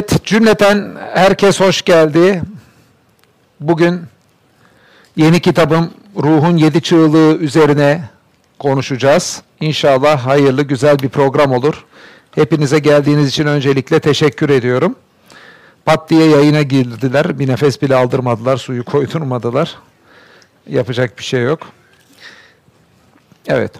[0.00, 2.42] Evet, cümleten herkes hoş geldi.
[3.60, 4.02] Bugün
[5.16, 8.04] yeni kitabım Ruhun Yedi Çığlığı üzerine
[8.58, 9.42] konuşacağız.
[9.60, 11.84] İnşallah hayırlı, güzel bir program olur.
[12.34, 14.96] Hepinize geldiğiniz için öncelikle teşekkür ediyorum.
[15.84, 19.78] Pat diye yayına girdiler, bir nefes bile aldırmadılar, suyu koydurmadılar.
[20.68, 21.60] Yapacak bir şey yok.
[23.46, 23.72] Evet.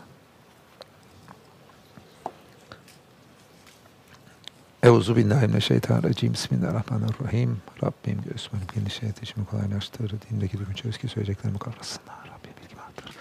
[4.83, 6.33] Euzu billahi mineşşeytanirracim.
[6.33, 7.59] Bismillahirrahmanirrahim.
[7.83, 10.12] Rabbim göğsümün genişlet, işimi kolaylaştır.
[10.30, 12.16] Dindeki çöz ki söyleyeceklerimi kavrasınlar.
[12.27, 13.15] Rabbim bilgimi artır.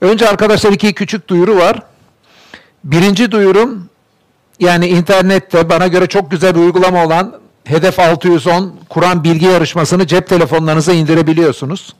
[0.00, 1.82] Önce arkadaşlar iki küçük duyuru var.
[2.84, 3.88] Birinci duyurum,
[4.60, 10.28] yani internette bana göre çok güzel bir uygulama olan Hedef 610 Kur'an bilgi yarışmasını cep
[10.28, 11.94] telefonlarınıza indirebiliyorsunuz.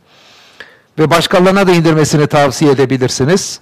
[0.98, 3.60] Ve başkalarına da indirmesini tavsiye edebilirsiniz.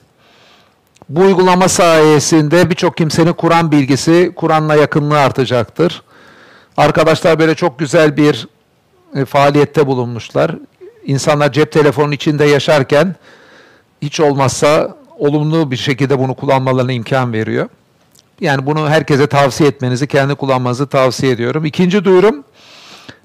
[1.08, 6.02] Bu uygulama sayesinde birçok kimsenin Kur'an bilgisi, Kur'an'la yakınlığı artacaktır.
[6.76, 8.48] Arkadaşlar böyle çok güzel bir
[9.14, 10.54] e, faaliyette bulunmuşlar.
[11.04, 13.14] İnsanlar cep telefonu içinde yaşarken
[14.02, 17.68] hiç olmazsa olumlu bir şekilde bunu kullanmalarına imkan veriyor.
[18.40, 21.64] Yani bunu herkese tavsiye etmenizi, kendi kullanmanızı tavsiye ediyorum.
[21.64, 22.44] İkinci duyurum,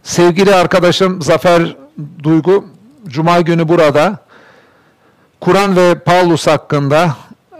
[0.03, 1.75] sevgili arkadaşım Zafer
[2.23, 2.65] Duygu,
[3.07, 4.17] Cuma günü burada
[5.39, 7.15] Kur'an ve Paulus hakkında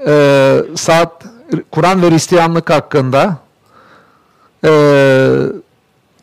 [0.08, 1.26] e, saat
[1.72, 3.38] Kur'an ve Hristiyanlık hakkında
[4.66, 4.72] e,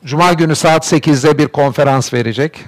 [0.04, 2.64] Cuma günü saat 8'de bir konferans verecek.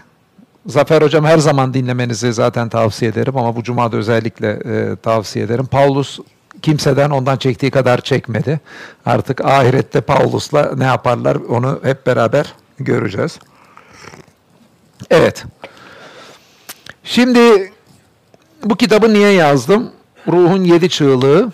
[0.67, 5.67] Zafer Hocam her zaman dinlemenizi zaten tavsiye ederim ama bu Cuma'da özellikle e, tavsiye ederim.
[5.67, 6.19] Paulus
[6.63, 8.61] kimseden ondan çektiği kadar çekmedi.
[9.07, 13.39] Artık ahirette Paulus'la ne yaparlar onu hep beraber göreceğiz.
[15.11, 15.45] Evet.
[17.05, 17.73] Şimdi
[18.65, 19.93] bu kitabı niye yazdım?
[20.29, 21.53] Ruhun yedi çığlığı.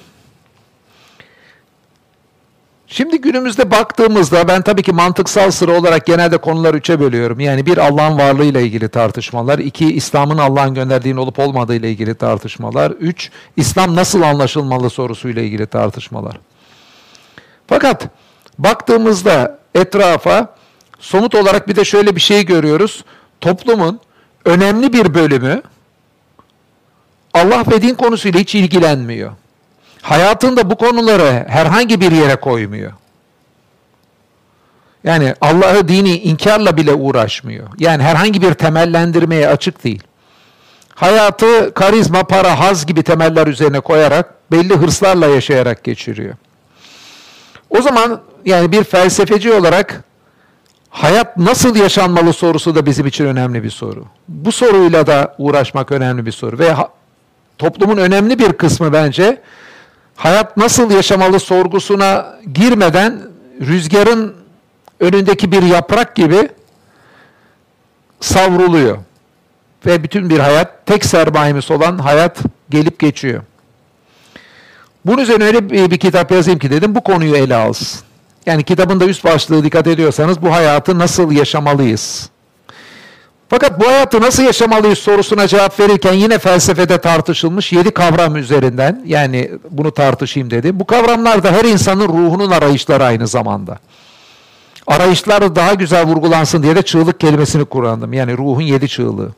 [2.89, 7.41] Şimdi günümüzde baktığımızda ben tabii ki mantıksal sıra olarak genelde konuları üçe bölüyorum.
[7.41, 12.91] Yani bir Allah'ın varlığıyla ilgili tartışmalar, iki İslam'ın Allah'ın gönderdiğini olup olmadığı ile ilgili tartışmalar,
[12.91, 16.39] üç İslam nasıl anlaşılmalı sorusuyla ilgili tartışmalar.
[17.67, 18.09] Fakat
[18.59, 20.55] baktığımızda etrafa
[21.01, 23.05] somut olarak bir de şöyle bir şey görüyoruz.
[23.41, 24.01] Toplumun
[24.45, 25.63] önemli bir bölümü
[27.37, 29.33] Allah ve din konusuyla hiç ilgilenmiyor.
[30.03, 32.93] Hayatında bu konuları herhangi bir yere koymuyor.
[35.05, 37.69] Yani Allah'ı dini inkarla bile uğraşmıyor.
[37.79, 40.03] Yani herhangi bir temellendirmeye açık değil.
[40.95, 46.35] Hayatı karizma, para, haz gibi temeller üzerine koyarak belli hırslarla yaşayarak geçiriyor.
[47.71, 50.05] O zaman yani bir felsefeci olarak
[50.91, 54.05] hayat nasıl yaşanmalı sorusu da bizim için önemli bir soru.
[54.29, 56.75] Bu soruyla da uğraşmak önemli bir soru ve
[57.59, 59.41] toplumun önemli bir kısmı bence
[60.17, 63.21] hayat nasıl yaşamalı sorgusuna girmeden
[63.61, 64.35] rüzgarın
[65.01, 66.49] önündeki bir yaprak gibi
[68.21, 68.99] savruluyor.
[69.87, 72.39] Ve bütün bir hayat, tek sermayemiz olan hayat
[72.71, 73.43] gelip geçiyor.
[75.05, 78.01] Bunun üzerine öyle bir, bir kitap yazayım ki dedim, bu konuyu ele alsın.
[78.47, 82.31] Yani kitabın da üst başlığı dikkat ediyorsanız bu hayatı nasıl yaşamalıyız?
[83.49, 89.51] Fakat bu hayatı nasıl yaşamalıyız sorusuna cevap verirken yine felsefede tartışılmış yedi kavram üzerinden yani
[89.71, 90.81] bunu tartışayım dedi.
[90.81, 93.79] Bu kavramlar da her insanın ruhunun arayışları aynı zamanda.
[94.87, 98.13] Arayışlar daha güzel vurgulansın diye de çığlık kelimesini kullandım.
[98.13, 99.31] Yani ruhun yedi çığlığı.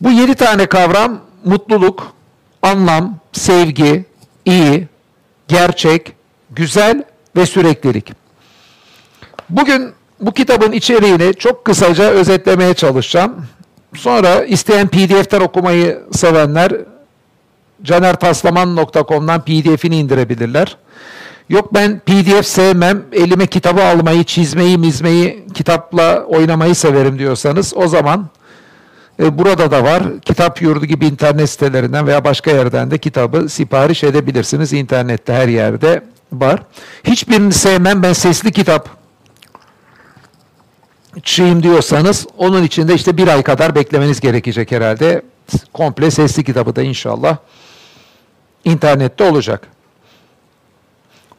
[0.00, 2.12] Bu yedi tane kavram mutluluk,
[2.62, 4.04] anlam, sevgi,
[4.44, 4.88] iyi,
[5.48, 6.12] gerçek,
[6.50, 7.04] güzel
[7.36, 8.12] ve süreklilik.
[9.50, 13.46] Bugün bu kitabın içeriğini çok kısaca özetlemeye çalışacağım.
[13.96, 16.72] Sonra isteyen PDF'ler okumayı sevenler
[17.82, 20.76] canertaslaman.com'dan PDF'ini indirebilirler.
[21.48, 28.26] Yok ben PDF sevmem, elime kitabı almayı, çizmeyi, mizmeyi, kitapla oynamayı severim diyorsanız o zaman
[29.22, 30.02] e, burada da var.
[30.20, 34.72] Kitap yurdu gibi internet sitelerinden veya başka yerden de kitabı sipariş edebilirsiniz.
[34.72, 36.02] İnternette her yerde
[36.32, 36.62] var.
[37.04, 38.97] Hiçbirini sevmem, ben sesli kitap
[41.22, 45.22] çiğim diyorsanız onun için de işte bir ay kadar beklemeniz gerekecek herhalde.
[45.72, 47.36] Komple sesli kitabı da inşallah
[48.64, 49.68] internette olacak.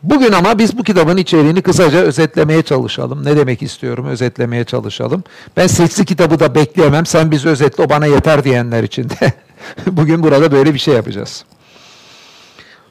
[0.04, 3.26] Bugün ama biz bu kitabın içeriğini kısaca özetlemeye çalışalım.
[3.26, 5.24] Ne demek istiyorum özetlemeye çalışalım.
[5.58, 7.06] Ben sesli kitabı da bekleyemem.
[7.06, 9.34] Sen biz özetle o bana yeter diyenler için de
[9.88, 11.46] bugün burada böyle bir şey yapacağız.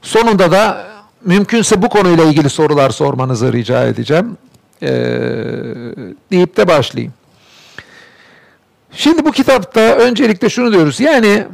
[0.02, 0.86] Sonunda da
[1.24, 4.36] mümkünse bu konuyla ilgili sorular sormanızı rica edeceğim
[4.82, 4.90] e,
[6.30, 7.12] deyip de başlayayım.
[8.92, 11.00] Şimdi bu kitapta öncelikle şunu diyoruz.
[11.00, 11.46] Yani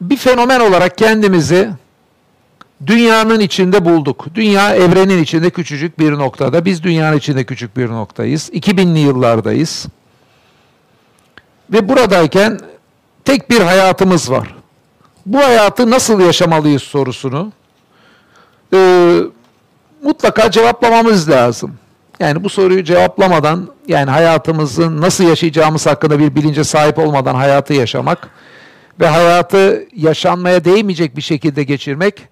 [0.00, 1.70] bir fenomen olarak kendimizi
[2.86, 4.26] dünyanın içinde bulduk.
[4.34, 6.64] Dünya evrenin içinde küçücük bir noktada.
[6.64, 8.50] Biz dünyanın içinde küçük bir noktayız.
[8.50, 9.86] 2000'li yıllardayız.
[11.70, 12.60] Ve buradayken
[13.24, 14.54] tek bir hayatımız var.
[15.26, 17.52] Bu hayatı nasıl yaşamalıyız sorusunu
[18.74, 19.20] e,
[20.02, 21.79] mutlaka cevaplamamız lazım.
[22.20, 28.28] Yani bu soruyu cevaplamadan yani hayatımızı nasıl yaşayacağımız hakkında bir bilince sahip olmadan hayatı yaşamak
[29.00, 32.28] ve hayatı yaşanmaya değmeyecek bir şekilde geçirmek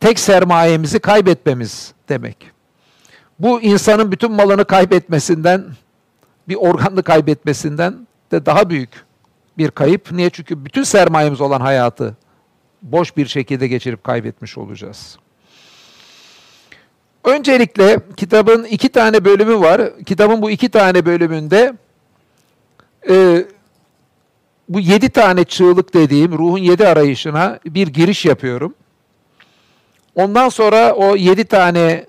[0.00, 2.36] tek sermayemizi kaybetmemiz demek.
[3.38, 5.64] Bu insanın bütün malını kaybetmesinden,
[6.48, 8.90] bir organını kaybetmesinden de daha büyük
[9.58, 10.12] bir kayıp.
[10.12, 10.30] Niye?
[10.30, 12.16] Çünkü bütün sermayemiz olan hayatı
[12.82, 15.18] boş bir şekilde geçirip kaybetmiş olacağız.
[17.24, 20.04] Öncelikle kitabın iki tane bölümü var.
[20.06, 21.72] Kitabın bu iki tane bölümünde
[23.10, 23.44] e,
[24.68, 28.74] bu yedi tane çığlık dediğim ruhun yedi arayışına bir giriş yapıyorum.
[30.14, 32.06] Ondan sonra o yedi tane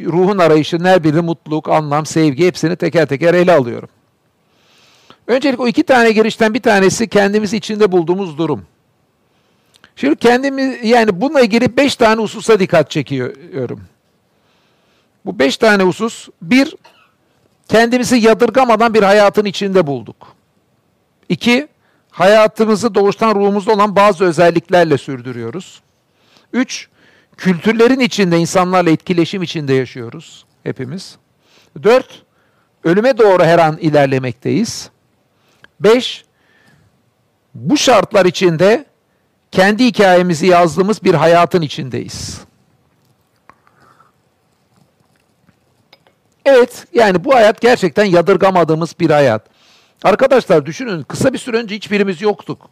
[0.00, 3.88] ruhun arayışının her biri mutluluk, anlam, sevgi hepsini teker teker ele alıyorum.
[5.26, 8.66] Öncelikle o iki tane girişten bir tanesi kendimiz içinde bulduğumuz durum.
[9.96, 13.80] Şimdi kendimi yani bununla ilgili beş tane hususa dikkat çekiyorum.
[15.26, 16.28] Bu beş tane husus.
[16.42, 16.76] Bir,
[17.68, 20.16] kendimizi yadırgamadan bir hayatın içinde bulduk.
[21.28, 21.68] İki,
[22.10, 25.82] hayatımızı doğuştan ruhumuzda olan bazı özelliklerle sürdürüyoruz.
[26.52, 26.88] Üç,
[27.36, 31.16] kültürlerin içinde, insanlarla etkileşim içinde yaşıyoruz hepimiz.
[31.82, 32.22] Dört,
[32.84, 34.90] ölüme doğru her an ilerlemekteyiz.
[35.80, 36.24] Beş,
[37.54, 38.86] bu şartlar içinde
[39.52, 42.40] kendi hikayemizi yazdığımız bir hayatın içindeyiz.
[46.46, 49.42] Evet, yani bu hayat gerçekten yadırgamadığımız bir hayat.
[50.04, 52.68] Arkadaşlar düşünün, kısa bir süre önce hiçbirimiz yoktuk.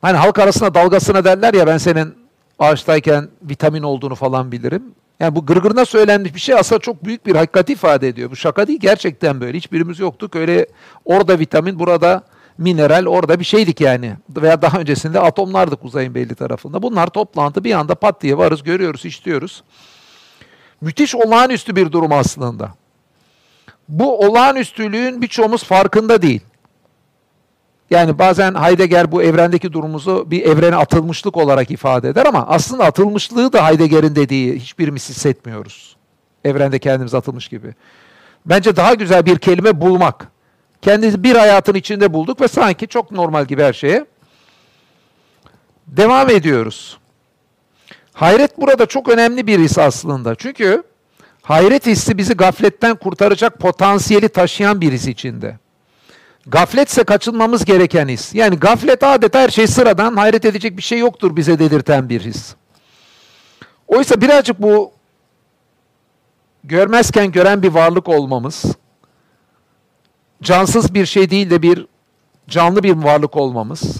[0.00, 2.14] Hani halk arasında dalgasına derler ya ben senin
[2.58, 4.82] ağaçtayken vitamin olduğunu falan bilirim.
[5.20, 8.30] Yani bu gırgırına söylenmiş bir şey aslında çok büyük bir hakikat ifade ediyor.
[8.30, 9.58] Bu şaka değil gerçekten böyle.
[9.58, 10.36] Hiçbirimiz yoktuk.
[10.36, 10.66] Öyle
[11.04, 12.22] orada vitamin, burada
[12.58, 14.12] mineral, orada bir şeydik yani.
[14.36, 16.82] Veya daha öncesinde atomlardık uzayın belli tarafında.
[16.82, 19.62] Bunlar toplantı bir anda pat diye varız, görüyoruz, işliyoruz.
[20.80, 22.74] Müthiş olağanüstü bir durum aslında.
[23.88, 26.40] Bu olağanüstülüğün birçoğumuz farkında değil.
[27.90, 33.52] Yani bazen Heidegger bu evrendeki durumumuzu bir evrene atılmışlık olarak ifade eder ama aslında atılmışlığı
[33.52, 35.96] da Heidegger'in dediği hiçbirimiz hissetmiyoruz.
[36.44, 37.74] Evrende kendimiz atılmış gibi.
[38.46, 40.28] Bence daha güzel bir kelime bulmak.
[40.82, 44.06] Kendimizi bir hayatın içinde bulduk ve sanki çok normal gibi her şeye.
[45.86, 46.98] Devam ediyoruz.
[48.18, 50.34] Hayret burada çok önemli bir his aslında.
[50.34, 50.82] Çünkü
[51.42, 55.58] hayret hissi bizi gafletten kurtaracak potansiyeli taşıyan bir his içinde.
[56.46, 58.34] Gafletse kaçınmamız gereken his.
[58.34, 62.54] Yani gaflet adeta her şey sıradan, hayret edecek bir şey yoktur bize dedirten bir his.
[63.88, 64.92] Oysa birazcık bu
[66.64, 68.64] görmezken gören bir varlık olmamız,
[70.42, 71.86] cansız bir şey değil de bir
[72.48, 73.96] canlı bir varlık olmamız,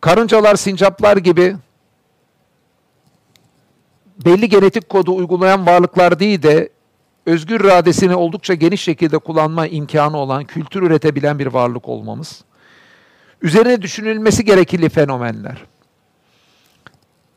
[0.00, 1.56] karıncalar, sincaplar gibi
[4.24, 6.68] belli genetik kodu uygulayan varlıklar değil de
[7.26, 12.44] özgür iradesini oldukça geniş şekilde kullanma imkanı olan, kültür üretebilen bir varlık olmamız.
[13.42, 15.64] Üzerine düşünülmesi gerekli fenomenler.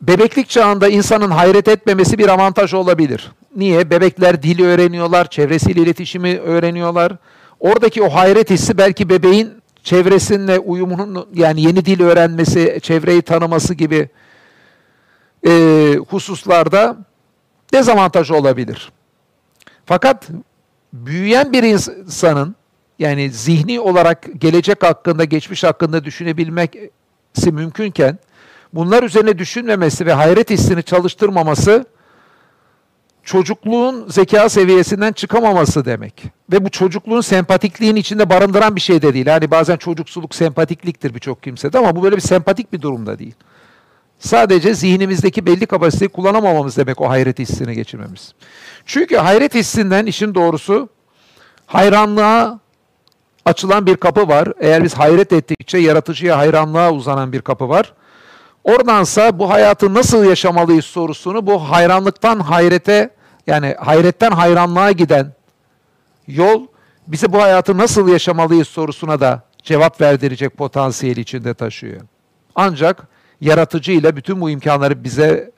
[0.02, 3.32] Bebeklik çağında insanın hayret etmemesi bir avantaj olabilir.
[3.56, 3.90] Niye?
[3.90, 7.12] Bebekler dili öğreniyorlar, çevresiyle iletişimi öğreniyorlar.
[7.60, 9.50] Oradaki o hayret hissi belki bebeğin
[9.82, 14.08] çevresinle uyumunun yani yeni dil öğrenmesi, çevreyi tanıması gibi
[15.46, 16.96] e, hususlarda
[17.74, 18.92] dezavantaj olabilir.
[19.86, 20.28] Fakat
[20.92, 22.56] büyüyen bir insanın
[22.98, 28.18] yani zihni olarak gelecek hakkında, geçmiş hakkında düşünebilmesi mümkünken
[28.72, 31.84] bunlar üzerine düşünmemesi ve hayret hissini çalıştırmaması
[33.24, 36.24] çocukluğun zeka seviyesinden çıkamaması demek.
[36.52, 39.26] Ve bu çocukluğun sempatikliğin içinde barındıran bir şey de değil.
[39.26, 43.34] Yani bazen çocuksuluk sempatikliktir birçok kimsede ama bu böyle bir sempatik bir durumda değil.
[44.24, 48.32] Sadece zihnimizdeki belli kapasiteyi kullanamamamız demek o hayret hissini geçirmemiz.
[48.86, 50.88] Çünkü hayret hissinden işin doğrusu
[51.66, 52.58] hayranlığa
[53.44, 54.52] açılan bir kapı var.
[54.60, 57.92] Eğer biz hayret ettikçe yaratıcıya hayranlığa uzanan bir kapı var.
[58.64, 63.10] Oradansa bu hayatı nasıl yaşamalıyız sorusunu bu hayranlıktan hayrete
[63.46, 65.32] yani hayretten hayranlığa giden
[66.26, 66.66] yol
[67.06, 72.00] bize bu hayatı nasıl yaşamalıyız sorusuna da cevap verdirecek potansiyeli içinde taşıyor.
[72.54, 75.50] Ancak yaratıcı ile bütün bu imkanları bize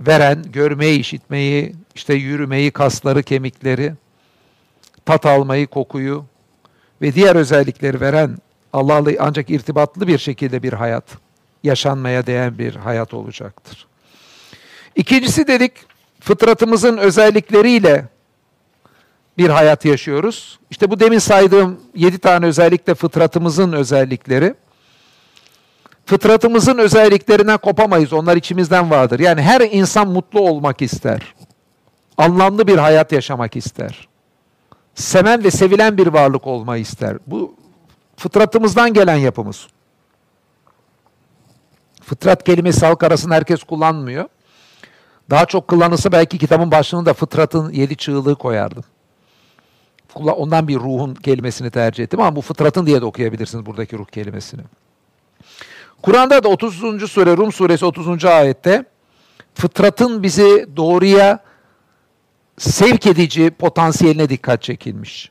[0.00, 3.92] veren, görmeyi, işitmeyi, işte yürümeyi, kasları, kemikleri,
[5.06, 6.24] tat almayı, kokuyu
[7.02, 8.38] ve diğer özellikleri veren
[8.72, 11.04] Allah'la ancak irtibatlı bir şekilde bir hayat
[11.62, 13.86] yaşanmaya değen bir hayat olacaktır.
[14.96, 15.72] İkincisi dedik
[16.20, 18.04] fıtratımızın özellikleriyle
[19.38, 20.58] bir hayat yaşıyoruz.
[20.70, 24.54] İşte bu demin saydığım yedi tane özellikle fıtratımızın özellikleri.
[26.10, 28.12] Fıtratımızın özelliklerinden kopamayız.
[28.12, 29.20] Onlar içimizden vardır.
[29.20, 31.34] Yani her insan mutlu olmak ister.
[32.16, 34.08] Anlamlı bir hayat yaşamak ister.
[34.94, 37.16] Seven ve sevilen bir varlık olmayı ister.
[37.26, 37.54] Bu
[38.16, 39.66] fıtratımızdan gelen yapımız.
[42.02, 44.28] Fıtrat kelimesi halk arasında herkes kullanmıyor.
[45.30, 48.84] Daha çok kullanılsa belki kitabın başlığında fıtratın yedi çığlığı koyardım.
[50.14, 54.62] Ondan bir ruhun kelimesini tercih ettim ama bu fıtratın diye de okuyabilirsiniz buradaki ruh kelimesini.
[56.02, 57.10] Kur'an'da da 30.
[57.10, 58.24] sure Rum suresi 30.
[58.24, 58.84] ayette
[59.54, 61.38] fıtratın bizi doğruya
[62.58, 65.30] sevk edici potansiyeline dikkat çekilmiş.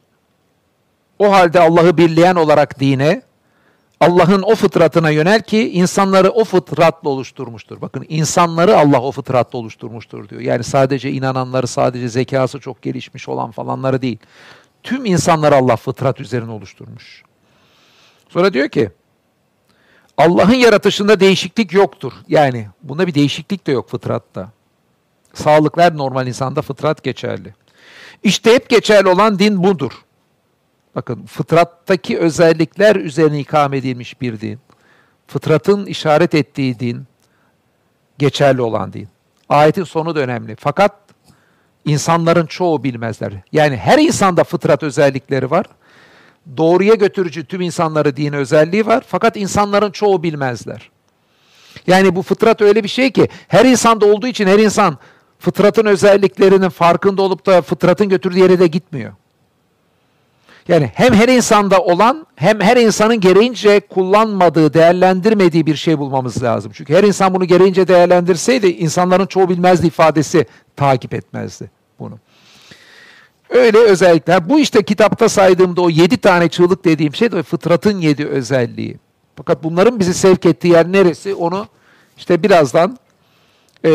[1.19, 3.21] O halde Allah'ı birleyen olarak dine,
[3.99, 7.81] Allah'ın o fıtratına yönel ki insanları o fıtratla oluşturmuştur.
[7.81, 10.41] Bakın insanları Allah o fıtratla oluşturmuştur diyor.
[10.41, 14.17] Yani sadece inananları, sadece zekası çok gelişmiş olan falanları değil.
[14.83, 17.23] Tüm insanları Allah fıtrat üzerine oluşturmuş.
[18.29, 18.91] Sonra diyor ki
[20.19, 22.13] Allah'ın yaratışında değişiklik yoktur.
[22.27, 24.49] Yani bunda bir değişiklik de yok fıtratta.
[25.33, 27.53] Sağlıklar normal insanda fıtrat geçerli.
[28.23, 29.91] İşte hep geçerli olan din budur.
[30.95, 34.59] Bakın fıtrattaki özellikler üzerine ikame edilmiş bir din.
[35.27, 37.07] Fıtratın işaret ettiği din,
[38.17, 39.07] geçerli olan din.
[39.49, 40.55] Ayetin sonu da önemli.
[40.59, 40.95] Fakat
[41.85, 43.33] insanların çoğu bilmezler.
[43.51, 45.65] Yani her insanda fıtrat özellikleri var.
[46.58, 49.03] Doğruya götürücü tüm insanları din özelliği var.
[49.08, 50.89] Fakat insanların çoğu bilmezler.
[51.88, 54.98] Yani bu fıtrat öyle bir şey ki her insanda olduğu için her insan
[55.39, 59.13] fıtratın özelliklerinin farkında olup da fıtratın götürdüğü yere de gitmiyor.
[60.68, 66.72] Yani hem her insanda olan hem her insanın gereğince kullanmadığı, değerlendirmediği bir şey bulmamız lazım.
[66.75, 72.20] Çünkü her insan bunu gereğince değerlendirseydi insanların çoğu bilmezdi ifadesi takip etmezdi bunu.
[73.50, 74.50] Öyle özellikler.
[74.50, 78.98] Bu işte kitapta saydığımda o yedi tane çığlık dediğim şey de fıtratın yedi özelliği.
[79.36, 81.68] Fakat bunların bizi sevk ettiği yer neresi onu
[82.18, 82.98] işte birazdan
[83.86, 83.91] e,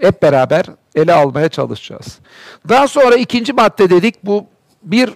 [0.00, 2.18] hep beraber ele almaya çalışacağız.
[2.68, 4.46] Daha sonra ikinci madde dedik bu
[4.82, 5.10] bir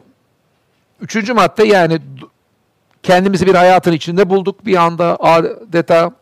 [1.03, 1.99] Üçüncü madde yani
[3.03, 6.13] kendimizi bir hayatın içinde bulduk bir anda adeta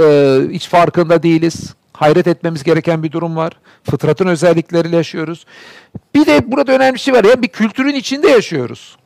[0.00, 0.04] e,
[0.50, 1.74] hiç farkında değiliz.
[1.96, 3.52] Hayret etmemiz gereken bir durum var.
[3.90, 5.46] Fıtratın özellikleriyle yaşıyoruz.
[6.14, 7.24] Bir de burada önemli bir şey var.
[7.24, 8.96] Yani bir kültürün içinde yaşıyoruz.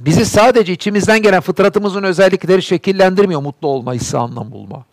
[0.00, 4.84] Bizi sadece içimizden gelen fıtratımızın özellikleri şekillendirmiyor mutlu olma, hissi anlam bulma.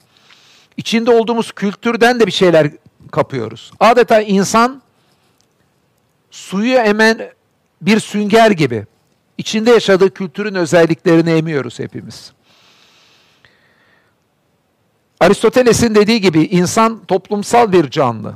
[0.77, 2.71] İçinde olduğumuz kültürden de bir şeyler
[3.11, 3.71] kapıyoruz.
[3.79, 4.81] Adeta insan
[6.31, 7.31] suyu emen
[7.81, 8.85] bir sünger gibi
[9.37, 12.33] içinde yaşadığı kültürün özelliklerini emiyoruz hepimiz.
[15.23, 18.33] Aristoteles'in dediği gibi insan toplumsal bir canlı.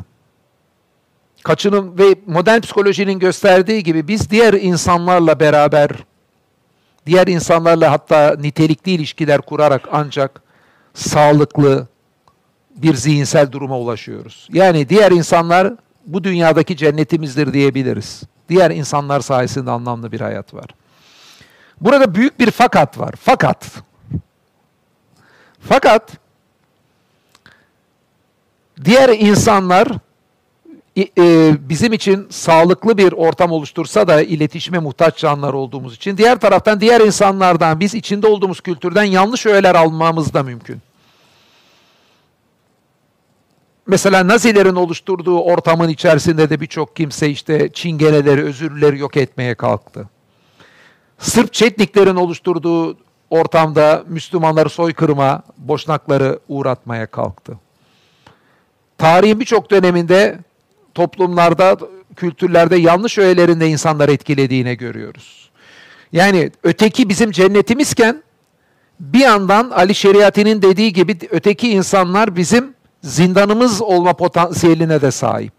[1.43, 5.89] Kaçının ve modern psikolojinin gösterdiği gibi biz diğer insanlarla beraber,
[7.05, 10.41] diğer insanlarla hatta nitelikli ilişkiler kurarak ancak
[10.93, 11.87] sağlıklı
[12.75, 14.47] bir zihinsel duruma ulaşıyoruz.
[14.53, 15.73] Yani diğer insanlar
[16.05, 18.23] bu dünyadaki cennetimizdir diyebiliriz.
[18.49, 20.67] Diğer insanlar sayesinde anlamlı bir hayat var.
[21.81, 23.13] Burada büyük bir fakat var.
[23.19, 23.67] Fakat
[25.59, 26.26] fakat
[28.85, 29.87] diğer insanlar
[30.97, 36.81] e, bizim için sağlıklı bir ortam oluştursa da iletişime muhtaç canlılar olduğumuz için diğer taraftan
[36.81, 40.81] diğer insanlardan biz içinde olduğumuz kültürden yanlış öğeler almamız da mümkün.
[43.87, 50.09] Mesela Nazilerin oluşturduğu ortamın içerisinde de birçok kimse işte çingeneleri, özürleri yok etmeye kalktı.
[51.19, 52.97] Sırp Çetniklerin oluşturduğu
[53.29, 57.57] ortamda Müslümanları soykırıma, boşnakları uğratmaya kalktı.
[58.97, 60.39] Tarihin birçok döneminde
[60.95, 61.77] toplumlarda,
[62.15, 65.49] kültürlerde yanlış öğelerinde insanları etkilediğine görüyoruz.
[66.11, 68.23] Yani öteki bizim cennetimizken
[68.99, 72.73] bir yandan Ali Şeriati'nin dediği gibi öteki insanlar bizim
[73.03, 75.53] zindanımız olma potansiyeline de sahip.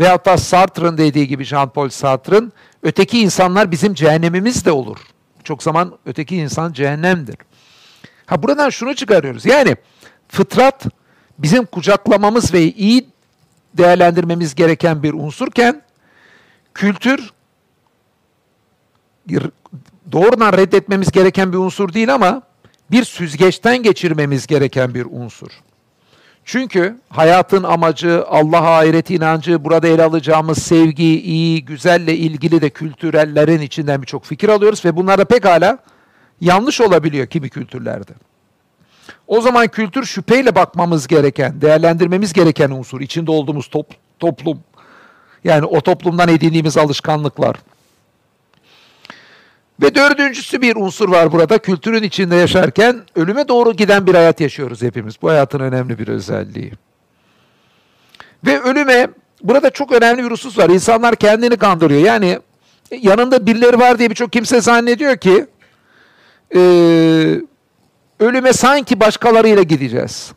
[0.00, 2.52] Ve hatta Sartre'ın dediği gibi Jean-Paul Sartre'ın
[2.82, 4.98] öteki insanlar bizim cehennemimiz de olur.
[5.44, 7.36] Çok zaman öteki insan cehennemdir.
[8.26, 9.46] Ha buradan şunu çıkarıyoruz.
[9.46, 9.76] Yani
[10.28, 10.86] fıtrat
[11.42, 13.06] bizim kucaklamamız ve iyi
[13.74, 15.82] değerlendirmemiz gereken bir unsurken
[16.74, 17.30] kültür
[20.12, 22.42] doğrudan reddetmemiz gereken bir unsur değil ama
[22.90, 25.50] bir süzgeçten geçirmemiz gereken bir unsur.
[26.44, 33.60] Çünkü hayatın amacı, Allah'a ahiret inancı, burada ele alacağımız sevgi, iyi, güzelle ilgili de kültürellerin
[33.60, 35.78] içinden birçok fikir alıyoruz ve bunlarda pekala
[36.40, 38.12] yanlış olabiliyor kimi kültürlerde.
[39.26, 43.00] O zaman kültür şüpheyle bakmamız gereken, değerlendirmemiz gereken unsur.
[43.00, 43.86] içinde olduğumuz top,
[44.18, 44.60] toplum.
[45.44, 47.56] Yani o toplumdan edindiğimiz alışkanlıklar.
[49.82, 51.58] Ve dördüncüsü bir unsur var burada.
[51.58, 55.22] Kültürün içinde yaşarken ölüme doğru giden bir hayat yaşıyoruz hepimiz.
[55.22, 56.72] Bu hayatın önemli bir özelliği.
[58.46, 59.08] Ve ölüme,
[59.42, 60.68] burada çok önemli bir husus var.
[60.68, 62.00] İnsanlar kendini kandırıyor.
[62.00, 62.38] Yani
[62.90, 65.46] yanında birileri var diye birçok kimse zannediyor ki
[66.54, 66.60] e,
[68.20, 70.32] ölüme sanki başkalarıyla gideceğiz.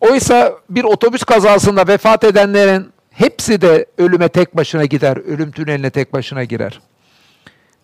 [0.00, 6.12] Oysa bir otobüs kazasında vefat edenlerin hepsi de ölüme tek başına gider, ölüm tüneline tek
[6.12, 6.80] başına girer.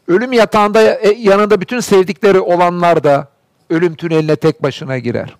[0.08, 3.28] Ölüm yatağında e, yanında bütün sevdikleri olanlar da
[3.70, 5.36] ölüm tüneline tek başına girer.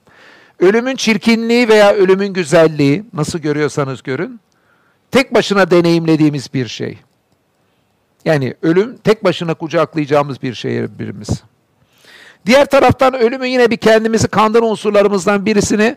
[0.60, 4.40] Ölümün çirkinliği veya ölümün güzelliği nasıl görüyorsanız görün
[5.10, 6.98] tek başına deneyimlediğimiz bir şey.
[8.24, 11.42] Yani ölüm tek başına kucaklayacağımız bir şey birimiz.
[12.46, 15.96] Diğer taraftan ölümün yine bir kendimizi kandıran unsurlarımızdan birisini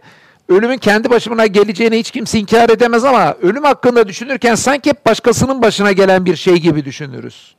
[0.50, 5.62] ölümün kendi başına geleceğini hiç kimse inkar edemez ama ölüm hakkında düşünürken sanki hep başkasının
[5.62, 7.56] başına gelen bir şey gibi düşünürüz.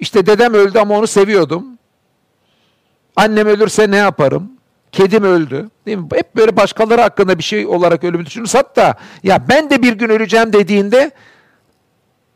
[0.00, 1.66] İşte dedem öldü ama onu seviyordum.
[3.16, 4.52] Annem ölürse ne yaparım?
[4.92, 5.70] Kedim öldü.
[5.86, 6.06] Değil mi?
[6.14, 8.54] Hep böyle başkaları hakkında bir şey olarak ölümü düşünürüz.
[8.54, 11.10] Hatta ya ben de bir gün öleceğim dediğinde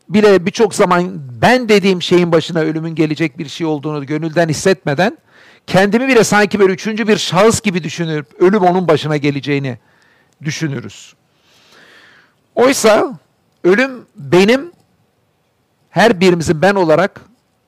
[0.08, 5.18] bile birçok zaman ben dediğim şeyin başına ölümün gelecek bir şey olduğunu gönülden hissetmeden
[5.66, 9.78] kendimi bile sanki böyle üçüncü bir şahıs gibi düşünüp ölüm onun başına geleceğini
[10.44, 11.14] düşünürüz.
[12.54, 13.18] Oysa
[13.64, 14.72] ölüm benim
[15.90, 17.20] her birimizin ben olarak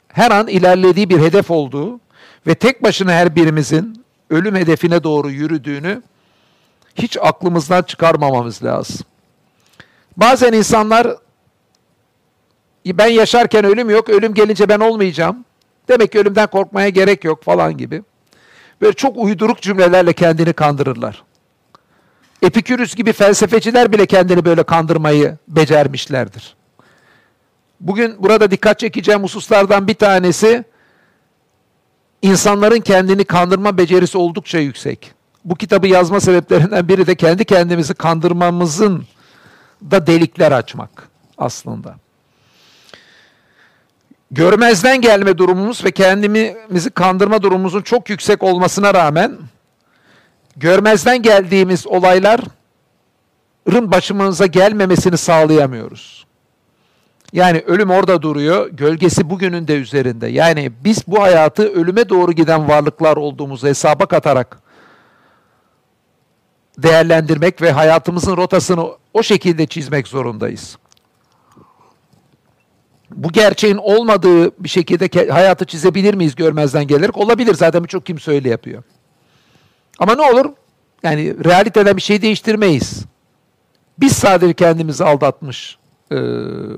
[0.09, 2.01] her an ilerlediği bir hedef olduğu
[2.47, 6.03] ve tek başına her birimizin ölüm hedefine doğru yürüdüğünü
[6.95, 9.07] hiç aklımızdan çıkarmamamız lazım.
[10.17, 11.17] Bazen insanlar
[12.87, 15.45] ben yaşarken ölüm yok, ölüm gelince ben olmayacağım.
[15.89, 18.03] Demek ki ölümden korkmaya gerek yok falan gibi.
[18.81, 21.23] Böyle çok uyduruk cümlelerle kendini kandırırlar.
[22.43, 26.57] Epikürüs gibi felsefeciler bile kendini böyle kandırmayı becermişlerdir.
[27.81, 30.65] Bugün burada dikkat çekeceğim hususlardan bir tanesi
[32.23, 35.13] insanların kendini kandırma becerisi oldukça yüksek.
[35.45, 39.05] Bu kitabı yazma sebeplerinden biri de kendi kendimizi kandırmamızın
[39.91, 41.09] da delikler açmak
[41.39, 41.95] aslında.
[44.31, 49.39] Görmezden gelme durumumuz ve kendimizi kandırma durumumuzun çok yüksek olmasına rağmen
[50.57, 52.51] görmezden geldiğimiz olayların
[53.67, 56.27] başımıza gelmemesini sağlayamıyoruz.
[57.33, 60.27] Yani ölüm orada duruyor, gölgesi bugünün de üzerinde.
[60.27, 64.59] Yani biz bu hayatı ölüme doğru giden varlıklar olduğumuzu hesaba katarak
[66.79, 70.79] değerlendirmek ve hayatımızın rotasını o şekilde çizmek zorundayız.
[73.15, 77.17] Bu gerçeğin olmadığı bir şekilde hayatı çizebilir miyiz görmezden gelerek?
[77.17, 78.83] Olabilir zaten birçok kimse öyle yapıyor.
[79.99, 80.53] Ama ne olur?
[81.03, 83.05] Yani realiteden bir şey değiştirmeyiz.
[83.99, 85.79] Biz sadece kendimizi aldatmış
[86.11, 86.17] e,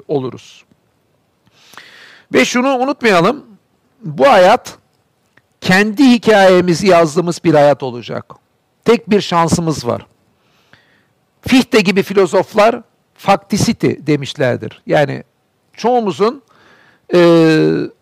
[0.09, 0.65] oluruz.
[2.33, 3.47] Ve şunu unutmayalım.
[4.05, 4.79] Bu hayat
[5.61, 8.35] kendi hikayemizi yazdığımız bir hayat olacak.
[8.85, 10.07] Tek bir şansımız var.
[11.49, 12.83] Fichte gibi filozoflar
[13.15, 14.83] faktisity demişlerdir.
[14.87, 15.25] Yani
[15.73, 16.43] çoğumuzun
[17.15, 17.21] e,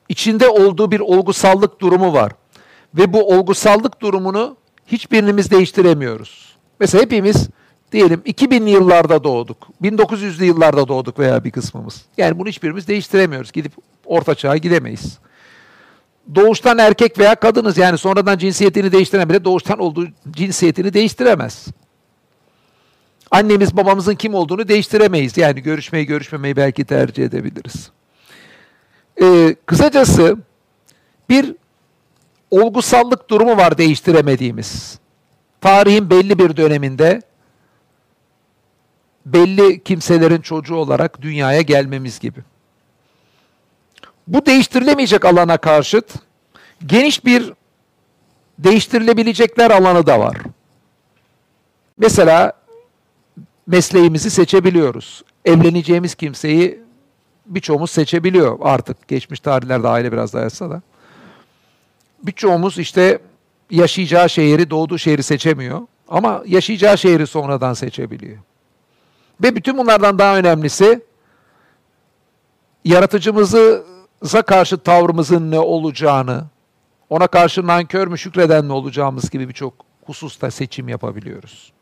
[0.09, 2.33] içinde olduğu bir olgusallık durumu var.
[2.94, 6.57] Ve bu olgusallık durumunu hiçbirimiz değiştiremiyoruz.
[6.81, 7.48] Mesela hepimiz
[7.92, 9.68] diyelim 2000'li yıllarda doğduk.
[9.83, 12.04] 1900'lü yıllarda doğduk veya bir kısmımız.
[12.16, 13.52] Yani bunu hiçbirimiz değiştiremiyoruz.
[13.52, 13.72] Gidip
[14.04, 15.18] orta çağa gidemeyiz.
[16.35, 21.66] Doğuştan erkek veya kadınız yani sonradan cinsiyetini değiştiren bile doğuştan olduğu cinsiyetini değiştiremez.
[23.30, 25.36] Annemiz babamızın kim olduğunu değiştiremeyiz.
[25.36, 27.90] Yani görüşmeyi görüşmemeyi belki tercih edebiliriz.
[29.22, 30.36] Ee, kısacası
[31.28, 31.54] bir
[32.50, 34.98] olgusallık durumu var değiştiremediğimiz.
[35.60, 37.22] Tarihin belli bir döneminde
[39.26, 42.40] belli kimselerin çocuğu olarak dünyaya gelmemiz gibi.
[44.26, 46.14] Bu değiştirilemeyecek alana karşıt
[46.86, 47.52] geniş bir
[48.58, 50.36] değiştirilebilecekler alanı da var.
[51.98, 52.52] Mesela
[53.68, 55.22] mesleğimizi seçebiliyoruz.
[55.44, 56.81] Evleneceğimiz kimseyi
[57.46, 59.09] birçoğumuz seçebiliyor artık.
[59.09, 60.83] Geçmiş tarihlerde aile biraz daha yatsa da.
[62.22, 63.18] Birçoğumuz işte
[63.70, 65.81] yaşayacağı şehri, doğduğu şehri seçemiyor.
[66.09, 68.38] Ama yaşayacağı şehri sonradan seçebiliyor.
[69.42, 71.00] Ve bütün bunlardan daha önemlisi
[72.85, 76.44] yaratıcımıza karşı tavrımızın ne olacağını,
[77.11, 79.74] ona karşı nankör mü şükreden mi olacağımız gibi birçok
[80.07, 81.72] hususta seçim yapabiliyoruz.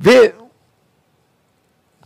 [0.00, 0.32] Ve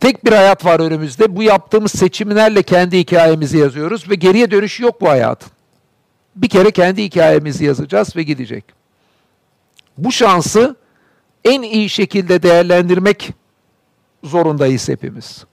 [0.03, 1.35] tek bir hayat var önümüzde.
[1.35, 5.51] Bu yaptığımız seçimlerle kendi hikayemizi yazıyoruz ve geriye dönüşü yok bu hayatın.
[6.35, 8.65] bir kere kendi hikayemizi yazacağız ve gidecek.
[9.97, 10.75] Bu şansı
[11.45, 13.29] en iyi şekilde değerlendirmek
[14.23, 15.45] zorundayız hepimiz.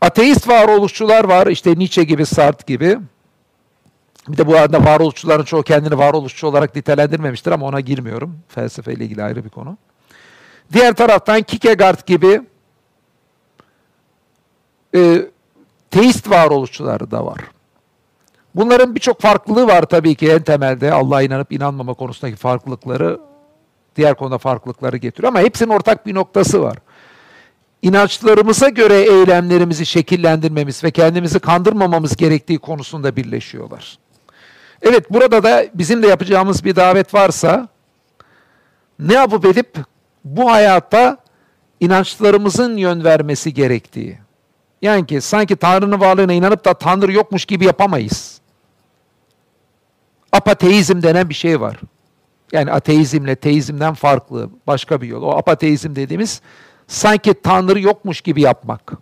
[0.00, 2.98] Ateist varoluşçular var, işte Nietzsche gibi, Sartre gibi.
[4.28, 8.38] Bir de bu arada varoluşçuların çoğu kendini varoluşçu olarak nitelendirmemiştir ama ona girmiyorum.
[8.48, 9.78] Felsefeyle ilgili ayrı bir konu.
[10.72, 12.40] Diğer taraftan Kierkegaard gibi
[14.94, 15.26] e,
[15.90, 17.38] teist varoluşçuları da var.
[18.54, 23.20] Bunların birçok farklılığı var tabii ki en temelde Allah'a inanıp inanmama konusundaki farklılıkları
[23.96, 26.76] diğer konuda farklılıkları getiriyor ama hepsinin ortak bir noktası var.
[27.82, 33.98] İnançlarımıza göre eylemlerimizi şekillendirmemiz ve kendimizi kandırmamamız gerektiği konusunda birleşiyorlar.
[34.82, 37.68] Evet burada da bizim de yapacağımız bir davet varsa
[38.98, 39.78] ne yapıp edip
[40.24, 41.16] bu hayatta
[41.80, 44.18] inançlarımızın yön vermesi gerektiği.
[44.82, 48.40] Yani ki sanki Tanrı'nın varlığına inanıp da Tanrı yokmuş gibi yapamayız.
[50.32, 51.76] Apateizm denen bir şey var.
[52.52, 55.22] Yani ateizmle teizmden farklı başka bir yol.
[55.22, 56.40] O apateizm dediğimiz
[56.86, 58.92] sanki Tanrı yokmuş gibi yapmak.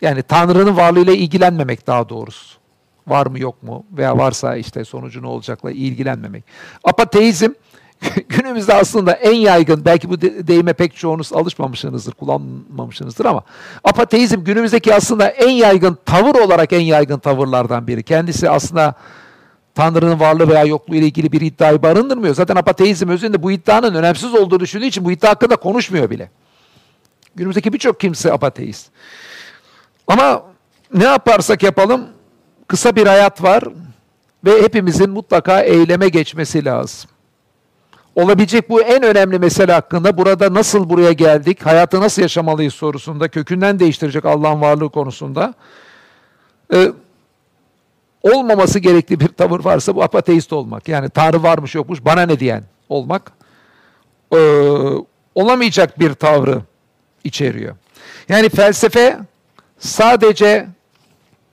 [0.00, 2.58] Yani Tanrı'nın varlığıyla ilgilenmemek daha doğrusu.
[3.06, 6.44] Var mı yok mu veya varsa işte sonucu ne olacakla ilgilenmemek.
[6.84, 7.50] Apateizm
[8.28, 13.42] günümüzde aslında en yaygın, belki bu deyime pek çoğunuz alışmamışsınızdır, kullanmamışsınızdır ama
[13.84, 18.02] apateizm günümüzdeki aslında en yaygın tavır olarak en yaygın tavırlardan biri.
[18.02, 18.94] Kendisi aslında
[19.74, 22.34] Tanrı'nın varlığı veya yokluğu ile ilgili bir iddiayı barındırmıyor.
[22.34, 26.30] Zaten apateizm özünde bu iddianın önemsiz olduğu düşündüğü için bu iddia hakkında konuşmuyor bile.
[27.36, 28.86] Günümüzdeki birçok kimse apateist.
[30.06, 30.42] Ama
[30.94, 32.06] ne yaparsak yapalım
[32.68, 33.64] kısa bir hayat var
[34.44, 37.10] ve hepimizin mutlaka eyleme geçmesi lazım.
[38.18, 43.78] Olabilecek bu en önemli mesele hakkında burada nasıl buraya geldik, hayatı nasıl yaşamalıyız sorusunda, kökünden
[43.78, 45.54] değiştirecek Allah'ın varlığı konusunda
[46.74, 46.92] e,
[48.22, 50.88] olmaması gerektiği bir tavır varsa bu apateist olmak.
[50.88, 53.32] Yani Tanrı varmış yokmuş bana ne diyen olmak
[54.34, 54.38] e,
[55.34, 56.60] olamayacak bir tavrı
[57.24, 57.76] içeriyor.
[58.28, 59.18] Yani felsefe
[59.78, 60.66] sadece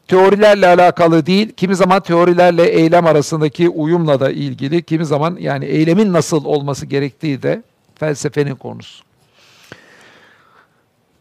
[0.08, 6.14] teorilerle alakalı değil, kimi zaman teorilerle eylem arasındaki uyumla da ilgili, kimi zaman yani eylemin
[6.14, 7.64] nasıl olması gerektiği de
[7.96, 9.04] felsefenin konusu.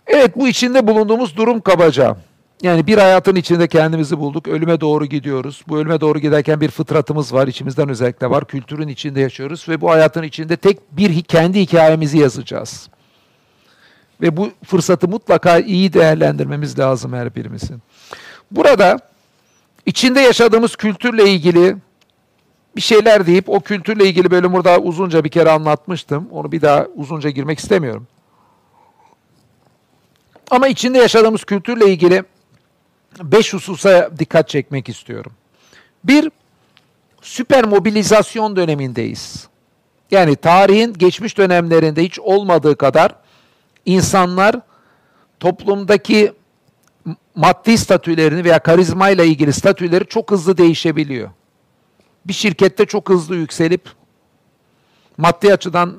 [0.06, 2.16] Evet bu içinde bulunduğumuz durum kabaca.
[2.62, 5.62] Yani bir hayatın içinde kendimizi bulduk, ölüme doğru gidiyoruz.
[5.68, 8.44] Bu ölüme doğru giderken bir fıtratımız var, içimizden özellikle var.
[8.44, 12.88] Kültürün içinde yaşıyoruz ve bu hayatın içinde tek bir kendi hikayemizi yazacağız.
[14.20, 17.82] Ve bu fırsatı mutlaka iyi değerlendirmemiz lazım her birimizin.
[18.54, 18.98] Burada
[19.86, 21.76] içinde yaşadığımız kültürle ilgili
[22.76, 26.28] bir şeyler deyip o kültürle ilgili bölüm burada uzunca bir kere anlatmıştım.
[26.30, 28.06] Onu bir daha uzunca girmek istemiyorum.
[30.50, 32.24] Ama içinde yaşadığımız kültürle ilgili
[33.22, 35.32] beş hususa dikkat çekmek istiyorum.
[36.04, 36.30] Bir,
[37.22, 39.48] süper mobilizasyon dönemindeyiz.
[40.10, 43.14] Yani tarihin geçmiş dönemlerinde hiç olmadığı kadar
[43.86, 44.56] insanlar
[45.40, 46.32] toplumdaki
[47.34, 51.30] maddi statülerini veya karizmayla ilgili statüleri çok hızlı değişebiliyor.
[52.26, 53.88] Bir şirkette çok hızlı yükselip
[55.18, 55.96] maddi açıdan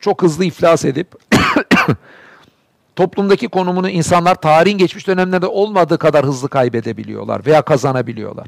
[0.00, 1.14] çok hızlı iflas edip
[2.96, 8.46] toplumdaki konumunu insanlar tarihin geçmiş dönemlerde olmadığı kadar hızlı kaybedebiliyorlar veya kazanabiliyorlar.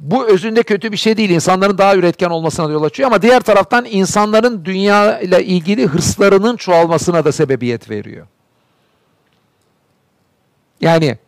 [0.00, 1.30] Bu özünde kötü bir şey değil.
[1.30, 7.24] İnsanların daha üretken olmasına yol açıyor ama diğer taraftan insanların dünya ile ilgili hırslarının çoğalmasına
[7.24, 8.26] da sebebiyet veriyor.
[10.80, 11.18] Yani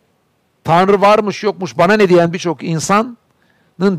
[0.63, 3.17] Tanrı varmış yokmuş bana ne diyen birçok insanın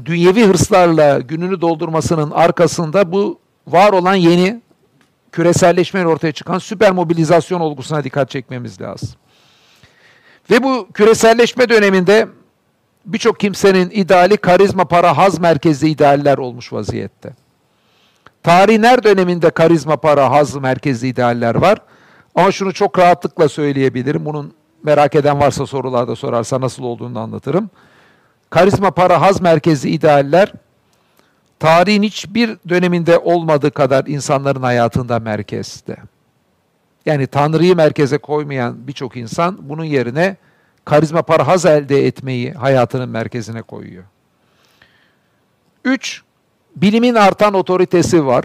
[0.04, 4.60] dünyevi hırslarla gününü doldurmasının arkasında bu var olan yeni
[5.32, 9.08] küreselleşmeyle ortaya çıkan süper mobilizasyon olgusuna dikkat çekmemiz lazım.
[10.50, 12.28] Ve bu küreselleşme döneminde
[13.06, 17.32] birçok kimsenin ideali karizma, para, haz merkezli idealler olmuş vaziyette.
[18.42, 21.78] Tarihin her döneminde karizma, para, haz merkezli idealler var.
[22.34, 24.24] Ama şunu çok rahatlıkla söyleyebilirim.
[24.24, 27.70] Bunun merak eden varsa sorularda sorarsa nasıl olduğunu anlatırım.
[28.50, 30.52] Karizma, para, haz merkezli idealler
[31.58, 35.96] tarihin hiçbir döneminde olmadığı kadar insanların hayatında merkezde.
[37.06, 40.36] Yani Tanrı'yı merkeze koymayan birçok insan bunun yerine
[40.84, 44.04] karizma para haz elde etmeyi hayatının merkezine koyuyor.
[45.84, 46.22] Üç,
[46.76, 48.44] bilimin artan otoritesi var.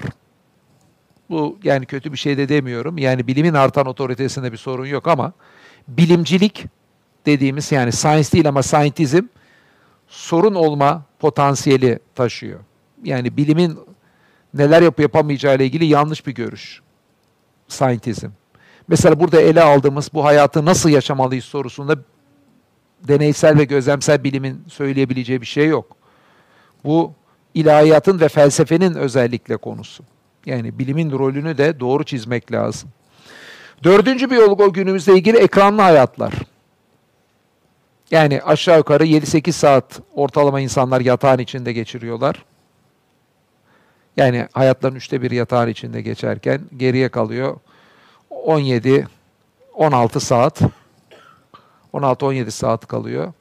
[1.30, 2.98] Bu yani kötü bir şey de demiyorum.
[2.98, 5.34] Yani bilimin artan otoritesinde bir sorun yok ama
[5.88, 6.65] bilimcilik
[7.26, 9.21] dediğimiz yani science değil ama scientism
[10.08, 12.60] sorun olma potansiyeli taşıyor.
[13.04, 13.80] Yani bilimin
[14.54, 16.82] neler yapıp yapamayacağı ile ilgili yanlış bir görüş.
[17.67, 18.30] Scientism.
[18.88, 21.98] Mesela burada ele aldığımız bu hayatı nasıl yaşamalıyız sorusunda
[23.08, 25.98] deneysel ve gözlemsel bilimin söyleyebileceği bir şey yok.
[26.84, 27.13] Bu
[27.54, 30.04] ilahiyatın ve felsefenin özellikle konusu.
[30.45, 32.89] Yani bilimin rolünü de doğru çizmek lazım.
[33.84, 36.34] Dördüncü bir olgu günümüzde ilgili ekranlı hayatlar.
[38.12, 42.46] Yani aşağı yukarı 7-8 saat ortalama insanlar yatağın içinde geçiriyorlar.
[44.18, 47.56] Yani hayatların üçte bir yatağın içinde geçerken geriye kalıyor
[48.30, 49.08] 17
[49.74, 50.62] 16 saat.
[51.94, 53.34] 16-17 saat kalıyor.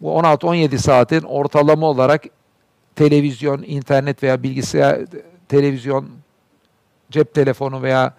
[0.00, 2.24] Bu 16-17 saatin ortalama olarak
[2.96, 5.00] televizyon, internet veya bilgisayar,
[5.48, 6.08] televizyon,
[7.10, 8.14] cep telefonu veya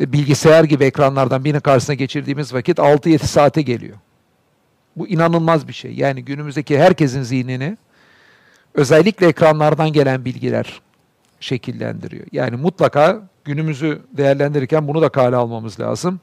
[0.00, 3.96] bilgisayar gibi ekranlardan birinin karşısına geçirdiğimiz vakit 6-7 saate geliyor.
[4.96, 5.94] Bu inanılmaz bir şey.
[5.94, 7.76] Yani günümüzdeki herkesin zihnini
[8.74, 10.80] özellikle ekranlardan gelen bilgiler
[11.40, 12.26] şekillendiriyor.
[12.32, 16.20] Yani mutlaka günümüzü değerlendirirken bunu da kale almamız lazım.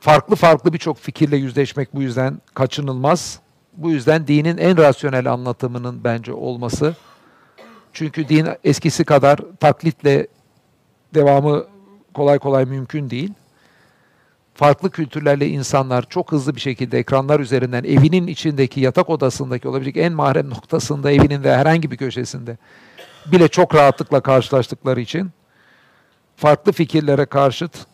[0.00, 3.40] Farklı farklı birçok fikirle yüzleşmek bu yüzden kaçınılmaz.
[3.76, 6.96] Bu yüzden dinin en rasyonel anlatımının bence olması.
[7.92, 10.26] Çünkü din eskisi kadar taklitle
[11.14, 11.64] devamı
[12.14, 13.32] kolay kolay mümkün değil.
[14.54, 20.12] Farklı kültürlerle insanlar çok hızlı bir şekilde ekranlar üzerinden evinin içindeki yatak odasındaki olabilecek en
[20.12, 22.58] mahrem noktasında evinin de herhangi bir köşesinde
[23.26, 25.30] bile çok rahatlıkla karşılaştıkları için
[26.36, 27.86] farklı fikirlere karşıt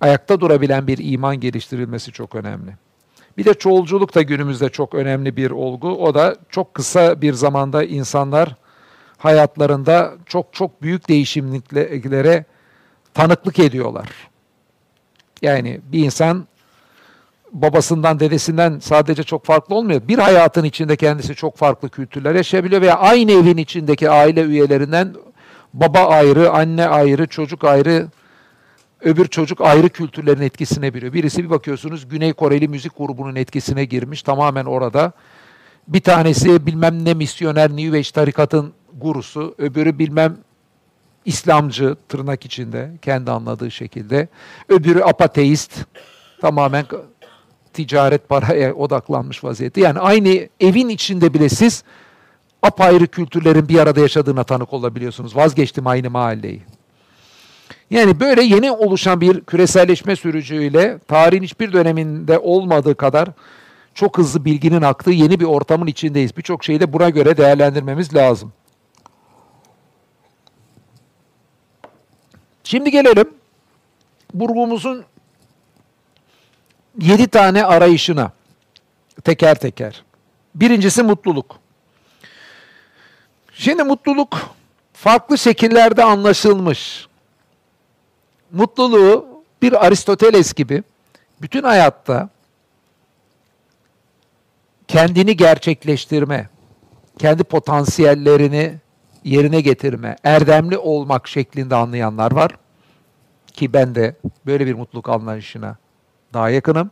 [0.00, 2.76] ayakta durabilen bir iman geliştirilmesi çok önemli.
[3.38, 5.88] Bir de çoğulculuk da günümüzde çok önemli bir olgu.
[5.88, 8.56] O da çok kısa bir zamanda insanlar
[9.18, 12.44] hayatlarında çok çok büyük değişimliklere
[13.14, 14.08] tanıklık ediyorlar.
[15.42, 16.46] Yani bir insan
[17.52, 20.08] babasından, dedesinden sadece çok farklı olmuyor.
[20.08, 25.14] Bir hayatın içinde kendisi çok farklı kültürler yaşayabiliyor veya aynı evin içindeki aile üyelerinden
[25.74, 28.08] baba ayrı, anne ayrı, çocuk ayrı,
[29.00, 31.12] öbür çocuk ayrı kültürlerin etkisine biliyor.
[31.12, 35.12] Birisi bir bakıyorsunuz Güney Koreli müzik grubunun etkisine girmiş tamamen orada.
[35.88, 40.36] Bir tanesi bilmem ne misyoner New Age tarikatın gurusu, öbürü bilmem
[41.24, 44.28] İslamcı tırnak içinde kendi anladığı şekilde.
[44.68, 45.72] Öbürü apateist
[46.40, 46.84] tamamen
[47.72, 49.80] ticaret paraya odaklanmış vaziyette.
[49.80, 51.84] Yani aynı evin içinde bile siz
[52.62, 55.36] apayrı kültürlerin bir arada yaşadığına tanık olabiliyorsunuz.
[55.36, 56.62] Vazgeçtim aynı mahalleyi.
[57.90, 63.28] Yani böyle yeni oluşan bir küreselleşme sürücüyle tarihin hiçbir döneminde olmadığı kadar
[63.94, 66.36] çok hızlı bilginin aktığı yeni bir ortamın içindeyiz.
[66.36, 68.52] Birçok şeyi de buna göre değerlendirmemiz lazım.
[72.64, 73.34] Şimdi gelelim
[74.34, 75.04] burgumuzun
[77.00, 78.32] yedi tane arayışına
[79.24, 80.04] teker teker.
[80.54, 81.56] Birincisi mutluluk.
[83.52, 84.54] Şimdi mutluluk
[84.92, 87.06] farklı şekillerde anlaşılmış.
[88.52, 90.82] Mutluluğu bir Aristoteles gibi
[91.42, 92.28] bütün hayatta
[94.88, 96.48] kendini gerçekleştirme,
[97.18, 98.74] kendi potansiyellerini
[99.24, 102.50] yerine getirme, erdemli olmak şeklinde anlayanlar var.
[103.46, 105.76] Ki ben de böyle bir mutluluk anlayışına
[106.32, 106.90] daha yakınım.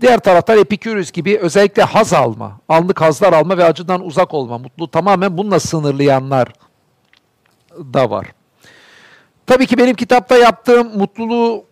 [0.00, 4.90] Diğer taraftan Epikürüs gibi özellikle haz alma, anlık hazlar alma ve acıdan uzak olma, mutluluğu
[4.90, 6.52] tamamen bununla sınırlayanlar
[7.78, 8.26] da var.
[9.46, 11.64] Tabii ki benim kitapta yaptığım mutluluğu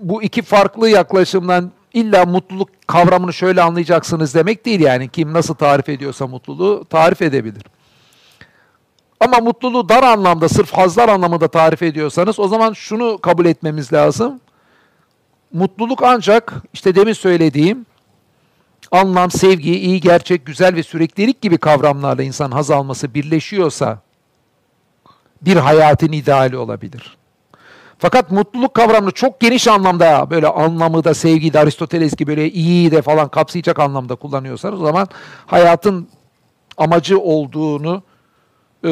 [0.00, 5.08] bu iki farklı yaklaşımdan illa mutluluk kavramını şöyle anlayacaksınız demek değil yani.
[5.08, 7.62] Kim nasıl tarif ediyorsa mutluluğu tarif edebilir.
[9.20, 14.40] Ama mutluluğu dar anlamda, sırf hazlar anlamında tarif ediyorsanız o zaman şunu kabul etmemiz lazım.
[15.52, 17.86] Mutluluk ancak işte demin söylediğim
[18.90, 23.98] anlam, sevgi, iyi, gerçek, güzel ve süreklilik gibi kavramlarla insan haz alması birleşiyorsa
[25.42, 27.16] bir hayatın ideali olabilir.
[27.98, 32.90] Fakat mutluluk kavramını çok geniş anlamda böyle anlamı da sevgi de Aristoteles gibi böyle iyi
[32.90, 35.08] de falan kapsayacak anlamda kullanıyorsanız o zaman
[35.46, 36.08] hayatın
[36.76, 38.02] amacı olduğunu
[38.84, 38.88] e,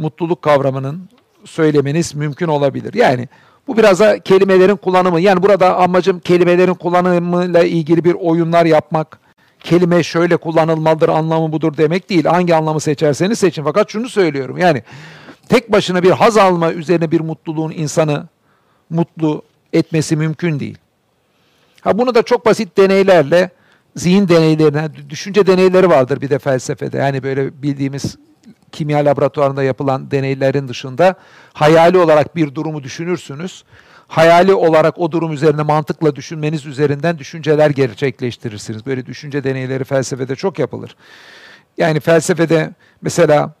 [0.00, 1.08] mutluluk kavramının
[1.44, 2.94] söylemeniz mümkün olabilir.
[2.94, 3.28] Yani
[3.66, 5.20] bu biraz da kelimelerin kullanımı.
[5.20, 9.18] Yani burada amacım kelimelerin kullanımıyla ilgili bir oyunlar yapmak.
[9.60, 12.24] Kelime şöyle kullanılmalıdır, anlamı budur demek değil.
[12.24, 13.64] Hangi anlamı seçerseniz seçin.
[13.64, 14.58] Fakat şunu söylüyorum.
[14.58, 14.82] Yani
[15.48, 18.26] tek başına bir haz alma üzerine bir mutluluğun insanı
[18.90, 19.42] mutlu
[19.72, 20.78] etmesi mümkün değil.
[21.80, 23.50] Ha bunu da çok basit deneylerle
[23.96, 26.98] zihin deneylerine, düşünce deneyleri vardır bir de felsefede.
[26.98, 28.16] Yani böyle bildiğimiz
[28.74, 31.14] kimya laboratuvarında yapılan deneylerin dışında
[31.52, 33.64] hayali olarak bir durumu düşünürsünüz.
[34.08, 38.86] Hayali olarak o durum üzerine mantıkla düşünmeniz üzerinden düşünceler gerçekleştirirsiniz.
[38.86, 40.96] Böyle düşünce deneyleri felsefede çok yapılır.
[41.78, 43.54] Yani felsefede mesela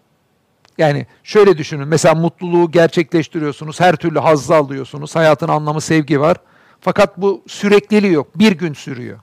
[0.78, 1.88] yani şöyle düşünün.
[1.88, 3.80] Mesela mutluluğu gerçekleştiriyorsunuz.
[3.80, 5.16] Her türlü hazzı alıyorsunuz.
[5.16, 6.36] Hayatın anlamı sevgi var.
[6.80, 8.38] Fakat bu sürekliliği yok.
[8.38, 9.18] Bir gün sürüyor.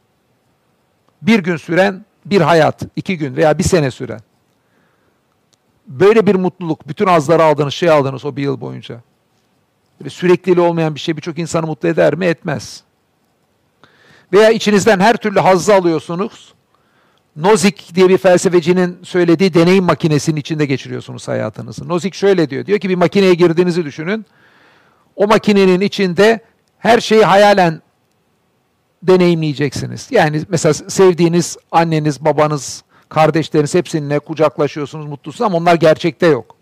[1.22, 2.82] Bir gün süren bir hayat.
[2.96, 4.20] iki gün veya bir sene süren.
[6.00, 9.02] Böyle bir mutluluk, bütün azları aldınız, şey aldınız o bir yıl boyunca.
[10.00, 12.26] Böyle sürekliliği olmayan bir şey birçok insanı mutlu eder mi?
[12.26, 12.84] Etmez.
[14.34, 16.54] Veya içinizden her türlü hazzı alıyorsunuz.
[17.36, 21.88] Nozick diye bir felsefecinin söylediği deneyim makinesinin içinde geçiriyorsunuz hayatınızı.
[21.88, 22.66] Nozick şöyle diyor.
[22.66, 24.26] Diyor ki bir makineye girdiğinizi düşünün.
[25.16, 26.40] O makinenin içinde
[26.80, 27.82] her şeyi hayalen
[29.04, 30.08] deneyimleyeceksiniz.
[30.12, 36.56] Yani mesela sevdiğiniz anneniz, babanız, kardeşleriniz hepsininle kucaklaşıyorsunuz, mutlusunuz ama onlar gerçekte yok.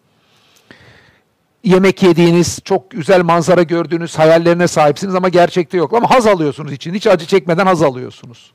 [1.63, 5.93] Yemek yediğiniz, çok güzel manzara gördüğünüz hayallerine sahipsiniz ama gerçekte yok.
[5.93, 6.93] Ama haz alıyorsunuz için.
[6.93, 8.51] Hiç acı çekmeden haz alıyorsunuz.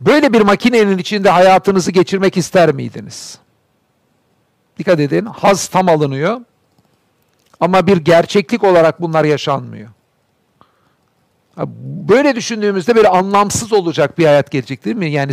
[0.00, 3.38] Böyle bir makinenin içinde hayatınızı geçirmek ister miydiniz?
[4.78, 6.40] Dikkat edin, haz tam alınıyor.
[7.60, 9.88] Ama bir gerçeklik olarak bunlar yaşanmıyor.
[12.08, 15.10] Böyle düşündüğümüzde böyle anlamsız olacak bir hayat gelecek değil mi?
[15.10, 15.32] Yani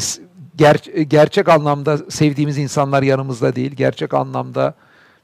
[0.56, 0.76] ger
[1.08, 3.72] gerçek anlamda sevdiğimiz insanlar yanımızda değil.
[3.72, 4.74] Gerçek anlamda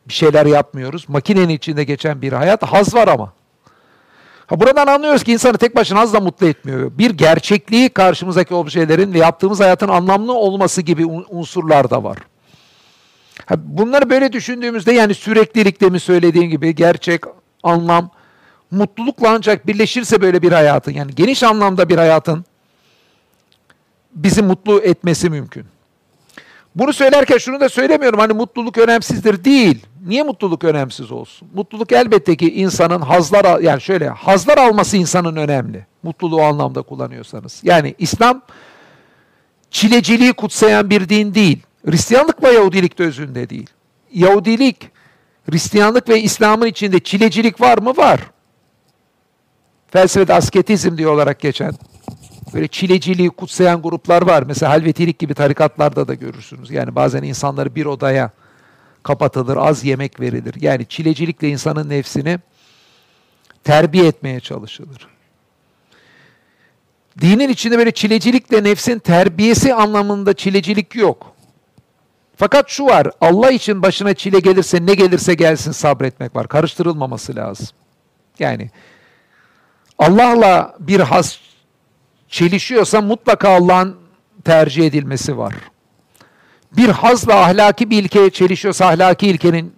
[0.08, 1.10] bir şeyler yapmıyoruz.
[1.10, 2.64] Makinenin içinde geçen bir hayat.
[2.64, 3.34] Haz var ama.
[4.48, 6.92] Ha buradan anlıyoruz ki insanı tek başına az da mutlu etmiyor.
[6.98, 12.18] Bir gerçekliği karşımızdaki objelerin ve yaptığımız hayatın anlamlı olması gibi unsurlar da var.
[13.46, 17.24] Ha bunları böyle düşündüğümüzde yani süreklilik mi söylediğim gibi gerçek,
[17.64, 18.12] anlam,
[18.72, 22.46] mutlulukla ancak birleşirse böyle bir hayatın yani geniş anlamda bir hayatın
[24.16, 25.66] bizi mutlu etmesi mümkün.
[26.76, 29.86] Bunu söylerken şunu da söylemiyorum hani mutluluk önemsizdir değil.
[30.08, 31.48] Niye mutluluk önemsiz olsun?
[31.54, 35.86] Mutluluk elbette ki insanın hazlar yani şöyle hazlar alması insanın önemli.
[36.04, 37.62] Mutluluğu anlamda kullanıyorsanız.
[37.64, 38.42] Yani İslam
[39.72, 41.60] çileciliği kutsayan bir din değil.
[41.86, 43.70] Hristiyanlık ve Yahudilik de özünde değil.
[44.14, 44.90] Yahudilik,
[45.52, 47.98] Hristiyanlık ve İslam'ın içinde çilecilik var mı?
[47.98, 48.20] Var.
[49.88, 51.74] Felsefede asketizm diye olarak geçen
[52.54, 54.44] böyle çileciliği kutsayan gruplar var.
[54.44, 56.72] Mesela halvetilik gibi tarikatlarda da görürsünüz.
[56.72, 58.32] Yani bazen insanları bir odaya
[59.04, 60.56] kapatılır, az yemek verilir.
[60.62, 62.40] Yani çilecilikle insanın nefsini
[63.64, 65.08] terbiye etmeye çalışılır.
[67.22, 71.36] Dinin içinde böyle çilecilikle nefsin terbiyesi anlamında çilecilik yok.
[72.36, 76.48] Fakat şu var, Allah için başına çile gelirse ne gelirse gelsin sabretmek var.
[76.48, 77.68] Karıştırılmaması lazım.
[78.40, 78.70] Yani
[79.98, 81.38] Allah'la bir has
[82.30, 83.96] çelişiyorsa mutlaka Allah'ın
[84.44, 85.54] tercih edilmesi var.
[86.78, 89.74] Bir hazla ahlaki bir ilkeye çelişiyorsa ahlaki ilkenin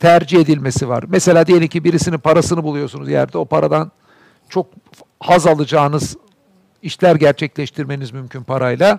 [0.00, 1.04] tercih edilmesi var.
[1.08, 3.92] Mesela diyelim ki birisinin parasını buluyorsunuz yerde o paradan
[4.48, 4.66] çok
[5.20, 6.16] haz alacağınız
[6.82, 8.98] işler gerçekleştirmeniz mümkün parayla.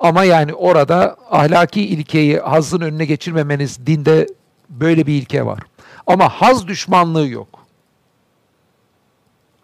[0.00, 4.26] Ama yani orada ahlaki ilkeyi hazın önüne geçirmemeniz dinde
[4.68, 5.60] böyle bir ilke var.
[6.06, 7.63] Ama haz düşmanlığı yok.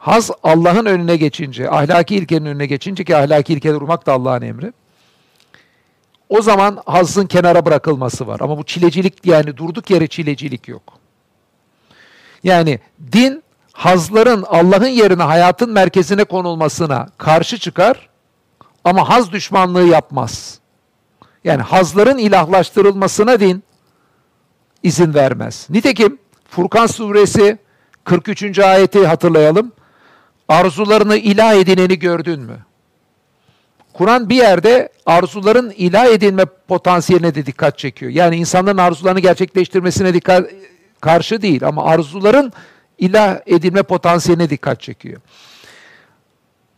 [0.00, 4.72] Haz Allah'ın önüne geçince, ahlaki ilkenin önüne geçince ki ahlaki ilkeleri uymak da Allah'ın emri.
[6.28, 8.40] O zaman hazın kenara bırakılması var.
[8.40, 10.82] Ama bu çilecilik yani durduk yere çilecilik yok.
[12.44, 12.80] Yani
[13.12, 18.08] din hazların Allah'ın yerine hayatın merkezine konulmasına karşı çıkar
[18.84, 20.58] ama haz düşmanlığı yapmaz.
[21.44, 23.62] Yani hazların ilahlaştırılmasına din
[24.82, 25.66] izin vermez.
[25.70, 27.58] Nitekim Furkan suresi
[28.04, 28.58] 43.
[28.58, 29.72] ayeti hatırlayalım
[30.50, 32.58] arzularını ilah edineni gördün mü?
[33.92, 38.12] Kur'an bir yerde arzuların ilah edilme potansiyeline de dikkat çekiyor.
[38.12, 40.50] Yani insanların arzularını gerçekleştirmesine dikkat
[41.00, 42.52] karşı değil ama arzuların
[42.98, 45.20] ilah edilme potansiyeline dikkat çekiyor.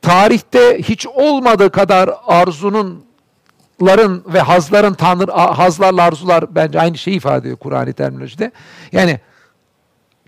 [0.03, 3.05] Tarihte hiç olmadığı kadar arzunun
[3.83, 8.53] ların ve hazların tanrı hazlarla arzular bence aynı şeyi ifade ediyor Kur'an'ı terminolojide.
[8.93, 9.21] Yani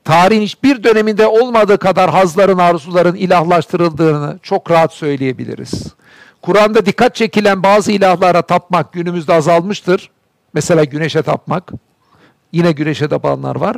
[0.05, 5.95] tarihin hiçbir döneminde olmadığı kadar hazların, arzuların ilahlaştırıldığını çok rahat söyleyebiliriz.
[6.43, 10.11] Kur'an'da dikkat çekilen bazı ilahlara tapmak günümüzde azalmıştır.
[10.55, 11.73] Mesela güneşe tapmak.
[12.53, 13.77] Yine güneşe tapanlar var.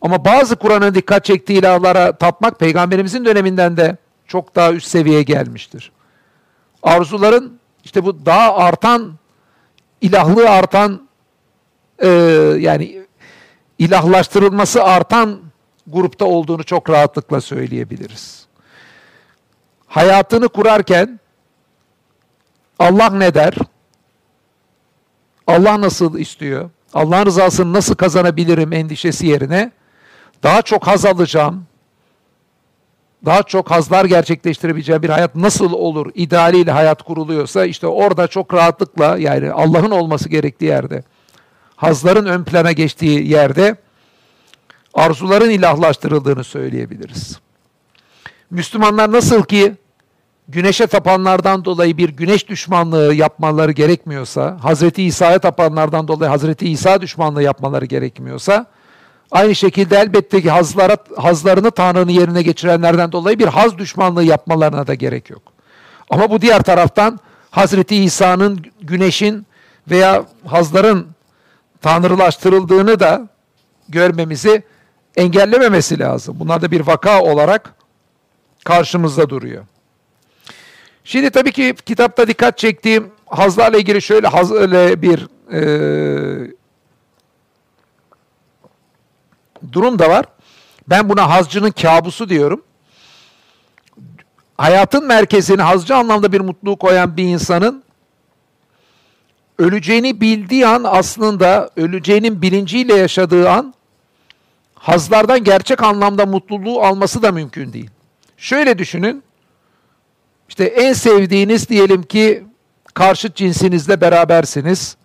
[0.00, 3.96] Ama bazı Kur'an'ın dikkat çektiği ilahlara tapmak peygamberimizin döneminden de
[4.26, 5.92] çok daha üst seviyeye gelmiştir.
[6.82, 9.12] Arzuların işte bu daha artan,
[10.00, 11.08] ilahlığı artan
[11.98, 12.08] e,
[12.58, 13.04] yani
[13.78, 15.43] ilahlaştırılması artan
[15.86, 18.46] grupta olduğunu çok rahatlıkla söyleyebiliriz.
[19.86, 21.20] Hayatını kurarken
[22.78, 23.54] Allah ne der?
[25.46, 26.70] Allah nasıl istiyor?
[26.94, 29.72] Allah'ın rızasını nasıl kazanabilirim endişesi yerine
[30.42, 31.66] daha çok haz alacağım,
[33.24, 39.16] daha çok hazlar gerçekleştirebileceğim bir hayat nasıl olur idealiyle hayat kuruluyorsa işte orada çok rahatlıkla
[39.18, 41.02] yani Allah'ın olması gerektiği yerde,
[41.76, 43.76] hazların ön plana geçtiği yerde
[44.94, 47.38] arzuların ilahlaştırıldığını söyleyebiliriz.
[48.50, 49.74] Müslümanlar nasıl ki
[50.48, 57.42] güneşe tapanlardan dolayı bir güneş düşmanlığı yapmaları gerekmiyorsa, Hazreti İsa'ya tapanlardan dolayı Hazreti İsa düşmanlığı
[57.42, 58.66] yapmaları gerekmiyorsa,
[59.30, 64.94] aynı şekilde elbette ki hazlara, hazlarını Tanrı'nın yerine geçirenlerden dolayı bir haz düşmanlığı yapmalarına da
[64.94, 65.42] gerek yok.
[66.10, 67.20] Ama bu diğer taraftan
[67.50, 69.46] Hazreti İsa'nın güneşin
[69.90, 71.06] veya hazların
[71.82, 73.28] tanrılaştırıldığını da
[73.88, 74.62] görmemizi
[75.16, 76.36] engellememesi lazım.
[76.40, 77.74] Bunlar da bir vaka olarak
[78.64, 79.64] karşımızda duruyor.
[81.04, 86.54] Şimdi tabii ki kitapta dikkat çektiğim hazlarla ilgili şöyle hazle bir e,
[89.72, 90.24] durum da var.
[90.88, 92.62] Ben buna hazcının kabusu diyorum.
[94.58, 97.84] Hayatın merkezine hazcı anlamda bir mutluluğu koyan bir insanın
[99.58, 103.74] öleceğini bildiği an aslında öleceğinin bilinciyle yaşadığı an
[104.84, 107.90] hazlardan gerçek anlamda mutluluğu alması da mümkün değil.
[108.36, 109.22] Şöyle düşünün.
[110.48, 112.44] İşte en sevdiğiniz diyelim ki
[112.94, 114.96] karşıt cinsinizle berabersiniz.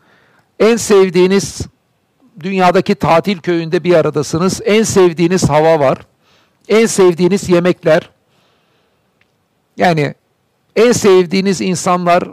[0.60, 1.62] En sevdiğiniz
[2.40, 4.62] dünyadaki tatil köyünde bir aradasınız.
[4.66, 5.98] En sevdiğiniz hava var.
[6.68, 8.10] En sevdiğiniz yemekler.
[9.78, 10.14] Yani
[10.76, 12.24] en sevdiğiniz insanlar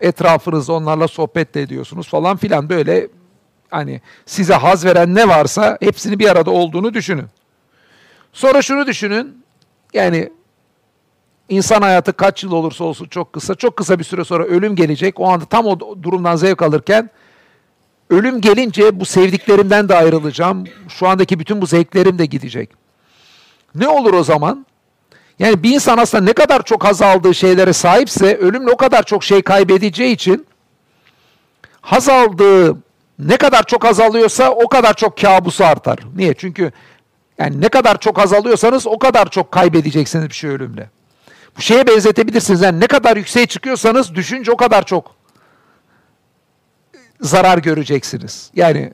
[0.00, 3.08] etrafınızda onlarla sohbet de ediyorsunuz falan filan böyle
[3.70, 7.26] hani size haz veren ne varsa hepsini bir arada olduğunu düşünün.
[8.32, 9.44] Sonra şunu düşünün.
[9.94, 10.32] Yani
[11.48, 13.54] insan hayatı kaç yıl olursa olsun çok kısa.
[13.54, 15.20] Çok kısa bir süre sonra ölüm gelecek.
[15.20, 17.10] O anda tam o durumdan zevk alırken
[18.10, 20.64] ölüm gelince bu sevdiklerimden de ayrılacağım.
[20.88, 22.70] Şu andaki bütün bu zevklerim de gidecek.
[23.74, 24.66] Ne olur o zaman?
[25.38, 29.24] Yani bir insan aslında ne kadar çok haz aldığı şeylere sahipse ölümle o kadar çok
[29.24, 30.46] şey kaybedeceği için
[31.80, 32.76] haz aldığı
[33.18, 35.98] ne kadar çok azalıyorsa o kadar çok kabusu artar.
[36.16, 36.34] Niye?
[36.34, 36.72] Çünkü
[37.38, 40.90] yani ne kadar çok azalıyorsanız o kadar çok kaybedeceksiniz bir şey ölümle.
[41.56, 42.60] Bu şeye benzetebilirsiniz.
[42.60, 45.14] Yani ne kadar yükseğe çıkıyorsanız düşünce o kadar çok
[47.20, 48.50] zarar göreceksiniz.
[48.54, 48.92] Yani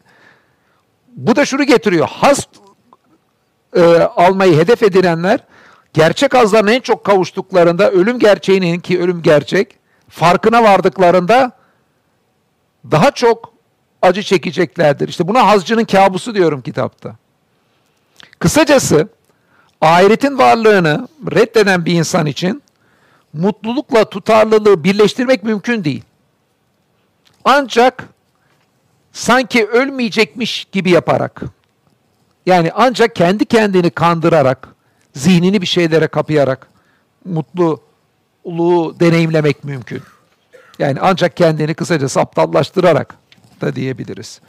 [1.09, 2.09] bu da şunu getiriyor.
[2.09, 2.49] Haz
[3.77, 3.83] e,
[4.17, 5.41] almayı hedef edinenler
[5.93, 11.53] gerçek hazlarına en çok kavuştuklarında ölüm gerçeğinin ki ölüm gerçek farkına vardıklarında
[12.91, 13.54] daha çok
[14.05, 15.09] acı çekeceklerdir.
[15.09, 17.17] İşte buna hazcının kabusu diyorum kitapta.
[18.39, 19.09] Kısacası
[19.81, 22.63] ahiretin varlığını reddeden bir insan için
[23.33, 26.03] mutlulukla tutarlılığı birleştirmek mümkün değil.
[27.45, 28.09] Ancak
[29.13, 31.43] sanki ölmeyecekmiş gibi yaparak
[32.47, 34.69] yani ancak kendi kendini kandırarak
[35.15, 36.69] zihnini bir şeylere kapayarak
[37.25, 40.03] mutluluğu deneyimlemek mümkün.
[40.79, 43.15] Yani ancak kendini kısaca aptallaştırarak
[43.65, 44.41] da diyebiliriz.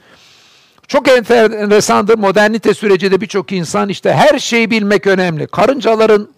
[0.88, 2.18] Çok enteresandır.
[2.18, 5.46] Modernite sürecinde birçok insan işte her şeyi bilmek önemli.
[5.46, 6.28] Karıncaların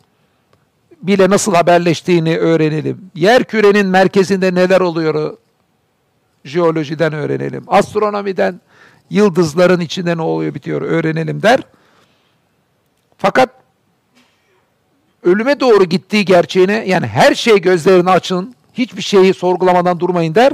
[1.03, 3.11] bile nasıl haberleştiğini öğrenelim.
[3.15, 5.37] Yer kürenin merkezinde neler oluyor
[6.45, 7.65] jeolojiden öğrenelim.
[7.67, 8.61] Astronomiden
[9.11, 11.61] yıldızların içinde ne oluyor bitiyor öğrenelim der.
[13.19, 13.51] Fakat
[15.23, 20.53] ölüme doğru gittiği gerçeğine yani her şey gözlerini açın, hiçbir şeyi sorgulamadan durmayın der.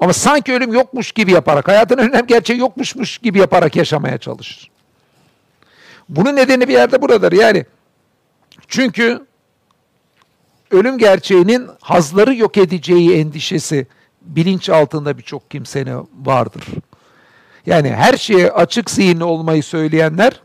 [0.00, 4.70] Ama sanki ölüm yokmuş gibi yaparak, hayatın önemli gerçeği yokmuşmuş gibi yaparak yaşamaya çalışır.
[6.08, 7.32] Bunun nedeni bir yerde buradır.
[7.32, 7.64] Yani
[8.68, 9.26] çünkü
[10.70, 13.86] ölüm gerçeğinin hazları yok edeceği endişesi
[14.22, 16.64] bilinç altında birçok kimsenin vardır.
[17.66, 20.40] Yani her şeye açık zihinli olmayı söyleyenler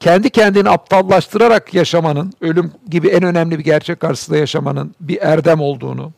[0.00, 6.12] kendi kendini aptallaştırarak yaşamanın, ölüm gibi en önemli bir gerçek karşısında yaşamanın bir erdem olduğunu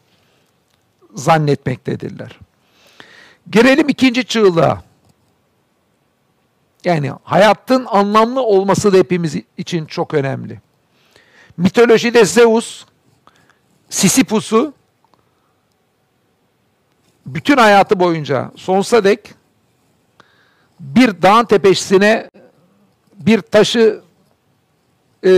[1.14, 2.38] zannetmektedirler.
[3.50, 4.82] Gelelim ikinci çığlığa.
[6.84, 10.60] Yani hayatın anlamlı olması da hepimiz için çok önemli.
[11.56, 12.84] Mitolojide Zeus,
[13.90, 14.74] Sisyphus'u
[17.26, 19.34] bütün hayatı boyunca sonsuza dek
[20.80, 22.30] bir dağın tepesine
[23.14, 24.00] bir taşı
[25.26, 25.32] e,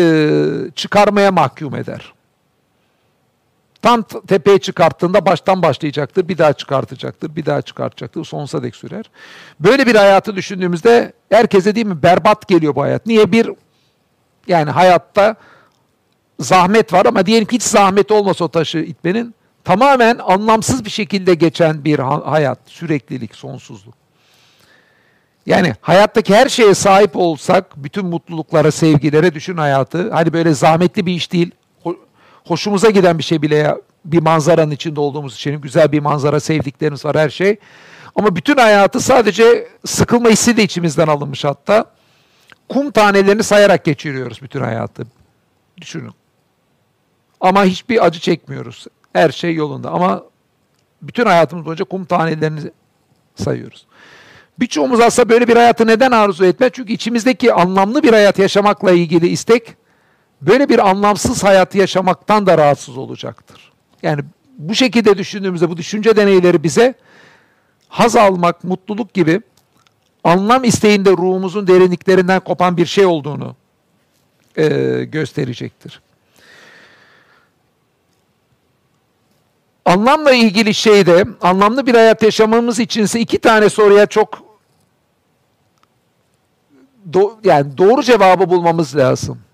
[0.74, 2.15] çıkarmaya mahkum eder.
[3.86, 9.04] Tam tepeye çıkarttığında baştan başlayacaktır, bir daha çıkartacaktır, bir daha çıkartacaktır, sonsuza dek sürer.
[9.60, 13.06] Böyle bir hayatı düşündüğümüzde herkese değil mi berbat geliyor bu hayat.
[13.06, 13.32] Niye?
[13.32, 13.50] Bir
[14.46, 15.36] yani hayatta
[16.40, 19.34] zahmet var ama diyelim ki hiç zahmet olmasa o taşı itmenin
[19.64, 23.94] tamamen anlamsız bir şekilde geçen bir hayat, süreklilik, sonsuzluk.
[25.46, 30.12] Yani hayattaki her şeye sahip olsak, bütün mutluluklara, sevgilere düşün hayatı.
[30.12, 31.50] Hani böyle zahmetli bir iş değil,
[32.46, 37.04] hoşumuza giden bir şey bile ya, bir manzaranın içinde olduğumuz için güzel bir manzara, sevdiklerimiz
[37.04, 37.56] var her şey.
[38.16, 41.84] Ama bütün hayatı sadece sıkılma hissi de içimizden alınmış hatta.
[42.68, 45.06] Kum tanelerini sayarak geçiriyoruz bütün hayatı.
[45.80, 46.12] Düşünün.
[47.40, 48.86] Ama hiçbir acı çekmiyoruz.
[49.12, 50.22] Her şey yolunda ama
[51.02, 52.60] bütün hayatımız boyunca kum tanelerini
[53.34, 53.86] sayıyoruz.
[54.60, 56.70] Birçoğumuz aslında böyle bir hayatı neden arzu etmez?
[56.72, 59.76] Çünkü içimizdeki anlamlı bir hayat yaşamakla ilgili istek
[60.40, 63.72] böyle bir anlamsız hayatı yaşamaktan da rahatsız olacaktır.
[64.02, 64.22] Yani
[64.58, 66.94] bu şekilde düşündüğümüzde bu düşünce deneyleri bize
[67.88, 69.40] haz almak, mutluluk gibi
[70.24, 73.56] anlam isteğinde ruhumuzun derinliklerinden kopan bir şey olduğunu
[74.56, 74.68] e,
[75.04, 76.00] gösterecektir.
[79.84, 84.42] Anlamla ilgili şeyde, anlamlı bir hayat yaşamamız içinse iki tane soruya çok
[87.12, 89.45] do, yani doğru cevabı bulmamız lazım.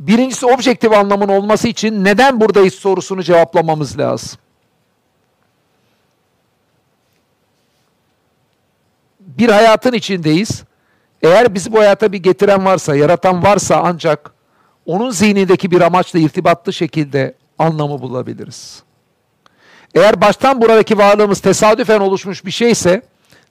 [0.00, 4.38] Birincisi objektif anlamın olması için neden buradayız sorusunu cevaplamamız lazım.
[9.20, 10.64] Bir hayatın içindeyiz.
[11.22, 14.32] Eğer bizi bu hayata bir getiren varsa, yaratan varsa ancak
[14.86, 18.82] onun zihnindeki bir amaçla irtibatlı şekilde anlamı bulabiliriz.
[19.94, 23.02] Eğer baştan buradaki varlığımız tesadüfen oluşmuş bir şeyse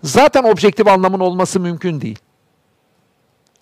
[0.03, 2.19] zaten objektif anlamın olması mümkün değil.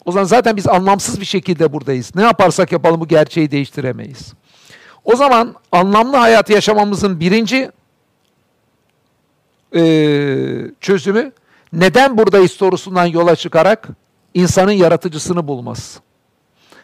[0.07, 2.15] O zaman zaten biz anlamsız bir şekilde buradayız.
[2.15, 4.33] Ne yaparsak yapalım bu gerçeği değiştiremeyiz.
[5.05, 7.71] O zaman anlamlı hayat yaşamamızın birinci
[9.75, 9.81] e,
[10.81, 11.31] çözümü
[11.73, 13.87] neden buradayız sorusundan yola çıkarak
[14.33, 15.99] insanın yaratıcısını bulması.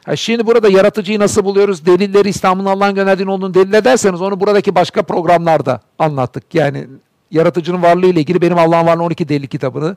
[0.06, 1.86] Ha şimdi burada yaratıcıyı nasıl buluyoruz?
[1.86, 6.56] Delilleri İslam'ın Allah'ın gönderdiğini olduğunu delil ederseniz onu buradaki başka programlarda anlattık.
[6.56, 6.88] Yani
[7.32, 9.96] yaratıcının varlığı ile ilgili benim Allah'ın varlığı 12 delil kitabını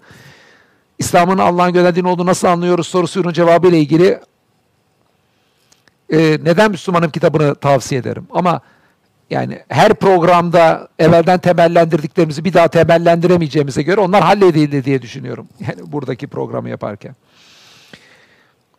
[0.98, 4.20] İslam'ın Allah'ın gönderdiğini olduğunu nasıl anlıyoruz sorusunun cevabı ile ilgili
[6.10, 8.26] e, neden Müslümanım kitabını tavsiye ederim.
[8.30, 8.60] Ama
[9.30, 15.48] yani her programda evvelden temellendirdiklerimizi bir daha temellendiremeyeceğimize göre onlar halledildi diye düşünüyorum.
[15.60, 17.16] Yani buradaki programı yaparken.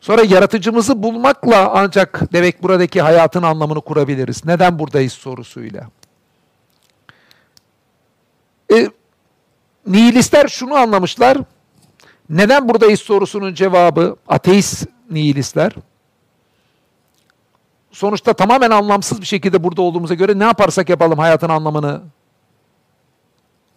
[0.01, 4.45] Sonra yaratıcımızı bulmakla ancak demek buradaki hayatın anlamını kurabiliriz.
[4.45, 5.89] Neden buradayız sorusuyla.
[8.73, 8.89] E,
[9.87, 11.37] nihilistler şunu anlamışlar.
[12.29, 15.71] Neden buradayız sorusunun cevabı ateist nihilistler.
[17.91, 22.01] Sonuçta tamamen anlamsız bir şekilde burada olduğumuza göre ne yaparsak yapalım hayatın anlamını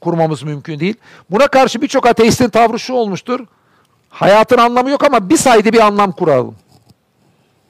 [0.01, 0.95] kurmamız mümkün değil.
[1.31, 3.47] Buna karşı birçok ateistin tavrı şu olmuştur.
[4.11, 6.55] Hayatın anlamı yok ama bir sayede bir anlam kuralım.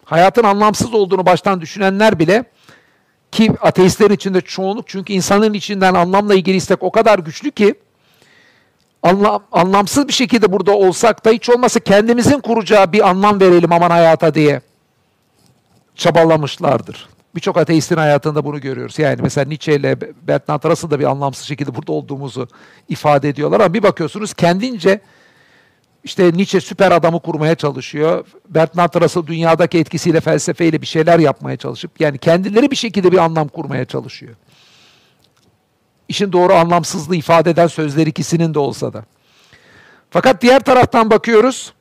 [0.05, 2.45] Hayatın anlamsız olduğunu baştan düşünenler bile
[3.33, 7.75] ki ateistlerin içinde çoğunluk çünkü insanın içinden anlamla ilgili istek o kadar güçlü ki
[9.03, 13.91] anlam, anlamsız bir şekilde burada olsak da hiç olmazsa kendimizin kuracağı bir anlam verelim aman
[13.91, 14.61] hayata diye
[15.95, 17.09] çabalamışlardır.
[17.35, 18.99] Birçok ateistin hayatında bunu görüyoruz.
[18.99, 22.49] Yani mesela Nietzsche ile Bertrand Russell da bir anlamsız şekilde burada olduğumuzu
[22.89, 25.01] ifade ediyorlar ama bir bakıyorsunuz kendince
[26.05, 28.27] işte Nietzsche süper adamı kurmaya çalışıyor.
[28.49, 33.49] Bertrand Russell dünyadaki etkisiyle felsefeyle bir şeyler yapmaya çalışıp yani kendileri bir şekilde bir anlam
[33.49, 34.35] kurmaya çalışıyor.
[36.11, 39.05] İşin doğru anlamsızlığı ifade eden sözler ikisinin de olsa da.
[40.11, 41.73] Fakat diğer taraftan bakıyoruz.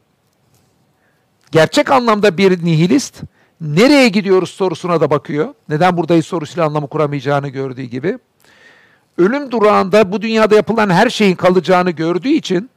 [1.51, 3.21] Gerçek anlamda bir nihilist
[3.61, 5.53] nereye gidiyoruz sorusuna da bakıyor.
[5.69, 8.17] Neden buradayız sorusuyla anlamı kuramayacağını gördüğü gibi.
[9.17, 12.69] Ölüm durağında bu dünyada yapılan her şeyin kalacağını gördüğü için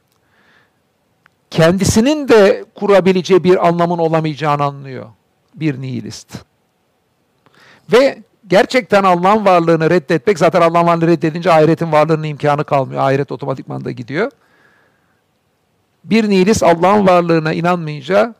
[1.49, 5.05] kendisinin de kurabileceği bir anlamın olamayacağını anlıyor
[5.55, 6.37] bir nihilist.
[7.91, 13.01] Ve gerçekten Allah'ın varlığını reddetmek, zaten Allah'ın varlığını reddedince ahiretin varlığının imkanı kalmıyor.
[13.01, 14.31] Ahiret otomatikman da gidiyor.
[16.03, 18.35] Bir nihilist Allah'ın varlığına inanmayınca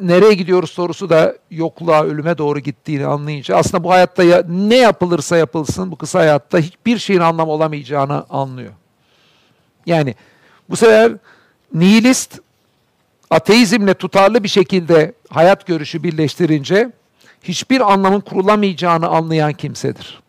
[0.00, 5.36] nereye gidiyoruz sorusu da yokluğa, ölüme doğru gittiğini anlayınca aslında bu hayatta ya, ne yapılırsa
[5.36, 8.72] yapılsın bu kısa hayatta hiçbir şeyin anlam olamayacağını anlıyor.
[9.86, 10.14] Yani
[10.70, 11.12] bu sefer
[11.74, 12.40] nihilist
[13.30, 16.92] ateizmle tutarlı bir şekilde hayat görüşü birleştirince
[17.48, 20.20] hiçbir anlamın kurulamayacağını anlayan kimsedir.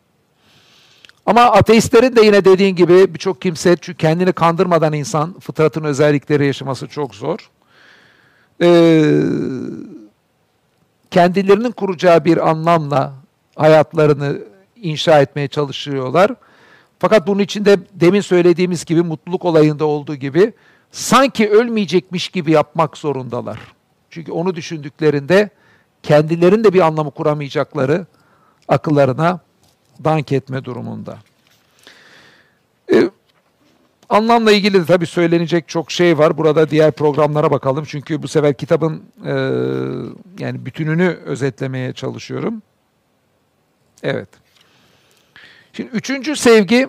[1.26, 6.88] Ama ateistlerin de yine dediğin gibi birçok kimse çünkü kendini kandırmadan insan fıtratın özellikleri yaşaması
[6.88, 7.50] çok zor.
[8.62, 9.22] Ee,
[11.12, 13.14] kendilerinin kuracağı bir anlamla
[13.56, 14.40] hayatlarını
[14.76, 16.32] inşa etmeye çalışıyorlar.
[17.00, 20.54] Fakat bunun içinde demin söylediğimiz gibi mutluluk olayında olduğu gibi
[20.92, 23.60] sanki ölmeyecekmiş gibi yapmak zorundalar.
[24.10, 25.50] Çünkü onu düşündüklerinde
[26.08, 28.06] kendilerinin de bir anlamı kuramayacakları
[28.68, 29.40] akıllarına
[30.04, 31.18] dank etme durumunda.
[32.94, 33.10] Ee,
[34.10, 36.38] anlamla ilgili de tabii söylenecek çok şey var.
[36.38, 37.86] Burada diğer programlara bakalım.
[37.88, 39.34] Çünkü bu sefer kitabın e,
[40.40, 42.62] yani bütününü özetlemeye çalışıyorum.
[44.04, 44.30] Evet.
[45.74, 46.88] Şimdi üçüncü sevgi,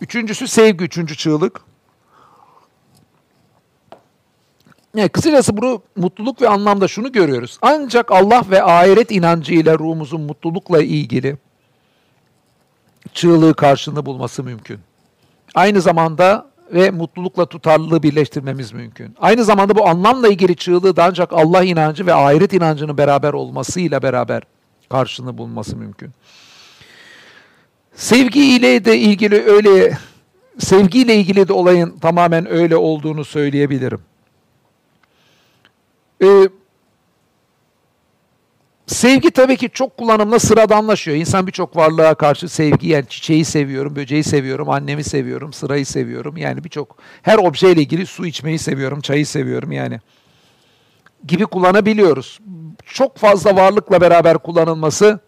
[0.00, 1.60] üçüncüsü sevgi, üçüncü çığlık.
[4.96, 7.58] Yani kısacası bunu mutluluk ve anlamda şunu görüyoruz.
[7.62, 11.36] Ancak Allah ve ahiret inancıyla ruhumuzun mutlulukla ilgili
[13.12, 14.80] çığlığı karşılığını bulması mümkün.
[15.54, 19.14] Aynı zamanda ve mutlulukla tutarlılığı birleştirmemiz mümkün.
[19.20, 24.02] Aynı zamanda bu anlamla ilgili çığlığı da ancak Allah inancı ve ahiret inancının beraber olmasıyla
[24.02, 24.42] beraber
[24.88, 26.10] karşılığını bulması mümkün.
[27.94, 29.98] Sevgi ile de ilgili öyle
[30.58, 34.00] sevgiyle ilgili de olayın tamamen öyle olduğunu söyleyebilirim.
[36.22, 36.48] Ee,
[38.86, 41.16] sevgi tabii ki çok kullanımla sıradanlaşıyor.
[41.16, 46.36] İnsan birçok varlığa karşı sevgi yani çiçeği seviyorum, böceği seviyorum, annemi seviyorum, sırayı seviyorum.
[46.36, 50.00] Yani birçok her objeyle ilgili su içmeyi seviyorum, çayı seviyorum yani
[51.26, 52.40] gibi kullanabiliyoruz.
[52.86, 55.20] Çok fazla varlıkla beraber kullanılması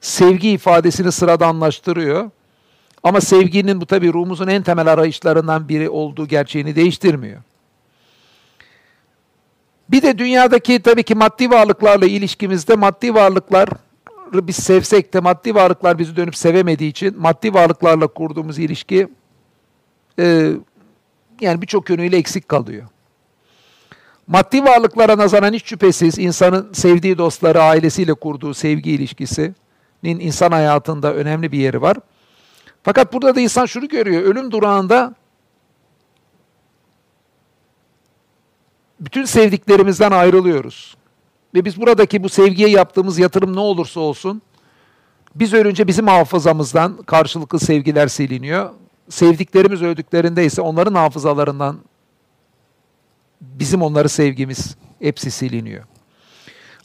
[0.00, 2.30] sevgi ifadesini sıradanlaştırıyor.
[3.02, 7.42] Ama sevginin bu tabii ruhumuzun en temel arayışlarından biri olduğu gerçeğini değiştirmiyor.
[9.92, 13.68] Bir de dünyadaki tabii ki maddi varlıklarla ilişkimizde maddi varlıklar
[14.32, 19.08] biz sevsek de maddi varlıklar bizi dönüp sevemediği için maddi varlıklarla kurduğumuz ilişki
[20.18, 20.52] e,
[21.40, 22.86] yani birçok yönüyle eksik kalıyor.
[24.26, 29.54] Maddi varlıklara nazaran hiç şüphesiz insanın sevdiği dostları, ailesiyle kurduğu sevgi ilişkisinin
[30.20, 31.96] insan hayatında önemli bir yeri var.
[32.82, 35.14] Fakat burada da insan şunu görüyor, ölüm durağında
[39.00, 40.96] bütün sevdiklerimizden ayrılıyoruz.
[41.54, 44.42] Ve biz buradaki bu sevgiye yaptığımız yatırım ne olursa olsun,
[45.34, 48.70] biz ölünce bizim hafızamızdan karşılıklı sevgiler siliniyor.
[49.08, 51.78] Sevdiklerimiz öldüklerinde ise onların hafızalarından
[53.40, 55.84] bizim onları sevgimiz hepsi siliniyor.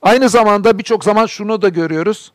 [0.02, 2.32] Aynı zamanda birçok zaman şunu da görüyoruz.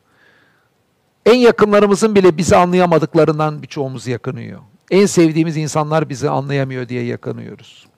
[1.25, 4.59] En yakınlarımızın bile bizi anlayamadıklarından birçoğumuz yakınıyor.
[4.91, 7.90] En sevdiğimiz insanlar bizi anlayamıyor diye yakınıyoruz.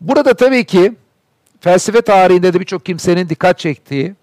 [0.00, 0.92] Burada tabii ki
[1.60, 4.14] felsefe tarihinde de birçok kimsenin dikkat çektiği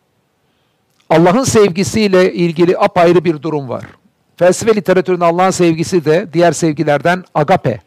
[1.09, 3.83] Allah'ın sevgisiyle ilgili apayrı bir durum var.
[4.37, 7.79] Felsefe literatüründe Allah'ın sevgisi de diğer sevgilerden agape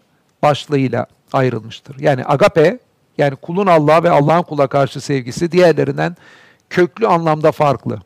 [0.43, 1.99] başlığıyla ayrılmıştır.
[1.99, 2.79] Yani agape
[3.19, 6.17] yani kulun Allah'a ve Allah'ın kula karşı sevgisi diğerlerinden
[6.71, 7.99] köklü anlamda farklı.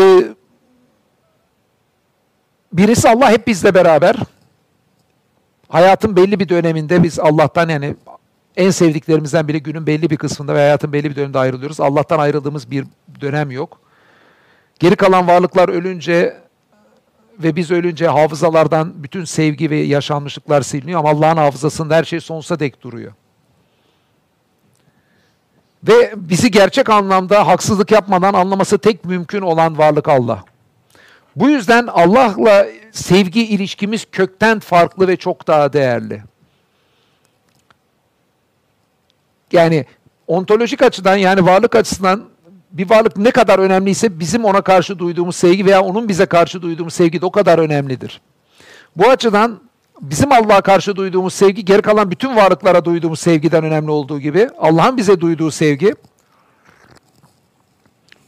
[0.00, 0.24] Ee,
[2.72, 4.16] birisi Allah hep bizle beraber.
[5.70, 7.96] Hayatın belli bir döneminde biz Allah'tan yani
[8.56, 11.80] en sevdiklerimizden biri günün belli bir kısmında ve hayatın belli bir döneminde ayrılıyoruz.
[11.80, 12.84] Allah'tan ayrıldığımız bir
[13.20, 13.80] dönem yok.
[14.78, 16.36] Geri kalan varlıklar ölünce
[17.38, 22.60] ve biz ölünce hafızalardan bütün sevgi ve yaşanmışlıklar siliniyor ama Allah'ın hafızasında her şey sonsuza
[22.60, 23.12] dek duruyor.
[25.88, 30.44] Ve bizi gerçek anlamda haksızlık yapmadan anlaması tek mümkün olan varlık Allah.
[31.36, 36.22] Bu yüzden Allah'la sevgi ilişkimiz kökten farklı ve çok daha değerli.
[39.52, 39.86] Yani
[40.26, 42.24] ontolojik açıdan yani varlık açısından
[42.72, 46.94] bir varlık ne kadar önemliyse bizim ona karşı duyduğumuz sevgi veya onun bize karşı duyduğumuz
[46.94, 48.20] sevgi de o kadar önemlidir.
[48.96, 49.60] Bu açıdan
[50.00, 54.96] bizim Allah'a karşı duyduğumuz sevgi geri kalan bütün varlıklara duyduğumuz sevgiden önemli olduğu gibi Allah'ın
[54.96, 55.94] bize duyduğu sevgi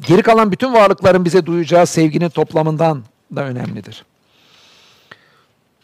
[0.07, 3.03] geri kalan bütün varlıkların bize duyacağı sevginin toplamından
[3.37, 4.05] da önemlidir.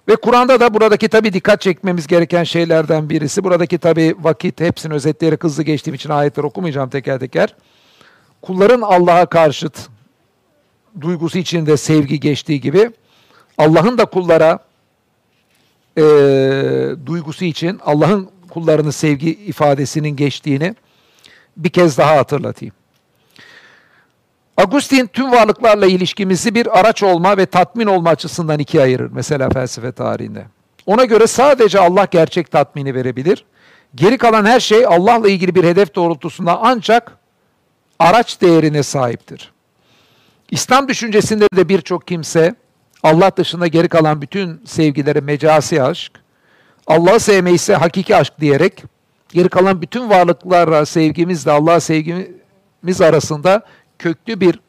[0.09, 3.45] Ve Kur'an'da da buradaki tabi dikkat çekmemiz gereken şeylerden birisi.
[3.45, 7.55] Buradaki tabi vakit hepsini özetleyerek hızlı geçtiğim için ayetler okumayacağım teker teker.
[8.43, 9.89] Kulların Allah'a karşıt
[11.01, 12.91] duygusu içinde sevgi geçtiği gibi
[13.59, 14.59] Allah'ın da kullara
[15.97, 16.03] e,
[17.07, 20.75] duygusu için Allah'ın kullarının sevgi ifadesinin geçtiğini
[21.57, 22.75] bir kez daha hatırlatayım.
[24.59, 29.93] Agustin tüm varlıklarla ilişkimizi bir araç olma ve tatmin olma açısından ikiye ayırır mesela felsefe
[29.93, 30.45] tarihinde.
[30.87, 33.45] Ona göre sadece Allah gerçek tatmini verebilir.
[33.95, 37.17] Geri kalan her şey Allah'la ilgili bir hedef doğrultusunda ancak
[37.99, 39.53] araç değerine sahiptir.
[40.51, 42.55] İslam düşüncesinde de birçok kimse
[43.03, 46.13] Allah dışında geri kalan bütün sevgilere mecasi aşk,
[46.87, 48.83] Allah'ı sevmeyi ise hakiki aşk diyerek
[49.29, 53.63] geri kalan bütün varlıklarla sevgimizle Allah'a sevgimiz arasında
[53.99, 54.61] köklü bir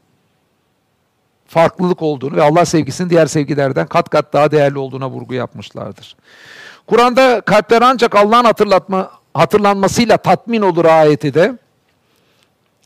[1.48, 6.16] farklılık olduğunu ve Allah sevgisinin diğer sevgilerden kat kat daha değerli olduğuna vurgu yapmışlardır.
[6.88, 11.58] Kur'an'da kalpler ancak Allah'ın hatırlatma hatırlanmasıyla tatmin olur ayeti de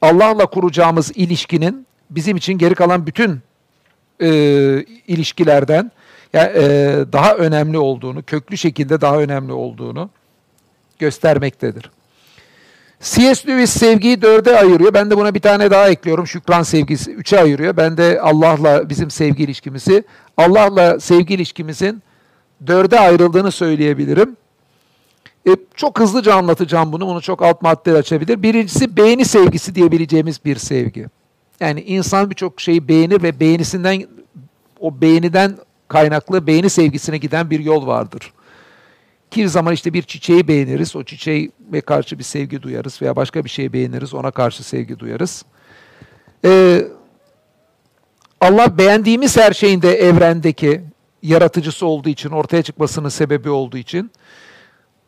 [0.01, 3.41] Allah'la kuracağımız ilişkinin bizim için geri kalan bütün
[4.21, 4.29] e,
[5.07, 5.91] ilişkilerden
[6.33, 6.61] yani, e,
[7.13, 10.09] daha önemli olduğunu, köklü şekilde daha önemli olduğunu
[10.99, 11.91] göstermektedir.
[13.03, 13.47] C.S.
[13.47, 14.93] Lewis sevgiyi dörde ayırıyor.
[14.93, 16.27] Ben de buna bir tane daha ekliyorum.
[16.27, 17.77] Şükran sevgisi üçe ayırıyor.
[17.77, 20.03] Ben de Allah'la bizim sevgi ilişkimizi,
[20.37, 22.03] Allah'la sevgi ilişkimizin
[22.67, 24.35] dörde ayrıldığını söyleyebilirim.
[25.47, 27.07] E, çok hızlıca anlatacağım bunu.
[27.07, 28.43] Bunu çok alt madde açabilir.
[28.43, 31.05] Birincisi beğeni sevgisi diyebileceğimiz bir sevgi.
[31.59, 34.03] Yani insan birçok şeyi beğenir ve beğenisinden
[34.79, 38.33] o beğeniden kaynaklı beğeni sevgisine giden bir yol vardır.
[39.33, 41.49] Kimi zaman işte bir çiçeği beğeniriz, o çiçeğe
[41.85, 45.45] karşı bir sevgi duyarız veya başka bir şeyi beğeniriz, ona karşı sevgi duyarız.
[46.45, 46.81] Ee,
[48.41, 50.81] Allah beğendiğimiz her şeyin de evrendeki
[51.21, 54.11] yaratıcısı olduğu için, ortaya çıkmasının sebebi olduğu için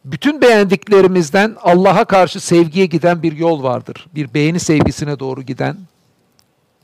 [0.06, 4.08] bütün beğendiklerimizden Allah'a karşı sevgiye giden bir yol vardır.
[4.16, 5.78] Bir beğeni sevgisine doğru giden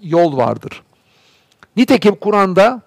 [0.01, 0.83] yol vardır.
[1.75, 2.81] Nitekim Kur'an'da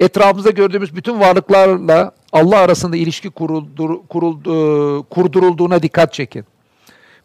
[0.00, 6.44] etrafımızda gördüğümüz bütün varlıklarla Allah arasında ilişki kuruldur, kuruldu, e, kurdurulduğuna dikkat çekin.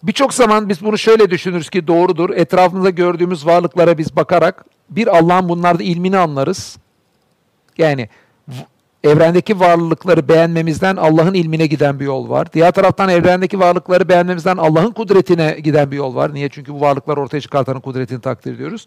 [0.03, 2.30] Birçok zaman biz bunu şöyle düşünürüz ki doğrudur.
[2.30, 6.78] Etrafımızda gördüğümüz varlıklara biz bakarak bir Allah'ın bunlarda ilmini anlarız.
[7.78, 8.09] Yani
[9.03, 12.53] evrendeki varlıkları beğenmemizden Allah'ın ilmine giden bir yol var.
[12.53, 16.34] Diğer taraftan evrendeki varlıkları beğenmemizden Allah'ın kudretine giden bir yol var.
[16.34, 16.49] Niye?
[16.49, 18.86] Çünkü bu varlıklar ortaya çıkartanın kudretini takdir ediyoruz.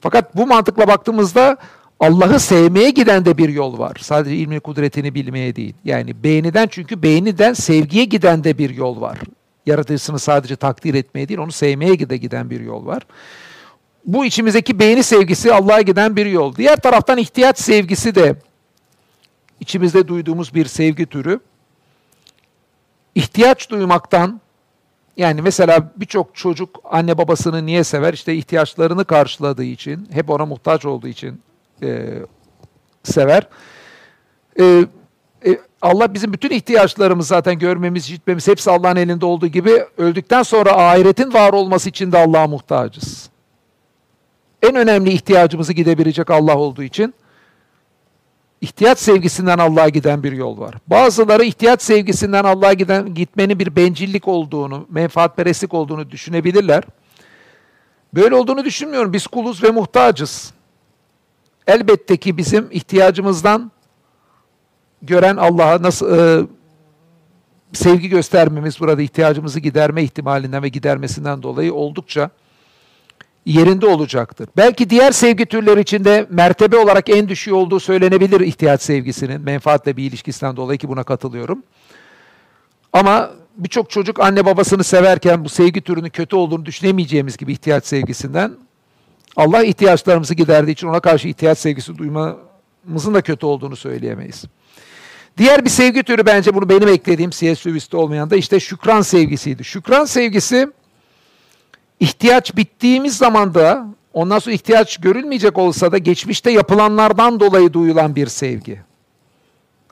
[0.00, 1.56] Fakat bu mantıkla baktığımızda
[2.04, 3.96] Allah'ı sevmeye giden de bir yol var.
[4.00, 5.74] Sadece ilmi kudretini bilmeye değil.
[5.84, 9.18] Yani beğeniden çünkü beğeniden sevgiye giden de bir yol var.
[9.66, 13.06] Yaratıcısını sadece takdir etmeye değil, onu sevmeye de giden bir yol var.
[14.04, 16.56] Bu içimizdeki beğeni sevgisi Allah'a giden bir yol.
[16.56, 18.36] Diğer taraftan ihtiyaç sevgisi de
[19.60, 21.40] içimizde duyduğumuz bir sevgi türü.
[23.14, 24.40] İhtiyaç duymaktan
[25.16, 28.12] yani mesela birçok çocuk anne babasını niye sever?
[28.14, 31.40] İşte ihtiyaçlarını karşıladığı için, hep ona muhtaç olduğu için
[31.82, 32.08] e,
[33.02, 33.48] sever.
[34.60, 34.84] E,
[35.46, 40.72] e, Allah bizim bütün ihtiyaçlarımız zaten görmemiz, işitmemiz hepsi Allah'ın elinde olduğu gibi öldükten sonra
[40.72, 43.30] ahiretin var olması için de Allah'a muhtacız.
[44.62, 47.14] En önemli ihtiyacımızı gidebilecek Allah olduğu için
[48.60, 50.74] ihtiyaç sevgisinden Allah'a giden bir yol var.
[50.86, 56.84] Bazıları ihtiyaç sevgisinden Allah'a giden gitmenin bir bencillik olduğunu, menfaatperestlik olduğunu düşünebilirler.
[58.14, 59.12] Böyle olduğunu düşünmüyorum.
[59.12, 60.53] Biz kuluz ve muhtacız.
[61.66, 63.70] Elbette ki bizim ihtiyacımızdan
[65.02, 66.46] gören Allah'a nasıl e,
[67.72, 72.30] sevgi göstermemiz burada ihtiyacımızı giderme ihtimalinden ve gidermesinden dolayı oldukça
[73.46, 74.48] yerinde olacaktır.
[74.56, 80.04] Belki diğer sevgi türleri içinde mertebe olarak en düşüğü olduğu söylenebilir ihtiyaç sevgisinin menfaatle bir
[80.04, 81.62] ilişkisinden dolayı ki buna katılıyorum.
[82.92, 88.52] Ama birçok çocuk anne babasını severken bu sevgi türünün kötü olduğunu düşünemeyeceğimiz gibi ihtiyaç sevgisinden
[89.36, 94.44] Allah ihtiyaçlarımızı giderdiği için ona karşı ihtiyaç sevgisi duymamızın da kötü olduğunu söyleyemeyiz.
[95.38, 97.70] Diğer bir sevgi türü bence bunu benim eklediğim C.S.
[97.70, 99.64] Lewis'te olmayan da işte şükran sevgisiydi.
[99.64, 100.68] Şükran sevgisi
[102.00, 108.26] ihtiyaç bittiğimiz zaman da ondan sonra ihtiyaç görülmeyecek olsa da geçmişte yapılanlardan dolayı duyulan bir
[108.26, 108.80] sevgi.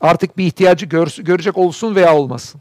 [0.00, 2.60] Artık bir ihtiyacı gör, görecek olsun veya olmasın.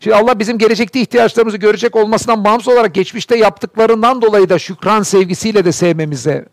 [0.00, 5.64] Şimdi Allah bizim gelecekte ihtiyaçlarımızı görecek olmasından bağımsız olarak geçmişte yaptıklarından dolayı da şükran sevgisiyle
[5.64, 6.46] de sevmemize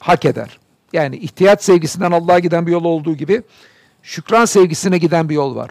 [0.00, 0.58] hak eder.
[0.92, 3.42] Yani ihtiyaç sevgisinden Allah'a giden bir yol olduğu gibi
[4.02, 5.70] şükran sevgisine giden bir yol var.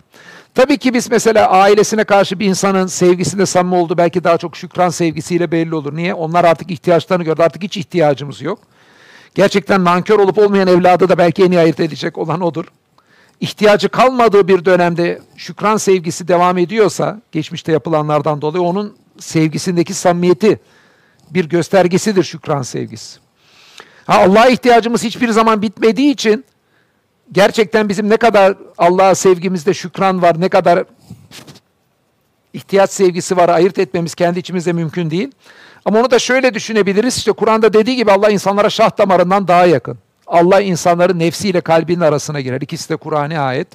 [0.56, 4.90] Tabii ki biz mesela ailesine karşı bir insanın sevgisinde samimi oldu belki daha çok şükran
[4.90, 5.96] sevgisiyle belli olur.
[5.96, 6.14] Niye?
[6.14, 7.42] Onlar artık ihtiyaçlarını gördü.
[7.42, 8.60] Artık hiç ihtiyacımız yok.
[9.36, 12.66] Gerçekten nankör olup olmayan evladı da belki en iyi ayırt edecek olan odur.
[13.40, 20.60] İhtiyacı kalmadığı bir dönemde şükran sevgisi devam ediyorsa, geçmişte yapılanlardan dolayı onun sevgisindeki samimiyeti
[21.30, 23.20] bir göstergesidir şükran sevgisi.
[24.06, 26.46] Ha Allah'a ihtiyacımız hiçbir zaman bitmediği için
[27.32, 30.84] gerçekten bizim ne kadar Allah'a sevgimizde şükran var, ne kadar
[32.54, 35.32] ihtiyaç sevgisi var ayırt etmemiz kendi içimizde mümkün değil.
[35.86, 37.18] Ama onu da şöyle düşünebiliriz.
[37.18, 39.98] İşte Kur'an'da dediği gibi Allah insanlara şah damarından daha yakın.
[40.28, 42.62] Allah insanların nefsiyle kalbinin arasına girer.
[42.62, 43.68] İkisi de Kur'an'a ayet.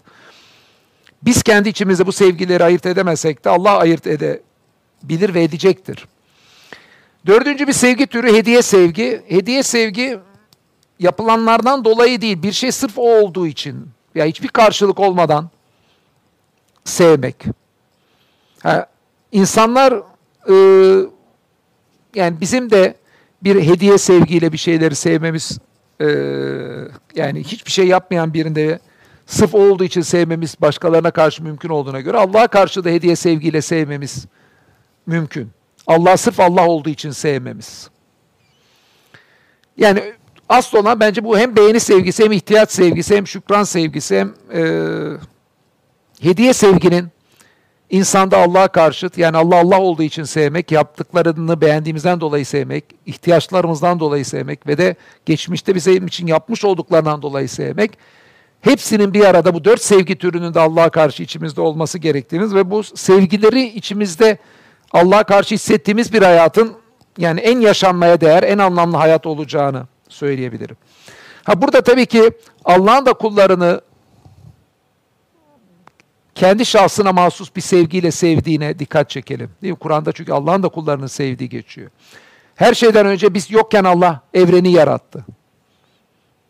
[1.23, 6.07] Biz kendi içimizde bu sevgileri ayırt edemesek de Allah ayırt edebilir ve edecektir.
[7.27, 9.23] Dördüncü bir sevgi türü hediye sevgi.
[9.29, 10.19] Hediye sevgi
[10.99, 15.51] yapılanlardan dolayı değil, bir şey sırf o olduğu için ya hiçbir karşılık olmadan
[16.85, 17.45] sevmek.
[18.63, 18.87] Ha,
[19.33, 19.93] insanlar
[20.49, 20.55] e,
[22.15, 22.95] yani bizim de
[23.43, 25.59] bir hediye sevgiyle bir şeyleri sevmemiz
[26.01, 26.07] e,
[27.15, 28.79] yani hiçbir şey yapmayan birinde
[29.27, 34.27] sırf olduğu için sevmemiz başkalarına karşı mümkün olduğuna göre Allah'a karşı da hediye sevgiyle sevmemiz
[35.07, 35.51] mümkün.
[35.87, 37.91] Allah sırf Allah olduğu için sevmemiz.
[39.77, 40.13] Yani
[40.51, 44.63] Asıl olan bence bu hem beğeni sevgisi hem ihtiyaç sevgisi hem şükran sevgisi hem e,
[46.21, 47.09] hediye sevginin
[47.91, 54.25] insanda Allah'a karşıt yani Allah Allah olduğu için sevmek, yaptıklarını beğendiğimizden dolayı sevmek, ihtiyaçlarımızdan dolayı
[54.25, 57.91] sevmek ve de geçmişte bizim için yapmış olduklarından dolayı sevmek
[58.61, 62.83] hepsinin bir arada bu dört sevgi türünün de Allah'a karşı içimizde olması gerektiğimiz ve bu
[62.83, 64.39] sevgileri içimizde
[64.93, 66.73] Allah'a karşı hissettiğimiz bir hayatın
[67.19, 70.77] yani en yaşanmaya değer, en anlamlı hayat olacağını söyleyebilirim.
[71.45, 72.31] Ha burada tabii ki
[72.65, 73.81] Allah'ın da kullarını
[76.41, 79.51] kendi şahsına mahsus bir sevgiyle sevdiğine dikkat çekelim.
[79.63, 79.79] Değil mi?
[79.79, 81.91] Kur'an'da çünkü Allah'ın da kullarını sevdiği geçiyor.
[82.55, 85.25] Her şeyden önce biz yokken Allah evreni yarattı.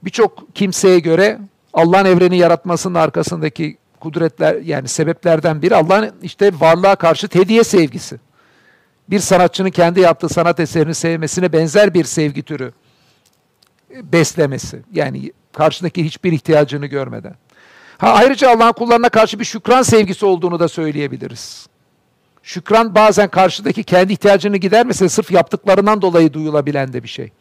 [0.02, 1.38] Birçok kimseye göre
[1.72, 8.20] Allah'ın evreni yaratmasının arkasındaki kudretler yani sebeplerden biri Allah'ın işte varlığa karşı hediye sevgisi.
[9.08, 12.72] Bir sanatçının kendi yaptığı sanat eserini sevmesine benzer bir sevgi türü
[13.90, 14.82] beslemesi.
[14.92, 17.34] Yani karşındaki hiçbir ihtiyacını görmeden.
[18.00, 21.66] Ha ayrıca Allah'ın kullarına karşı bir şükran sevgisi olduğunu da söyleyebiliriz.
[22.42, 27.32] Şükran bazen karşıdaki kendi ihtiyacını gidermese sırf yaptıklarından dolayı duyulabilen de bir şey.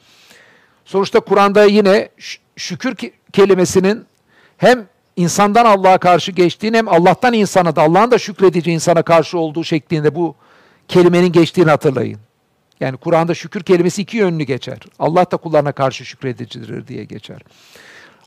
[0.85, 2.09] Sonuçta Kur'an'da yine
[2.55, 2.95] şükür
[3.33, 4.05] kelimesinin
[4.57, 9.63] hem insandan Allah'a karşı geçtiğini hem Allah'tan insana da Allah'ın da şükredici insana karşı olduğu
[9.63, 10.35] şeklinde bu
[10.87, 12.19] kelimenin geçtiğini hatırlayın.
[12.79, 14.79] Yani Kur'an'da şükür kelimesi iki yönlü geçer.
[14.99, 17.41] Allah da kullarına karşı şükredicidir diye geçer.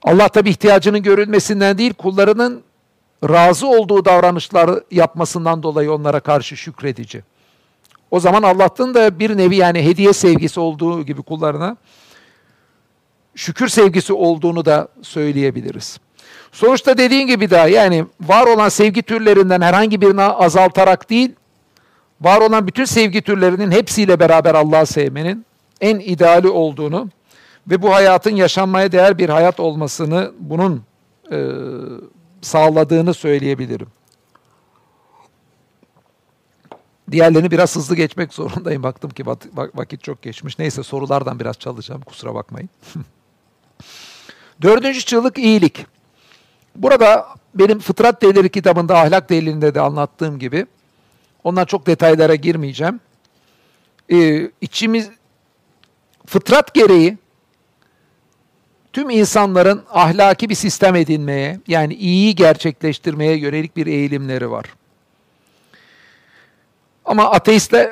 [0.04, 2.62] Allah tabi ihtiyacının görülmesinden değil, kullarının
[3.28, 7.22] razı olduğu davranışlar yapmasından dolayı onlara karşı şükredici.
[8.10, 11.76] O zaman Allah'tan da bir nevi yani hediye sevgisi olduğu gibi kullarına
[13.34, 16.00] şükür sevgisi olduğunu da söyleyebiliriz.
[16.52, 21.32] Sonuçta dediğin gibi daha yani var olan sevgi türlerinden herhangi birini azaltarak değil,
[22.20, 25.46] var olan bütün sevgi türlerinin hepsiyle beraber Allah'ı sevmenin
[25.80, 27.08] en ideali olduğunu
[27.66, 30.82] ve bu hayatın yaşanmaya değer bir hayat olmasını bunun
[31.32, 31.48] e,
[32.40, 33.88] sağladığını söyleyebilirim.
[37.10, 38.82] Diğerlerini biraz hızlı geçmek zorundayım.
[38.82, 39.26] Baktım ki
[39.74, 40.58] vakit çok geçmiş.
[40.58, 42.00] Neyse sorulardan biraz çalacağım.
[42.00, 42.68] Kusura bakmayın.
[44.62, 45.86] Dördüncü çığlık iyilik.
[46.76, 50.66] Burada benim Fıtrat Değerleri kitabında ahlak değerlerinde de anlattığım gibi
[51.44, 53.00] ondan çok detaylara girmeyeceğim.
[54.12, 55.10] Ee, içimiz
[56.26, 57.18] fıtrat gereği
[58.92, 64.64] tüm insanların ahlaki bir sistem edinmeye, yani iyiyi gerçekleştirmeye yönelik bir eğilimleri var.
[67.04, 67.90] Ama ateistler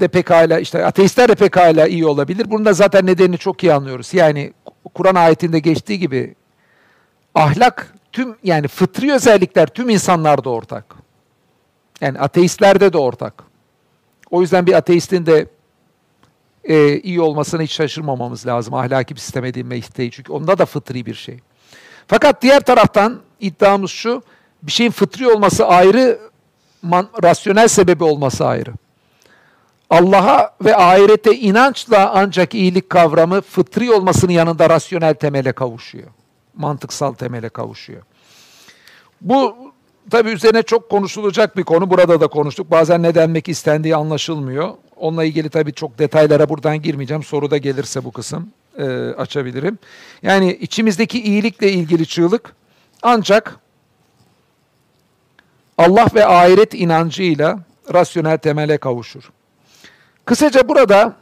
[0.00, 2.50] de pekala işte ateistler de pekala iyi olabilir.
[2.50, 4.14] Bunun da zaten nedenini çok iyi anlıyoruz.
[4.14, 4.52] Yani
[4.94, 6.34] Kur'an ayetinde geçtiği gibi
[7.34, 10.94] ahlak tüm yani fıtri özellikler tüm insanlarda ortak.
[12.00, 13.44] Yani ateistlerde de ortak.
[14.30, 15.46] O yüzden bir ateistin de
[16.64, 18.74] e, iyi olmasına hiç şaşırmamamız lazım.
[18.74, 20.10] Ahlaki bir sistem edinme isteği.
[20.10, 21.38] Çünkü onda da fıtri bir şey.
[22.06, 24.22] Fakat diğer taraftan iddiamız şu,
[24.62, 26.20] bir şeyin fıtri olması ayrı,
[26.82, 28.72] man, rasyonel sebebi olması ayrı.
[29.90, 36.08] Allah'a ve ahirete inançla ancak iyilik kavramı fıtri olmasının yanında rasyonel temele kavuşuyor.
[36.56, 38.02] Mantıksal temele kavuşuyor.
[39.20, 39.56] Bu
[40.10, 41.90] tabi üzerine çok konuşulacak bir konu.
[41.90, 42.70] Burada da konuştuk.
[42.70, 44.74] Bazen ne denmek istendiği anlaşılmıyor.
[44.96, 47.22] Onunla ilgili tabii çok detaylara buradan girmeyeceğim.
[47.22, 48.84] Soruda gelirse bu kısım e,
[49.18, 49.78] açabilirim.
[50.22, 52.54] Yani içimizdeki iyilikle ilgili çığlık
[53.02, 53.56] ancak
[55.78, 57.58] Allah ve ahiret inancıyla
[57.94, 59.30] rasyonel temele kavuşur.
[60.24, 61.16] Kısaca burada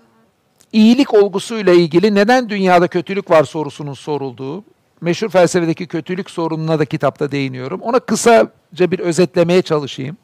[0.72, 4.64] iyilik olgusuyla ilgili neden dünyada kötülük var sorusunun sorulduğu,
[5.00, 7.80] meşhur felsefedeki kötülük sorununa da kitapta değiniyorum.
[7.80, 8.50] Ona kısaca
[8.90, 10.16] bir özetlemeye çalışayım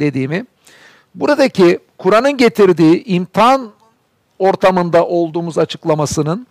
[0.00, 0.46] dediğimi.
[1.14, 3.70] Buradaki Kur'an'ın getirdiği imtihan
[4.38, 6.46] ortamında olduğumuz açıklamasının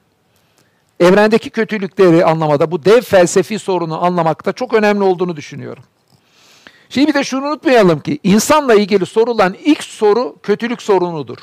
[1.00, 5.84] evrendeki kötülükleri anlamada, bu dev felsefi sorunu anlamakta çok önemli olduğunu düşünüyorum.
[6.90, 11.38] Şimdi bir de şunu unutmayalım ki insanla ilgili sorulan ilk soru kötülük sorunudur.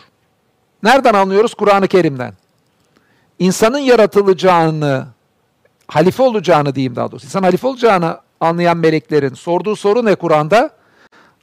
[0.82, 1.54] Nereden anlıyoruz?
[1.54, 2.34] Kur'an-ı Kerim'den.
[3.38, 5.06] İnsanın yaratılacağını,
[5.88, 7.26] halife olacağını diyeyim daha doğrusu.
[7.26, 10.70] İnsan halife olacağını anlayan meleklerin sorduğu soru ne Kur'an'da?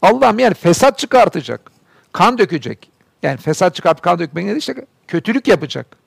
[0.02, 1.72] Allah'ım yani fesat çıkartacak,
[2.12, 2.92] kan dökecek.
[3.24, 5.98] Yani fesat çıkartıp kan dökmek ne işte kötülük yapacak.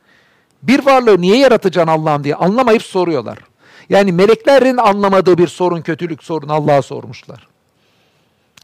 [0.63, 3.39] Bir varlığı niye yaratacaksın Allah'ım diye anlamayıp soruyorlar.
[3.89, 7.49] Yani meleklerin anlamadığı bir sorun kötülük sorunu Allah'a sormuşlar.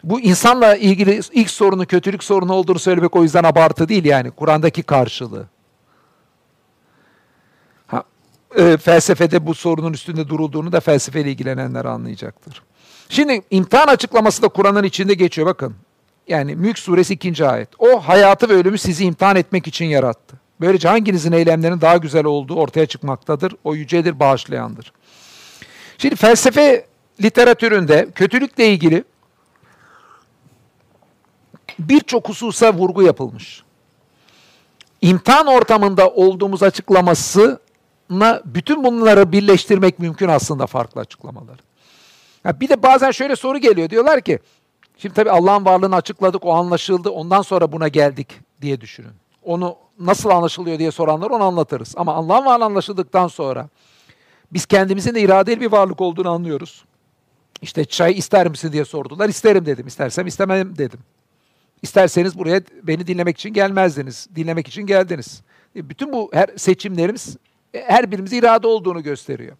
[0.05, 4.82] Bu insanla ilgili ilk sorunu kötülük sorunu olduğunu söylemek o yüzden abartı değil yani Kur'an'daki
[4.82, 5.47] karşılığı.
[7.86, 8.03] Ha,
[8.57, 12.62] e, felsefede bu sorunun üstünde durulduğunu da felsefeyle ilgilenenler anlayacaktır.
[13.09, 15.74] Şimdi imtihan açıklaması da Kur'an'ın içinde geçiyor bakın.
[16.28, 17.46] Yani Mülk suresi 2.
[17.46, 17.68] ayet.
[17.78, 20.36] O hayatı ve ölümü sizi imtihan etmek için yarattı.
[20.60, 23.54] Böylece hanginizin eylemlerinin daha güzel olduğu ortaya çıkmaktadır.
[23.64, 24.92] O yücedir, bağışlayandır.
[25.98, 26.86] Şimdi felsefe
[27.22, 29.04] literatüründe kötülükle ilgili
[31.78, 33.62] birçok hususa vurgu yapılmış.
[35.00, 37.60] İmtihan ortamında olduğumuz açıklaması
[38.44, 41.58] bütün bunları birleştirmek mümkün aslında farklı açıklamaları.
[42.44, 43.90] Ya bir de bazen şöyle soru geliyor.
[43.90, 44.38] Diyorlar ki
[45.03, 47.11] şimdi tabii Allah'ın varlığını açıkladık, o anlaşıldı.
[47.11, 48.28] Ondan sonra buna geldik
[48.61, 49.12] diye düşünün.
[49.42, 51.94] Onu nasıl anlaşılıyor diye soranlar onu anlatırız.
[51.96, 53.68] Ama Allah'ın varlığı anlaşıldıktan sonra
[54.53, 56.84] biz kendimizin de iradeli bir varlık olduğunu anlıyoruz.
[57.62, 59.28] İşte çay ister misin diye sordular.
[59.28, 59.86] İsterim dedim.
[59.86, 61.01] İstersem istemem dedim.
[61.82, 64.28] İsterseniz buraya beni dinlemek için gelmezdiniz.
[64.36, 65.42] Dinlemek için geldiniz.
[65.76, 67.36] E, bütün bu her seçimlerimiz
[67.74, 69.57] e, her birimiz irade olduğunu gösteriyor.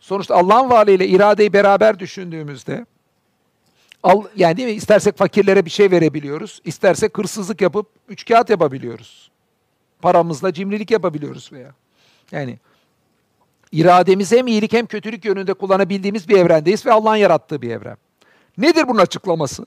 [0.00, 2.86] Sonuçta Allah'ın varlığıyla iradeyi beraber düşündüğümüzde
[4.04, 4.74] al, yani değil mi?
[4.74, 6.60] İstersek fakirlere bir şey verebiliyoruz.
[6.64, 9.30] İstersek hırsızlık yapıp üç kağıt yapabiliyoruz.
[10.02, 11.74] Paramızla cimrilik yapabiliyoruz veya.
[12.32, 12.58] Yani
[13.72, 17.96] irademizi hem iyilik hem kötülük yönünde kullanabildiğimiz bir evrendeyiz ve Allah'ın yarattığı bir evren.
[18.58, 19.66] Nedir bunun açıklaması?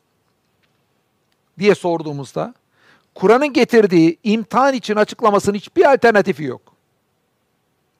[1.59, 2.53] diye sorduğumuzda
[3.15, 6.61] Kur'an'ın getirdiği imtihan için açıklamasının hiçbir alternatifi yok.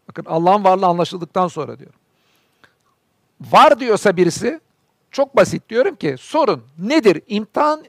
[0.10, 1.94] Bakın Allah'ın varlığı anlaşıldıktan sonra diyor.
[3.42, 4.60] Var diyorsa birisi
[5.12, 7.22] çok basit diyorum ki sorun nedir?
[7.28, 7.84] İmtihan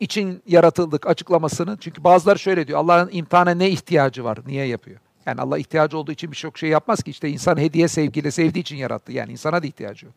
[0.00, 1.76] için yaratıldık açıklamasını.
[1.80, 2.78] Çünkü bazıları şöyle diyor.
[2.78, 4.38] Allah'ın imtihana ne ihtiyacı var?
[4.46, 5.00] Niye yapıyor?
[5.26, 7.10] Yani Allah ihtiyacı olduğu için birçok şey yapmaz ki.
[7.10, 9.12] İşte insan hediye sevgiyle sevdiği için yarattı.
[9.12, 10.14] Yani insana da ihtiyacı yok.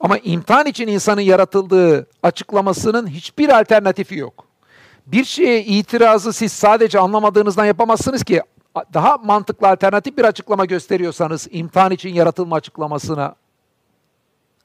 [0.00, 4.44] Ama imtihan için insanın yaratıldığı açıklamasının hiçbir alternatifi yok.
[5.06, 8.42] Bir şeye itirazı siz sadece anlamadığınızdan yapamazsınız ki
[8.94, 13.34] daha mantıklı alternatif bir açıklama gösteriyorsanız imtihan için yaratılma açıklamasına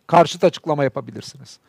[0.10, 1.60] karşıt açıklama yapabilirsiniz.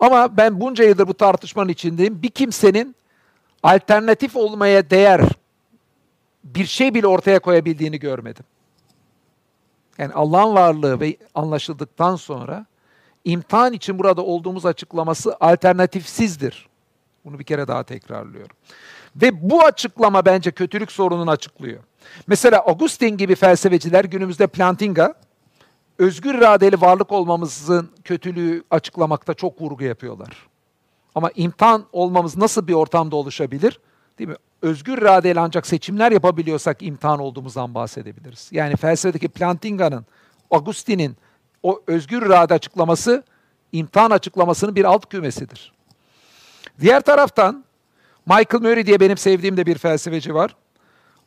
[0.00, 2.22] Ama ben bunca yıldır bu tartışmanın içindeyim.
[2.22, 2.96] Bir kimsenin
[3.62, 5.20] alternatif olmaya değer
[6.44, 8.44] bir şey bile ortaya koyabildiğini görmedim.
[9.98, 12.66] Yani Allah'ın varlığı ve anlaşıldıktan sonra
[13.24, 16.68] imtihan için burada olduğumuz açıklaması alternatifsizdir.
[17.24, 18.56] Bunu bir kere daha tekrarlıyorum.
[19.16, 21.82] Ve bu açıklama bence kötülük sorununu açıklıyor.
[22.26, 25.14] Mesela Augustin gibi felsefeciler günümüzde Plantinga
[26.00, 30.46] özgür iradeli varlık olmamızın kötülüğü açıklamakta çok vurgu yapıyorlar.
[31.14, 33.80] Ama imtihan olmamız nasıl bir ortamda oluşabilir?
[34.18, 34.36] Değil mi?
[34.62, 38.48] Özgür iradeyle ancak seçimler yapabiliyorsak imtihan olduğumuzdan bahsedebiliriz.
[38.52, 40.06] Yani felsefedeki Plantinga'nın,
[40.50, 41.16] Augustin'in
[41.62, 43.22] o özgür irade açıklaması
[43.72, 45.72] imtihan açıklamasının bir alt kümesidir.
[46.80, 47.64] Diğer taraftan
[48.26, 50.56] Michael Murray diye benim sevdiğim de bir felsefeci var.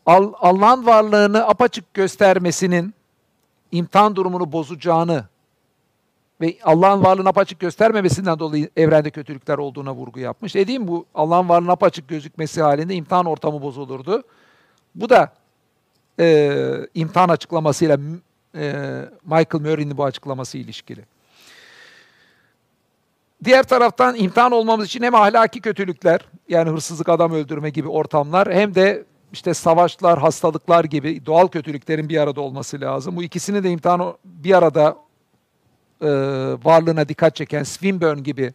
[0.05, 2.93] Allah'ın varlığını apaçık göstermesinin
[3.73, 5.25] imtihan durumunu bozacağını
[6.41, 10.55] ve Allah'ın varlığını apaçık göstermemesinden dolayı evrende kötülükler olduğuna vurgu yapmış.
[10.55, 14.23] Dediğim bu Allah'ın varlığını apaçık gözükmesi halinde imtihan ortamı bozulurdu.
[14.95, 15.33] Bu da
[16.19, 17.97] e, imtihan açıklamasıyla
[18.55, 18.71] e,
[19.23, 21.05] Michael Murray'nin bu açıklaması ilişkili.
[23.43, 28.75] Diğer taraftan imtihan olmamız için hem ahlaki kötülükler yani hırsızlık, adam öldürme gibi ortamlar hem
[28.75, 33.15] de işte savaşlar, hastalıklar gibi doğal kötülüklerin bir arada olması lazım.
[33.15, 34.97] Bu ikisini de imtihan bir arada
[36.01, 36.07] e,
[36.63, 38.53] varlığına dikkat çeken Swinburne gibi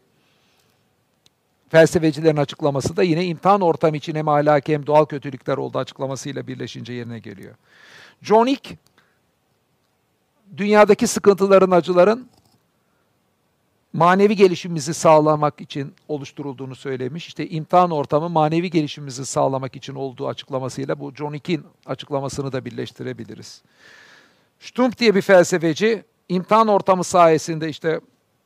[1.68, 6.92] felsefecilerin açıklaması da yine imtihan ortamı için hem ahlaki hem doğal kötülükler olduğu açıklamasıyla birleşince
[6.92, 7.54] yerine geliyor.
[8.22, 8.74] John Ick
[10.56, 12.28] dünyadaki sıkıntıların, acıların
[13.92, 17.26] manevi gelişimimizi sağlamak için oluşturulduğunu söylemiş.
[17.26, 23.62] İşte imtihan ortamı manevi gelişimimizi sağlamak için olduğu açıklamasıyla bu John Icke'in açıklamasını da birleştirebiliriz.
[24.60, 28.00] Stumpf diye bir felsefeci imtihan ortamı sayesinde işte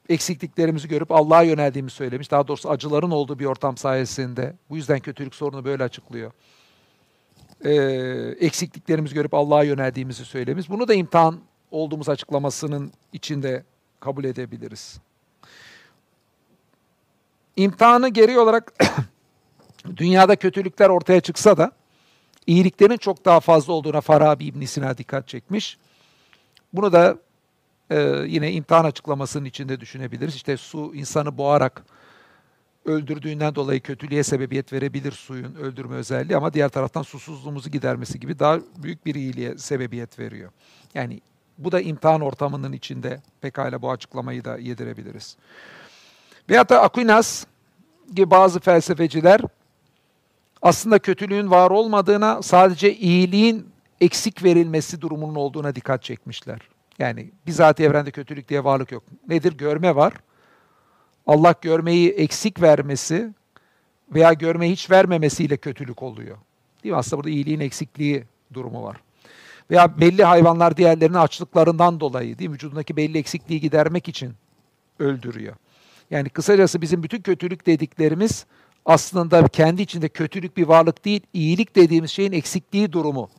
[0.09, 2.31] eksikliklerimizi görüp Allah'a yöneldiğimi söylemiş.
[2.31, 4.57] Daha doğrusu acıların olduğu bir ortam sayesinde.
[4.71, 6.33] Bu yüzden kötülük sorunu böyle açıklıyor.
[7.65, 7.73] Ee,
[8.41, 10.71] eksikliklerimizi görüp Allah'a yöneldiğimizi söylemiş.
[10.71, 11.41] Bunu da imtihan
[11.71, 13.65] olduğumuz açıklamasının içinde
[14.01, 15.01] kabul edebiliriz.
[17.57, 18.73] İmtihanı geri olarak
[19.97, 21.73] dünyada kötülükler ortaya çıksa da
[22.47, 25.79] iyiliklerin çok daha fazla olduğuna Farabi İbn Sina dikkat çekmiş.
[26.73, 27.19] Bunu da
[27.91, 30.35] e, yine imtihan açıklamasının içinde düşünebiliriz.
[30.35, 31.85] İşte su insanı boğarak
[32.85, 38.59] öldürdüğünden dolayı kötülüğe sebebiyet verebilir suyun öldürme özelliği ama diğer taraftan susuzluğumuzu gidermesi gibi daha
[38.77, 40.51] büyük bir iyiliğe sebebiyet veriyor.
[40.95, 41.21] Yani
[41.59, 45.37] bu da imtihan ortamının içinde pekala bu açıklamayı da yedirebiliriz.
[46.51, 47.47] Veyahut da Aquinas
[48.15, 49.41] gibi bazı felsefeciler
[50.63, 53.67] aslında kötülüğün var olmadığına sadece iyiliğin
[54.01, 56.59] eksik verilmesi durumunun olduğuna dikkat çekmişler.
[56.99, 59.03] Yani bizzat evrende kötülük diye varlık yok.
[59.29, 59.53] Nedir?
[59.53, 60.13] Görme var.
[61.27, 63.35] Allah görmeyi eksik vermesi
[64.15, 66.37] veya görmeyi hiç vermemesiyle kötülük oluyor.
[66.85, 66.99] Değil mi?
[66.99, 68.25] Aslında burada iyiliğin eksikliği
[68.55, 68.97] durumu var.
[69.71, 72.55] Veya belli hayvanlar diğerlerinin açlıklarından dolayı değil mi?
[72.55, 74.35] Vücudundaki belli eksikliği gidermek için
[74.99, 75.57] öldürüyor.
[76.13, 78.47] Yani kısacası bizim bütün kötülük dediklerimiz
[78.85, 83.31] aslında kendi içinde kötülük bir varlık değil, iyilik dediğimiz şeyin eksikliği durumu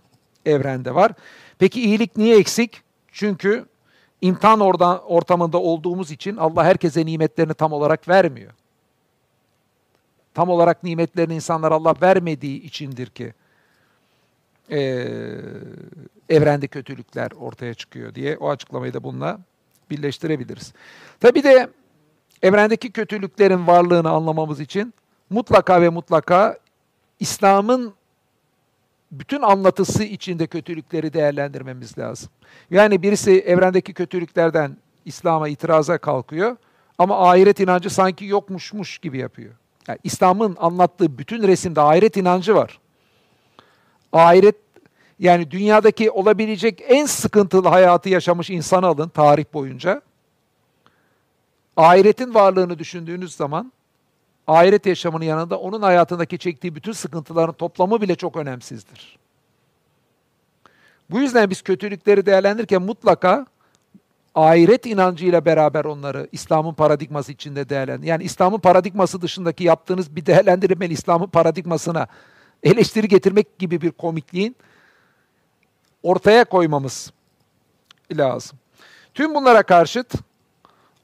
[0.46, 1.12] evrende var.
[1.60, 2.82] Peki iyilik niye eksik?
[3.12, 3.66] Çünkü
[4.22, 8.52] imtihan orada, ortamında olduğumuz için Allah herkese nimetlerini tam olarak vermiyor.
[10.34, 13.34] Tam olarak nimetlerini insanlar Allah vermediği içindir ki
[14.72, 14.80] e,
[16.30, 19.40] evrende kötülükler ortaya çıkıyor diye o açıklamayı da bununla
[19.90, 20.74] birleştirebiliriz.
[21.20, 21.70] Tabi de
[22.44, 24.94] evrendeki kötülüklerin varlığını anlamamız için
[25.30, 26.58] mutlaka ve mutlaka
[27.20, 27.94] İslam'ın
[29.12, 32.30] bütün anlatısı içinde kötülükleri değerlendirmemiz lazım.
[32.72, 36.58] Yani birisi evrendeki kötülüklerden İslam'a itiraza kalkıyor
[36.98, 39.54] ama ahiret inancı sanki yokmuşmuş gibi yapıyor.
[39.88, 42.80] Yani İslam'ın anlattığı bütün resimde ahiret inancı var.
[44.14, 44.56] Ahiret
[45.20, 50.02] yani dünyadaki olabilecek en sıkıntılı hayatı yaşamış insanı alın tarih boyunca.
[51.78, 53.72] Ahiretin varlığını düşündüğünüz zaman
[54.48, 59.20] ahiret yaşamının yanında onun hayatındaki çektiği bütün sıkıntıların toplamı bile çok önemsizdir.
[61.10, 63.46] Bu yüzden biz kötülükleri değerlendirirken mutlaka
[64.36, 68.08] ahiret inancıyla beraber onları İslam'ın paradigması içinde değerlendir.
[68.08, 72.08] Yani İslam'ın paradigması dışındaki yaptığınız bir değerlendirme İslam'ın paradigmasına
[72.64, 74.56] eleştiri getirmek gibi bir komikliğin
[76.04, 77.14] ortaya koymamız
[78.12, 78.60] lazım.
[79.14, 80.14] Tüm bunlara karşıt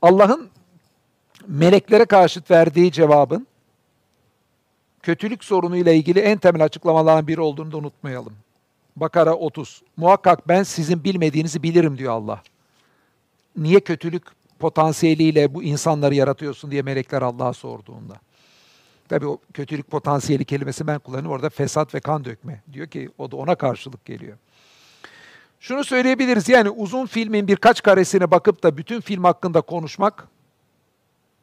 [0.02, 0.50] Allah'ın
[1.50, 3.48] meleklere karşıt verdiği cevabın
[5.04, 8.34] kötülük sorunuyla ilgili en temel açıklamalardan biri olduğunu da unutmayalım.
[8.96, 9.82] Bakara 30.
[9.98, 12.42] Muhakkak ben sizin bilmediğinizi bilirim diyor Allah.
[13.58, 14.24] Niye kötülük
[14.60, 18.16] potansiyeliyle bu insanları yaratıyorsun diye melekler Allah'a sorduğunda.
[19.10, 21.32] Tabi o kötülük potansiyeli kelimesi ben kullanıyorum.
[21.32, 22.62] Orada fesat ve kan dökme.
[22.74, 24.38] Diyor ki o da ona karşılık geliyor.
[25.60, 30.28] Şunu söyleyebiliriz yani uzun filmin birkaç karesine bakıp da bütün film hakkında konuşmak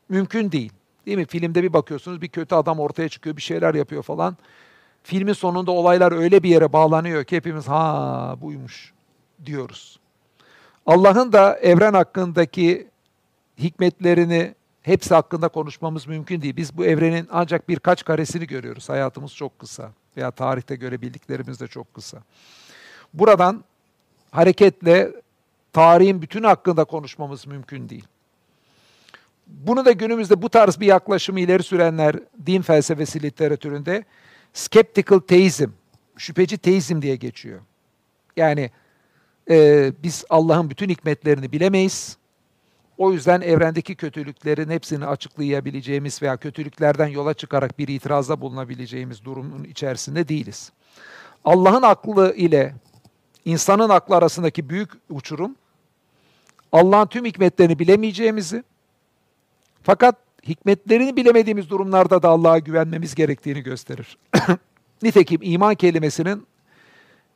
[0.08, 0.72] mümkün değil.
[1.06, 1.26] Değil mi?
[1.26, 4.36] Filmde bir bakıyorsunuz bir kötü adam ortaya çıkıyor, bir şeyler yapıyor falan.
[5.02, 8.92] Filmin sonunda olaylar öyle bir yere bağlanıyor ki hepimiz ha buymuş
[9.46, 10.00] diyoruz.
[10.86, 12.88] Allah'ın da evren hakkındaki
[13.58, 16.56] hikmetlerini hepsi hakkında konuşmamız mümkün değil.
[16.56, 18.88] Biz bu evrenin ancak birkaç karesini görüyoruz.
[18.88, 22.18] Hayatımız çok kısa veya tarihte görebildiklerimiz de çok kısa.
[23.14, 23.64] Buradan
[24.30, 25.12] hareketle
[25.72, 28.06] tarihin bütün hakkında konuşmamız mümkün değil.
[29.46, 32.16] Bunu da günümüzde bu tarz bir yaklaşımı ileri sürenler
[32.46, 34.04] din felsefesi literatüründe
[34.52, 35.70] skeptical teizm,
[36.16, 37.60] şüpheci teizm diye geçiyor.
[38.36, 38.70] Yani
[39.50, 42.16] e, biz Allah'ın bütün hikmetlerini bilemeyiz.
[42.98, 50.28] O yüzden evrendeki kötülüklerin hepsini açıklayabileceğimiz veya kötülüklerden yola çıkarak bir itirazda bulunabileceğimiz durumun içerisinde
[50.28, 50.72] değiliz.
[51.44, 52.74] Allah'ın aklı ile
[53.44, 55.56] insanın aklı arasındaki büyük uçurum,
[56.72, 58.64] Allah'ın tüm hikmetlerini bilemeyeceğimizi,
[59.86, 60.16] fakat
[60.48, 64.18] hikmetlerini bilemediğimiz durumlarda da Allah'a güvenmemiz gerektiğini gösterir.
[65.02, 66.46] Nitekim iman kelimesinin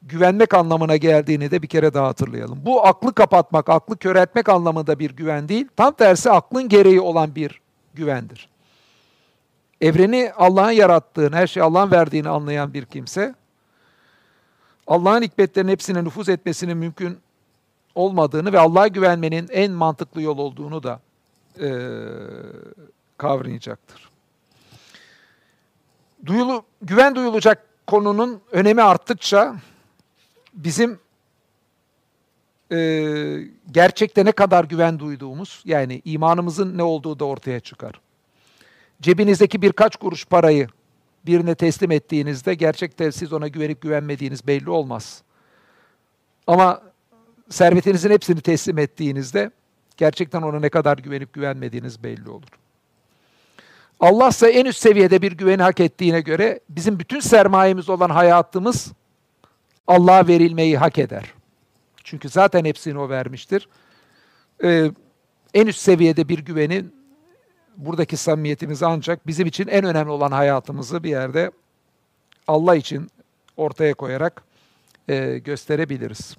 [0.02, 2.58] güvenmek anlamına geldiğini de bir kere daha hatırlayalım.
[2.64, 7.60] Bu aklı kapatmak, aklı köreltmek anlamında bir güven değil, tam tersi aklın gereği olan bir
[7.94, 8.48] güvendir.
[9.80, 13.34] Evreni Allah'ın yarattığını, her şeyi Allah'ın verdiğini anlayan bir kimse,
[14.86, 17.18] Allah'ın hikmetlerinin hepsine nüfuz etmesinin mümkün
[17.94, 21.00] olmadığını ve Allah'a güvenmenin en mantıklı yol olduğunu da
[21.60, 21.68] e,
[23.18, 24.10] kavrayacaktır.
[26.26, 29.56] Duyulu, güven duyulacak konunun önemi arttıkça
[30.54, 30.98] bizim
[32.72, 32.78] e,
[33.70, 38.00] gerçekte ne kadar güven duyduğumuz, yani imanımızın ne olduğu da ortaya çıkar.
[39.02, 40.68] Cebinizdeki birkaç kuruş parayı
[41.26, 45.22] birine teslim ettiğinizde gerçekte siz ona güvenip güvenmediğiniz belli olmaz.
[46.46, 46.82] Ama
[47.50, 49.50] servetinizin hepsini teslim ettiğinizde
[50.00, 52.48] gerçekten ona ne kadar güvenip güvenmediğiniz belli olur.
[54.00, 58.92] Allah ise en üst seviyede bir güveni hak ettiğine göre bizim bütün sermayemiz olan hayatımız
[59.86, 61.24] Allah'a verilmeyi hak eder.
[62.04, 63.68] Çünkü zaten hepsini o vermiştir.
[64.64, 64.90] Ee,
[65.54, 66.94] en üst seviyede bir güvenin
[67.76, 71.50] buradaki samimiyetimiz ancak bizim için en önemli olan hayatımızı bir yerde
[72.48, 73.10] Allah için
[73.56, 74.42] ortaya koyarak
[75.08, 76.36] e, gösterebiliriz.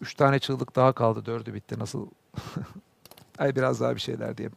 [0.00, 1.78] Üç tane çığlık daha kaldı, dördü bitti.
[1.78, 2.06] Nasıl?
[3.38, 4.56] Ay biraz daha bir şeyler diyeyim.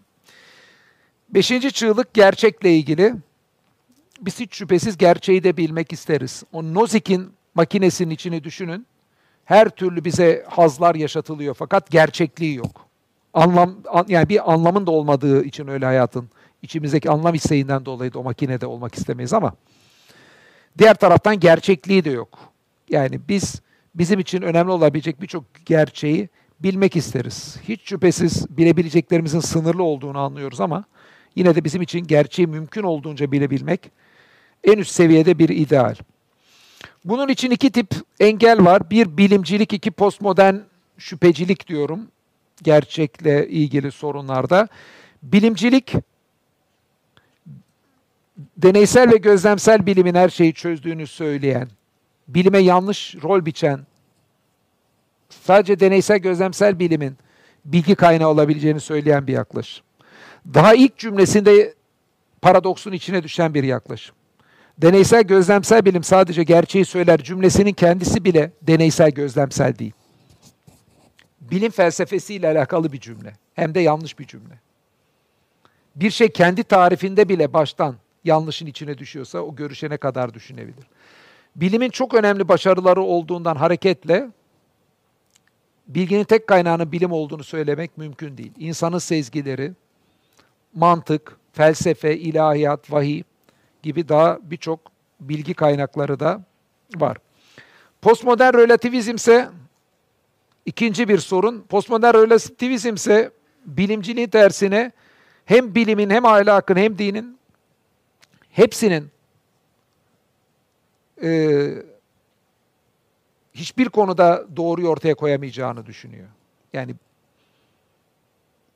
[1.30, 3.16] Beşinci çığlık gerçekle ilgili.
[4.22, 6.44] Biz hiç şüphesiz gerçeği de bilmek isteriz.
[6.54, 8.86] O Nozik'in makinesinin içini düşünün.
[9.46, 12.86] Her türlü bize hazlar yaşatılıyor fakat gerçekliği yok.
[13.34, 13.76] Anlam
[14.08, 16.30] yani bir anlamın da olmadığı için öyle hayatın
[16.62, 19.54] içimizdeki anlam isteğinden dolayı da o makinede olmak istemeyiz ama
[20.78, 22.40] diğer taraftan gerçekliği de yok.
[22.90, 23.62] Yani biz
[23.96, 27.58] bizim için önemli olabilecek birçok gerçeği bilmek isteriz.
[27.68, 30.84] Hiç şüphesiz bilebileceklerimizin sınırlı olduğunu anlıyoruz ama
[31.36, 33.92] yine de bizim için gerçeği mümkün olduğunca bilebilmek
[34.64, 35.96] en üst seviyede bir ideal.
[37.06, 37.88] Bunun için iki tip
[38.20, 38.90] engel var.
[38.90, 40.56] Bir bilimcilik, iki postmodern
[40.98, 42.08] şüphecilik diyorum
[42.64, 44.68] gerçekle ilgili sorunlarda.
[45.24, 45.94] Bilimcilik
[48.58, 51.70] deneysel ve gözlemsel bilimin her şeyi çözdüğünü söyleyen,
[52.34, 53.80] bilime yanlış rol biçen,
[55.30, 57.18] sadece deneysel gözlemsel bilimin
[57.66, 59.86] bilgi kaynağı olabileceğini söyleyen bir yaklaşım.
[60.54, 61.74] Daha ilk cümlesinde
[62.42, 64.16] paradoksun içine düşen bir yaklaşım.
[64.78, 69.94] Deneysel gözlemsel bilim sadece gerçeği söyler cümlesinin kendisi bile deneysel gözlemsel değil.
[71.42, 73.34] Bilim felsefesiyle alakalı bir cümle.
[73.54, 74.60] Hem de yanlış bir cümle.
[75.96, 80.86] Bir şey kendi tarifinde bile baştan yanlışın içine düşüyorsa o görüşe ne kadar düşünebilir?
[81.56, 84.30] Bilimin çok önemli başarıları olduğundan hareketle
[85.88, 88.52] bilginin tek kaynağının bilim olduğunu söylemek mümkün değil.
[88.58, 89.72] İnsanın sezgileri,
[90.74, 93.24] mantık, felsefe, ilahiyat, vahiy
[93.84, 94.80] gibi daha birçok
[95.20, 96.42] bilgi kaynakları da
[96.96, 97.18] var.
[98.02, 99.50] Postmodern relativizm ise
[100.66, 101.62] ikinci bir sorun.
[101.70, 103.32] Postmodern relativizm ise
[103.66, 104.92] bilimciliğin tersine
[105.46, 107.38] hem bilimin hem ahlakın hem dinin
[108.52, 109.12] hepsinin
[111.24, 111.72] e,
[113.54, 116.28] hiçbir konuda doğruyu ortaya koyamayacağını düşünüyor.
[116.74, 116.96] Yani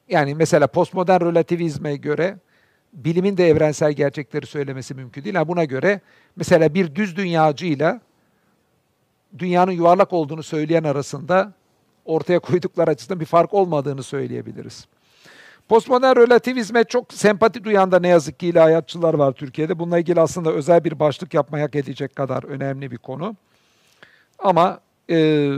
[0.09, 2.37] yani mesela postmodern relativizme göre
[2.93, 5.35] bilimin de evrensel gerçekleri söylemesi mümkün değil.
[5.35, 6.01] Yani buna göre
[6.35, 8.01] mesela bir düz dünyacıyla
[9.37, 11.53] dünyanın yuvarlak olduğunu söyleyen arasında
[12.05, 14.87] ortaya koydukları açısından bir fark olmadığını söyleyebiliriz.
[15.69, 19.79] Postmodern relativizme çok sempati duyan da ne yazık ki ilahiyatçılar var Türkiye'de.
[19.79, 21.69] Bununla ilgili aslında özel bir başlık yapmaya
[21.99, 23.35] hak kadar önemli bir konu.
[24.39, 24.79] Ama
[25.09, 25.49] e,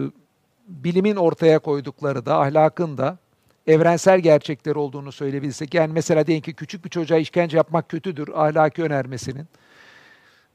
[0.68, 3.18] bilimin ortaya koydukları da, ahlakın da
[3.68, 5.74] evrensel gerçekleri olduğunu söyleyebilsek.
[5.74, 9.46] Yani mesela diyelim ki küçük bir çocuğa işkence yapmak kötüdür ahlaki önermesinin.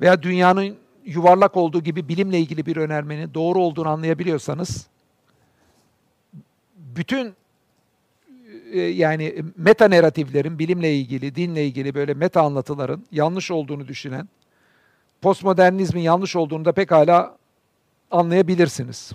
[0.00, 4.86] Veya dünyanın yuvarlak olduğu gibi bilimle ilgili bir önermenin doğru olduğunu anlayabiliyorsanız
[6.76, 7.34] bütün
[8.78, 14.28] yani meta narratiflerin bilimle ilgili, dinle ilgili böyle meta anlatıların yanlış olduğunu düşünen,
[15.20, 17.36] postmodernizmin yanlış olduğunu da pekala
[18.10, 19.12] anlayabilirsiniz.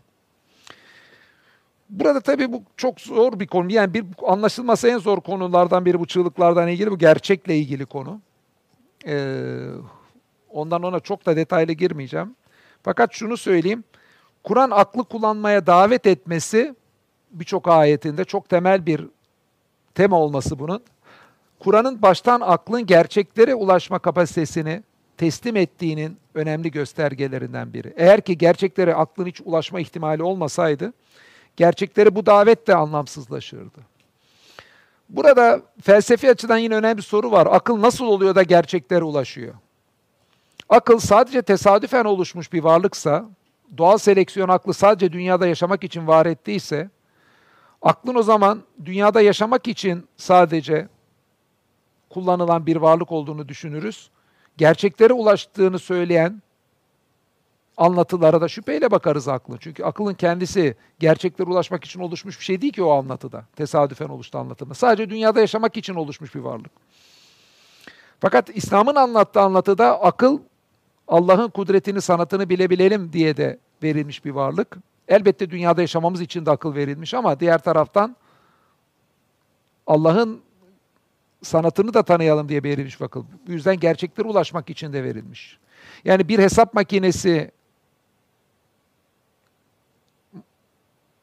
[1.90, 3.72] Burada tabii bu çok zor bir konu.
[3.72, 8.22] Yani bir anlaşılması en zor konulardan biri bu çığlıklardan ilgili bu gerçekle ilgili konu.
[9.08, 9.68] Ee,
[10.50, 12.36] ondan ona çok da detaylı girmeyeceğim.
[12.84, 13.84] Fakat şunu söyleyeyim.
[14.44, 16.76] Kur'an aklı kullanmaya davet etmesi
[17.32, 19.08] birçok ayetinde çok temel bir
[19.98, 20.84] tema olması bunun.
[21.60, 24.84] Kur'an'ın baştan aklın gerçeklere ulaşma kapasitesini
[25.18, 27.94] teslim ettiğinin önemli göstergelerinden biri.
[27.98, 30.94] Eğer ki gerçeklere aklın hiç ulaşma ihtimali olmasaydı,
[31.56, 33.80] gerçekleri bu davet de anlamsızlaşırdı.
[35.10, 37.48] Burada felsefi açıdan yine önemli bir soru var.
[37.52, 39.54] Akıl nasıl oluyor da gerçeklere ulaşıyor?
[40.70, 43.26] Akıl sadece tesadüfen oluşmuş bir varlıksa,
[43.78, 46.90] doğal seleksiyon aklı sadece dünyada yaşamak için var ettiyse,
[47.88, 50.88] aklın o zaman dünyada yaşamak için sadece
[52.10, 54.10] kullanılan bir varlık olduğunu düşünürüz.
[54.58, 56.42] Gerçeklere ulaştığını söyleyen
[57.78, 59.58] anlatılara da şüpheyle bakarız aklın.
[59.58, 63.46] Çünkü akılın kendisi gerçeklere ulaşmak için oluşmuş bir şey değil ki o anlatıda.
[63.56, 64.74] Tesadüfen oluştu anlatımda.
[64.74, 66.72] Sadece dünyada yaşamak için oluşmuş bir varlık.
[68.20, 70.40] Fakat İslam'ın anlattığı anlatıda akıl
[71.08, 74.78] Allah'ın kudretini, sanatını bilebilelim diye de verilmiş bir varlık.
[75.08, 78.16] Elbette dünyada yaşamamız için de akıl verilmiş ama diğer taraftan
[79.88, 80.42] Allah'ın
[81.42, 83.24] sanatını da tanıyalım diye verilmiş akıl.
[83.48, 85.60] Bu yüzden gerçeklere ulaşmak için de verilmiş.
[86.06, 87.52] Yani bir hesap makinesi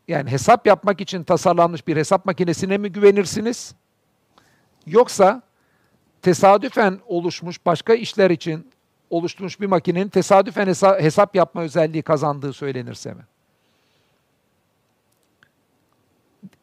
[0.09, 3.75] yani hesap yapmak için tasarlanmış bir hesap makinesine mi güvenirsiniz?
[4.87, 5.43] Yoksa
[6.23, 8.71] tesadüfen oluşmuş başka işler için
[9.11, 10.67] oluşturmuş bir makinenin tesadüfen
[11.01, 13.23] hesap yapma özelliği kazandığı söylenirse mi?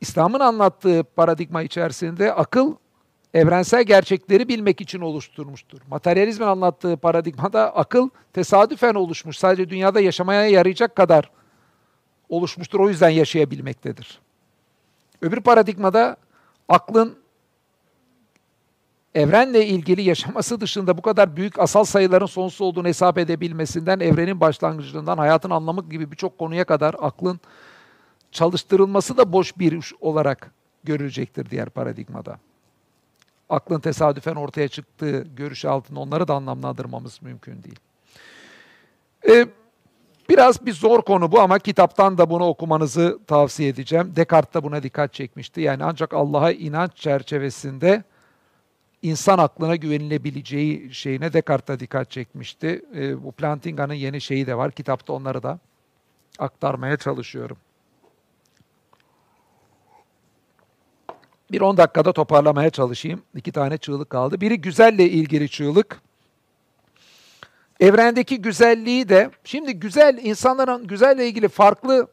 [0.02, 2.76] İslam'ın anlattığı paradigma içerisinde akıl
[3.34, 5.80] evrensel gerçekleri bilmek için oluşturmuştur.
[5.90, 11.32] Materyalizmin anlattığı paradigmada akıl tesadüfen oluşmuş, sadece dünyada yaşamaya yarayacak kadar
[12.30, 12.80] oluşmuştur.
[12.80, 14.19] O yüzden yaşayabilmektedir.
[15.22, 16.18] Öbür paradigmada
[16.69, 17.18] aklın
[19.15, 25.18] evrenle ilgili yaşaması dışında bu kadar büyük asal sayıların sonsuz olduğunu hesap edebilmesinden, evrenin başlangıcından,
[25.18, 27.40] hayatın anlamı gibi birçok konuya kadar aklın
[28.32, 30.52] çalıştırılması da boş bir iş olarak
[30.84, 32.40] görülecektir diğer paradigmada.
[33.49, 37.80] Aklın tesadüfen ortaya çıktığı görüşü altında onları da anlamlandırmamız mümkün değil.
[39.30, 39.48] Ee,
[40.30, 44.14] biraz bir zor konu bu ama kitaptan da bunu okumanızı tavsiye edeceğim.
[44.16, 45.62] Descartes de buna dikkat çekmişti.
[45.62, 48.03] Yani ancak Allah'a inanç çerçevesinde
[49.02, 52.86] insan aklına güvenilebileceği şeyine Descartes'ta dikkat çekmişti.
[52.95, 54.72] E, bu Plantinga'nın yeni şeyi de var.
[54.72, 55.60] Kitapta onları da
[56.40, 57.58] aktarmaya çalışıyorum.
[61.52, 63.22] Bir 10 dakikada toparlamaya çalışayım.
[63.36, 64.41] İki tane çığlık kaldı.
[64.41, 66.02] Biri güzelle ilgili çığlık.
[67.80, 72.07] Evrendeki güzelliği de, şimdi güzel, insanların güzelle ilgili farklı,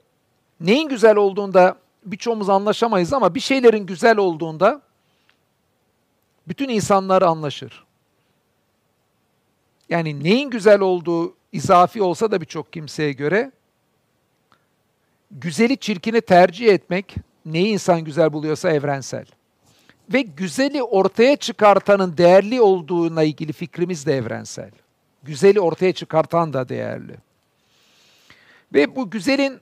[0.61, 4.83] neyin güzel olduğunda birçoğumuz anlaşamayız ama bir şeylerin güzel olduğunda
[6.49, 7.85] bütün insanlar anlaşır.
[9.89, 13.53] Yani neyin güzel olduğu izafi olsa da birçok kimseye göre
[15.31, 17.15] güzeli çirkini tercih etmek
[17.53, 19.27] neyi insan güzel buluyorsa evrensel.
[20.13, 24.71] Ve güzeli ortaya çıkartanın değerli olduğuna ilgili fikrimiz de evrensel.
[25.23, 27.17] Güzeli ortaya çıkartan da değerli.
[28.75, 29.61] Ve bu güzelin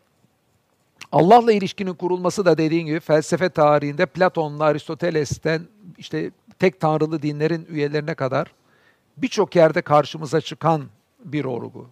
[1.12, 5.62] Allah'la ilişkinin kurulması da dediğin gibi felsefe tarihinde Platon'la Aristoteles'ten
[5.98, 8.52] işte tek tanrılı dinlerin üyelerine kadar
[9.16, 10.84] birçok yerde karşımıza çıkan
[11.24, 11.88] bir olgu.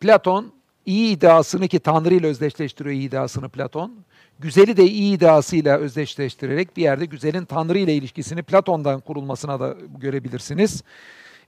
[0.00, 0.52] Platon
[0.86, 3.92] iyi iddiasını ki Tanrı ile özdeşleştiriyor iyi iddiasını Platon.
[4.38, 10.82] Güzeli de iyi iddiasıyla özdeşleştirerek bir yerde güzelin Tanrı ile ilişkisini Platon'dan kurulmasına da görebilirsiniz.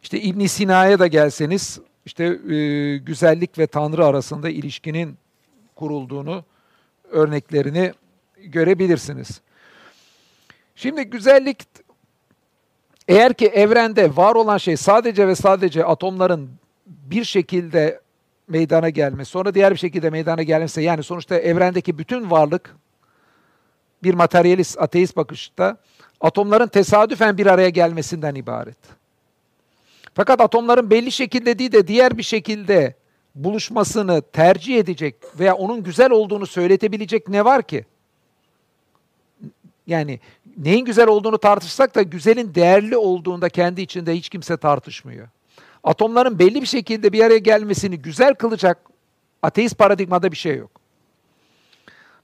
[0.03, 5.19] İşte İbn Sina'ya da gelseniz işte e, güzellik ve Tanrı arasında ilişkinin
[5.75, 6.45] kurulduğunu
[7.11, 7.93] örneklerini
[8.45, 9.41] görebilirsiniz.
[10.77, 11.59] Şimdi güzellik
[13.09, 16.51] eğer ki evrende var olan şey sadece ve sadece atomların
[16.87, 18.01] bir şekilde
[18.49, 22.77] meydana gelmesi, sonra diğer bir şekilde meydana gelmesi, yani sonuçta evrendeki bütün varlık
[24.03, 25.77] bir materyalist, ateist bakışta
[26.21, 28.79] atomların tesadüfen bir araya gelmesinden ibaret.
[30.15, 32.95] Fakat atomların belli şekilde değil de diğer bir şekilde
[33.35, 37.85] buluşmasını tercih edecek veya onun güzel olduğunu söyletebilecek ne var ki?
[39.87, 40.21] Yani
[40.57, 45.29] neyin güzel olduğunu tartışsak da güzelin değerli olduğunda kendi içinde hiç kimse tartışmıyor.
[45.87, 48.79] Atomların belli bir şekilde bir araya gelmesini güzel kılacak
[49.43, 50.71] ateist paradigmada bir şey yok.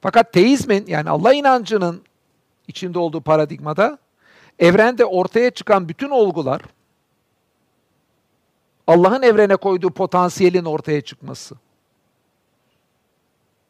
[0.01, 2.03] Fakat teizmin yani Allah inancının
[2.69, 3.99] içinde olduğu paradigmada
[4.59, 6.63] evrende ortaya çıkan bütün olgular
[8.87, 11.55] Allah'ın evrene koyduğu potansiyelin ortaya çıkması.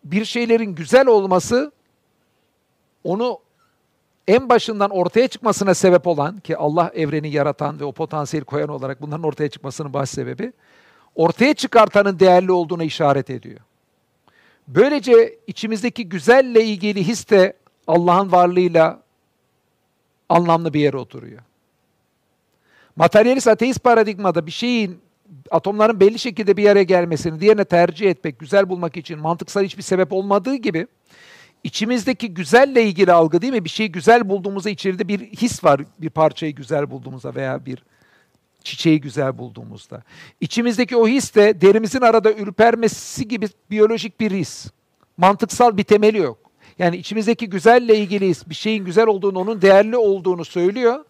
[0.05, 1.73] Bir şeylerin güzel olması
[3.05, 3.39] onu
[4.28, 9.03] en başından ortaya çıkmasına sebep olan ki Allah evreni yaratan ve o potansiyeli koyan olarak
[9.03, 10.53] bunların ortaya çıkmasının baş sebebi
[11.15, 13.61] ortaya çıkartanın değerli olduğuna işaret ediyor.
[14.69, 19.03] Böylece içimizdeki güzelle ilgili his de Allah'ın varlığıyla
[20.28, 21.43] anlamlı bir yere oturuyor.
[22.97, 25.01] Materyalist ateist paradigmada bir şeyin
[25.51, 30.12] atomların belli şekilde bir yere gelmesini diğerine tercih etmek, güzel bulmak için mantıksal hiçbir sebep
[30.12, 30.86] olmadığı gibi
[31.65, 33.65] içimizdeki güzelle ilgili algı değil mi?
[33.65, 35.81] Bir şeyi güzel bulduğumuzda içeride bir his var.
[35.99, 37.85] Bir parçayı güzel bulduğumuzda veya bir
[38.65, 40.03] çiçeği güzel bulduğumuzda.
[40.41, 44.67] İçimizdeki o his de derimizin arada ürpermesi gibi biyolojik bir his.
[45.17, 46.39] Mantıksal bir temeli yok.
[46.79, 51.05] Yani içimizdeki güzelle ilgili bir şeyin güzel olduğunu, onun değerli olduğunu söylüyor.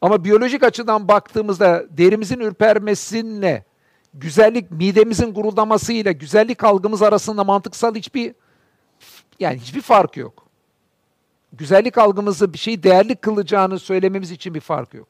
[0.00, 3.64] Ama biyolojik açıdan baktığımızda derimizin ürpermesinle
[4.14, 8.34] güzellik midemizin guruldamasıyla güzellik algımız arasında mantıksal hiçbir
[9.40, 10.46] yani hiçbir fark yok.
[11.52, 15.08] Güzellik algımızı bir şey değerli kılacağını söylememiz için bir fark yok.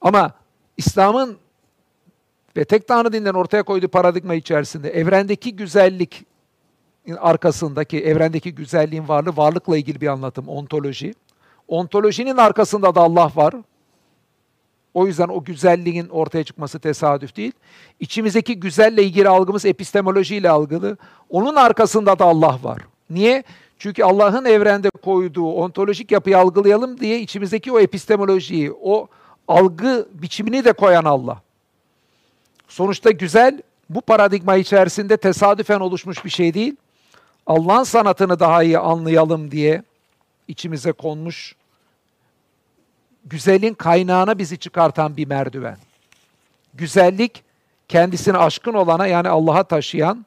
[0.00, 0.32] Ama
[0.76, 1.38] İslam'ın
[2.56, 6.24] ve tek tanrı dinden ortaya koyduğu paradigma içerisinde evrendeki güzellik
[7.18, 11.14] arkasındaki evrendeki güzelliğin varlığı varlıkla ilgili bir anlatım, ontoloji.
[11.68, 13.54] Ontolojinin arkasında da Allah var.
[14.96, 17.52] O yüzden o güzelliğin ortaya çıkması tesadüf değil.
[18.00, 20.96] İçimizdeki güzelle ilgili algımız epistemolojiyle algılı.
[21.30, 22.78] Onun arkasında da Allah var.
[23.10, 23.44] Niye?
[23.78, 29.08] Çünkü Allah'ın evrende koyduğu ontolojik yapıyı algılayalım diye içimizdeki o epistemolojiyi, o
[29.48, 31.42] algı biçimini de koyan Allah.
[32.68, 36.76] Sonuçta güzel bu paradigma içerisinde tesadüfen oluşmuş bir şey değil.
[37.46, 39.82] Allah'ın sanatını daha iyi anlayalım diye
[40.48, 41.55] içimize konmuş
[43.26, 45.78] güzelin kaynağına bizi çıkartan bir merdiven.
[46.74, 47.44] Güzellik
[47.88, 50.26] kendisini aşkın olana yani Allah'a taşıyan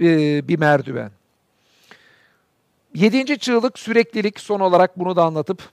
[0.00, 1.10] e, bir merdiven.
[2.94, 4.40] Yedinci çığlık süreklilik.
[4.40, 5.70] Son olarak bunu da anlatıp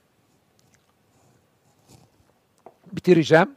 [2.91, 3.55] bitireceğim.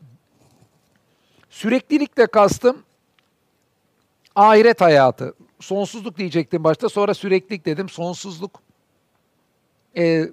[1.51, 2.83] Süreklilikle kastım
[4.35, 5.35] ahiret hayatı.
[5.61, 7.89] Sonsuzluk diyecektim başta sonra süreklilik dedim.
[7.89, 8.63] Sonsuzluk
[9.97, 10.29] e,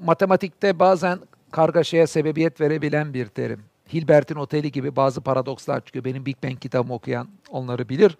[0.00, 1.18] matematikte bazen
[1.50, 3.64] kargaşaya sebebiyet verebilen bir terim.
[3.92, 6.04] Hilbert'in oteli gibi bazı paradokslar çıkıyor.
[6.04, 8.18] Benim Big Bang kitabımı okuyan onları bilir.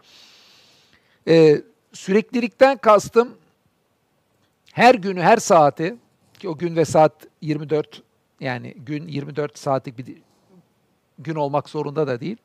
[1.29, 3.29] Ee, süreklilikten kastım
[4.73, 5.97] her günü, her saati
[6.39, 8.03] ki o gün ve saat 24
[8.41, 10.17] yani gün 24 saatlik bir
[11.19, 12.37] gün olmak zorunda da değil.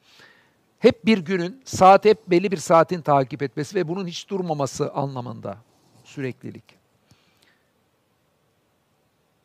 [0.80, 5.58] Hep bir günün saat hep belli bir saatin takip etmesi ve bunun hiç durmaması anlamında
[6.04, 6.64] süreklilik.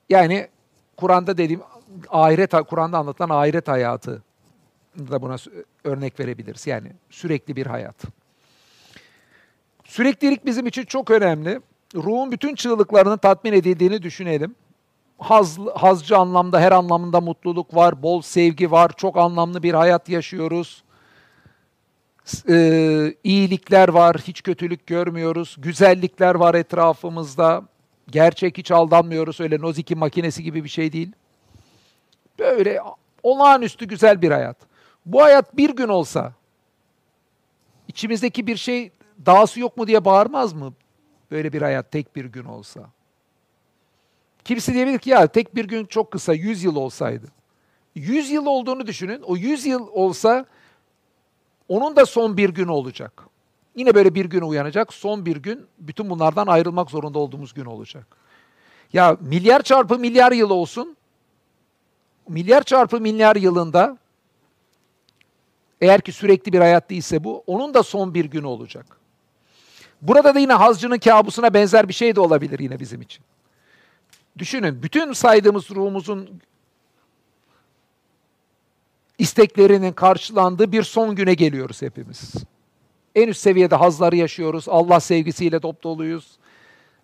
[0.09, 0.49] Yani
[0.97, 1.61] Kur'an'da dediğim
[2.11, 4.23] ahiret Kur'an'da anlatılan ahiret hayatı
[4.99, 5.37] da buna
[5.85, 6.67] örnek verebiliriz.
[6.67, 7.97] Yani sürekli bir hayat.
[9.85, 11.61] Süreklilik bizim için çok önemli.
[11.95, 14.55] Ruhun bütün çığlıklarının tatmin edildiğini düşünelim.
[15.19, 20.85] Haz, hazcı anlamda, her anlamında mutluluk var, bol sevgi var, çok anlamlı bir hayat yaşıyoruz.
[22.49, 25.57] Ee, iyilikler var, hiç kötülük görmüyoruz.
[25.59, 27.63] Güzellikler var etrafımızda.
[28.11, 29.41] Gerçek hiç aldanmıyoruz.
[29.41, 31.13] Öyle Noziki makinesi gibi bir şey değil.
[32.39, 32.81] Böyle
[33.23, 34.57] olağanüstü güzel bir hayat.
[35.07, 36.33] Bu hayat bir gün olsa,
[37.89, 38.93] içimizdeki bir şey
[39.27, 40.75] dahası yok mu diye bağırmaz mı?
[41.31, 42.91] Böyle bir hayat tek bir gün olsa.
[44.45, 47.27] Kimisi diyebilir ki ya tek bir gün çok kısa, yüz yıl olsaydı.
[47.95, 49.23] Yüz yıl olduğunu düşünün.
[49.23, 50.47] O yüz yıl olsa
[51.69, 53.25] onun da son bir gün olacak.
[53.77, 54.95] Yine böyle bir gün uyanacak.
[54.95, 58.07] Son bir gün bütün bunlardan ayrılmak zorunda olduğumuz gün olacak.
[58.93, 60.97] Ya milyar çarpı milyar yıl olsun.
[62.29, 63.99] Milyar çarpı milyar yılında
[65.81, 68.87] eğer ki sürekli bir hayat değilse bu, onun da son bir günü olacak.
[70.03, 73.25] Burada da yine hazcının kabusuna benzer bir şey de olabilir yine bizim için.
[74.39, 76.41] Düşünün, bütün saydığımız ruhumuzun
[79.19, 82.35] isteklerinin karşılandığı bir son güne geliyoruz hepimiz.
[83.15, 86.39] En üst seviyede hazları yaşıyoruz, Allah sevgisiyle dop doluyuz.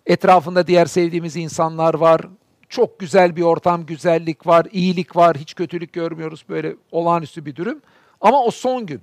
[0.05, 2.21] Etrafında diğer sevdiğimiz insanlar var.
[2.69, 6.45] Çok güzel bir ortam, güzellik var, iyilik var, hiç kötülük görmüyoruz.
[6.49, 7.81] Böyle olağanüstü bir durum.
[8.21, 9.01] Ama o son gün.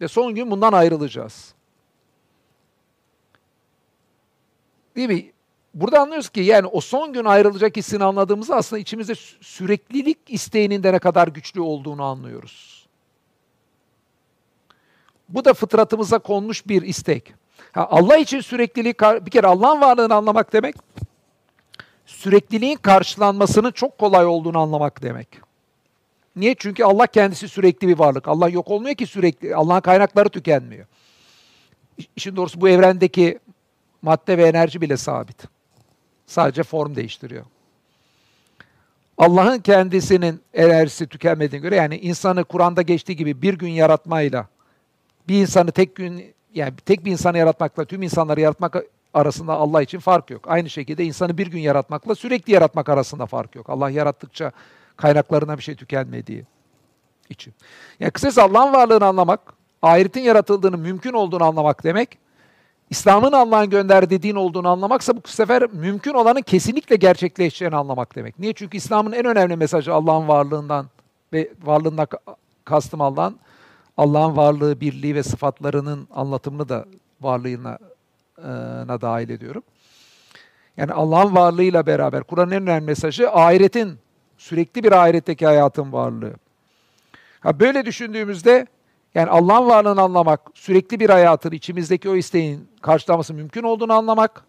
[0.00, 1.54] Ve son gün bundan ayrılacağız.
[4.96, 5.32] Değil mi?
[5.74, 10.92] Burada anlıyoruz ki yani o son gün ayrılacak hissini anladığımızda aslında içimizde süreklilik isteğinin de
[10.92, 12.77] ne kadar güçlü olduğunu anlıyoruz.
[15.28, 17.34] Bu da fıtratımıza konmuş bir istek.
[17.72, 20.74] Ha, Allah için süreklilik, bir kere Allah'ın varlığını anlamak demek,
[22.06, 25.28] sürekliliğin karşılanmasının çok kolay olduğunu anlamak demek.
[26.36, 26.54] Niye?
[26.58, 28.28] Çünkü Allah kendisi sürekli bir varlık.
[28.28, 29.56] Allah yok olmuyor ki sürekli.
[29.56, 30.86] Allah'ın kaynakları tükenmiyor.
[32.16, 33.38] İşin doğrusu bu evrendeki
[34.02, 35.44] madde ve enerji bile sabit.
[36.26, 37.44] Sadece form değiştiriyor.
[39.18, 44.46] Allah'ın kendisinin enerjisi tükenmediğine göre yani insanı Kur'an'da geçtiği gibi bir gün yaratmayla
[45.28, 48.76] bir insanı tek gün yani tek bir insanı yaratmakla tüm insanları yaratmak
[49.14, 50.44] arasında Allah için fark yok.
[50.48, 53.70] Aynı şekilde insanı bir gün yaratmakla sürekli yaratmak arasında fark yok.
[53.70, 54.52] Allah yarattıkça
[54.96, 56.44] kaynaklarına bir şey tükenmediği
[57.30, 57.54] için.
[58.00, 59.40] Yani kısacası Allah'ın varlığını anlamak,
[59.82, 62.18] ahiretin yaratıldığını mümkün olduğunu anlamak demek,
[62.90, 68.38] İslam'ın Allah'ın gönderdiği din olduğunu anlamaksa bu sefer mümkün olanın kesinlikle gerçekleşeceğini anlamak demek.
[68.38, 68.52] Niye?
[68.52, 70.86] Çünkü İslam'ın en önemli mesajı Allah'ın varlığından
[71.32, 72.06] ve varlığından
[72.64, 73.36] kastım Allah'ın
[73.98, 76.84] Allah'ın varlığı, birliği ve sıfatlarının anlatımını da
[77.20, 77.78] varlığına
[78.38, 78.42] e,
[79.00, 79.62] dahil ediyorum.
[80.76, 83.98] Yani Allah'ın varlığıyla beraber Kur'an'ın en önemli mesajı ahiretin
[84.38, 86.34] Sürekli bir ahiretteki hayatın varlığı.
[87.40, 88.66] Ha böyle düşündüğümüzde
[89.14, 94.44] yani Allah'ın varlığını anlamak, sürekli bir hayatın içimizdeki o isteğin karşılaması mümkün olduğunu anlamak,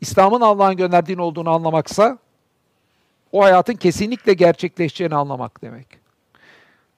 [0.00, 2.18] İslam'ın Allah'ın gönderdiğini olduğunu anlamaksa
[3.32, 6.03] o hayatın kesinlikle gerçekleşeceğini anlamak demek.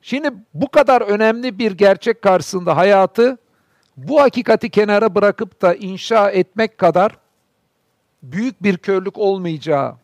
[0.02, 3.38] Şimdi bu kadar önemli bir gerçek karşısında hayatı
[3.96, 7.18] bu hakikati kenara bırakıp da inşa etmek kadar
[8.22, 9.96] büyük bir körlük olmayacağı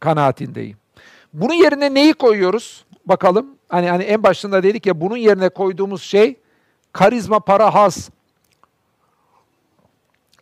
[0.00, 0.76] kanaatindeyim.
[1.32, 2.84] Bunun yerine neyi koyuyoruz?
[3.06, 3.56] Bakalım.
[3.68, 6.36] Hani hani en başında dedik ya bunun yerine koyduğumuz şey
[6.92, 8.10] karizma, para, has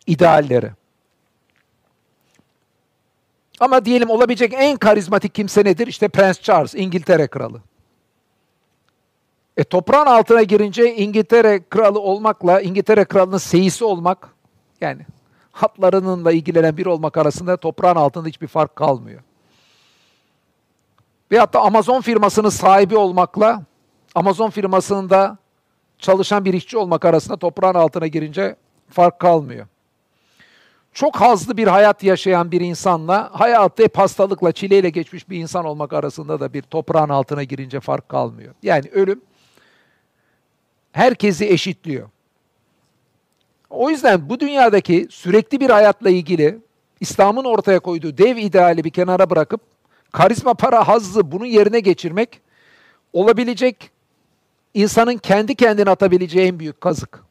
[0.07, 0.71] idealleri.
[3.59, 5.87] Ama diyelim olabilecek en karizmatik kimse nedir?
[5.87, 7.61] İşte Prens Charles, İngiltere kralı.
[9.57, 14.29] E toprağın altına girince İngiltere kralı olmakla İngiltere kralının seyisi olmak
[14.81, 15.05] yani
[15.51, 19.21] hatlarınınla ilgilenen bir olmak arasında toprağın altında hiçbir fark kalmıyor.
[21.31, 23.63] Veyahut da Amazon firmasının sahibi olmakla
[24.15, 25.37] Amazon firmasında
[25.99, 28.55] çalışan bir işçi olmak arasında toprağın altına girince
[28.89, 29.67] fark kalmıyor.
[30.93, 35.93] Çok hazlı bir hayat yaşayan bir insanla hayatı hep hastalıkla, çileyle geçmiş bir insan olmak
[35.93, 38.53] arasında da bir toprağın altına girince fark kalmıyor.
[38.63, 39.21] Yani ölüm
[40.95, 42.09] herkesi eşitliyor.
[43.69, 46.59] O yüzden bu dünyadaki sürekli bir hayatla ilgili
[46.99, 49.61] İslam'ın ortaya koyduğu dev ideali bir kenara bırakıp
[50.11, 52.41] karizma, para, hazzı bunu yerine geçirmek
[53.13, 53.91] olabilecek
[54.73, 57.23] insanın kendi kendine atabileceği en büyük kazık.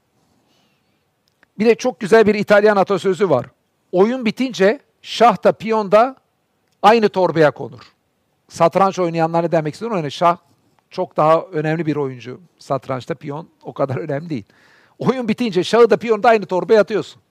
[1.58, 3.46] Bir de çok güzel bir İtalyan atasözü var.
[3.92, 6.16] Oyun bitince şah da piyon da
[6.82, 7.92] aynı torbaya konur.
[8.48, 9.96] Satranç oynayanlar ne demek istiyorum?
[9.96, 10.36] Yani şah
[10.94, 12.40] çok daha önemli bir oyuncu.
[12.58, 14.44] Satrançta piyon o kadar önemli değil.
[14.98, 17.22] Oyun bitince şahı da piyonu da aynı torbaya atıyorsun.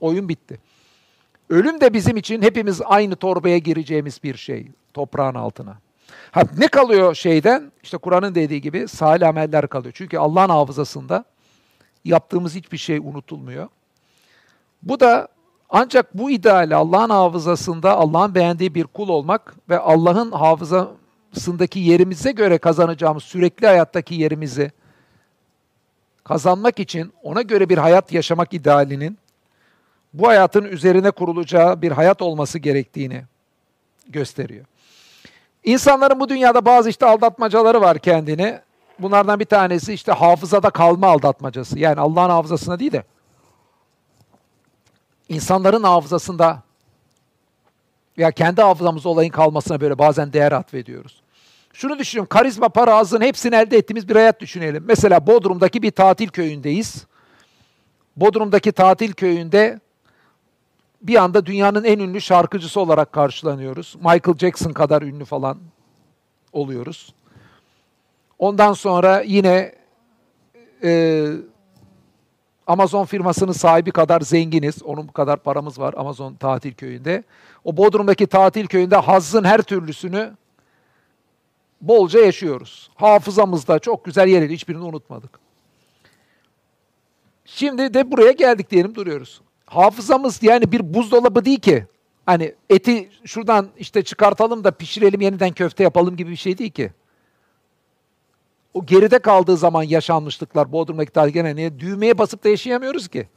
[0.00, 0.60] Oyun bitti.
[1.50, 4.66] Ölüm de bizim için hepimiz aynı torbaya gireceğimiz bir şey.
[4.94, 5.78] Toprağın altına.
[6.30, 7.72] Ha, ne kalıyor şeyden?
[7.82, 9.94] İşte Kur'an'ın dediği gibi salih ameller kalıyor.
[9.96, 11.24] Çünkü Allah'ın hafızasında
[12.04, 13.68] yaptığımız hiçbir şey unutulmuyor.
[14.82, 15.28] Bu da
[15.70, 20.32] ancak bu ideali Allah'ın hafızasında Allah'ın beğendiği bir kul olmak ve Allah'ın
[21.32, 24.70] hafızasındaki yerimize göre kazanacağımız sürekli hayattaki yerimizi
[26.24, 29.18] kazanmak için ona göre bir hayat yaşamak idealinin
[30.12, 33.24] bu hayatın üzerine kurulacağı bir hayat olması gerektiğini
[34.08, 34.64] gösteriyor.
[35.64, 38.60] İnsanların bu dünyada bazı işte aldatmacaları var kendini.
[38.98, 41.78] Bunlardan bir tanesi işte hafızada kalma aldatmacası.
[41.78, 43.04] Yani Allah'ın hafızasına değil de
[45.28, 46.62] insanların hafızasında
[48.16, 51.22] ya kendi hafızamızda olayın kalmasına böyle bazen değer atfediyoruz.
[51.72, 54.84] Şunu düşünüyorum, karizma, para, azın hepsini elde ettiğimiz bir hayat düşünelim.
[54.86, 57.06] Mesela Bodrum'daki bir tatil köyündeyiz.
[58.16, 59.80] Bodrum'daki tatil köyünde
[61.02, 63.96] bir anda dünyanın en ünlü şarkıcısı olarak karşılanıyoruz.
[63.96, 65.58] Michael Jackson kadar ünlü falan
[66.52, 67.14] oluyoruz.
[68.38, 69.74] Ondan sonra yine
[70.84, 71.24] e,
[72.66, 74.82] Amazon firmasının sahibi kadar zenginiz.
[74.82, 77.24] Onun bu kadar paramız var Amazon tatil köyünde.
[77.64, 80.32] O Bodrum'daki tatil köyünde hazzın her türlüsünü
[81.80, 82.90] bolca yaşıyoruz.
[82.94, 85.40] Hafızamızda çok güzel yer hiçbirini unutmadık.
[87.44, 89.40] Şimdi de buraya geldik diyelim duruyoruz.
[89.66, 91.86] Hafızamız yani bir buzdolabı değil ki.
[92.26, 96.92] Hani eti şuradan işte çıkartalım da pişirelim yeniden köfte yapalım gibi bir şey değil ki.
[98.74, 103.28] O geride kaldığı zaman yaşanmışlıklar Bodrum'daki tarih gene niye düğmeye basıp da yaşayamıyoruz ki.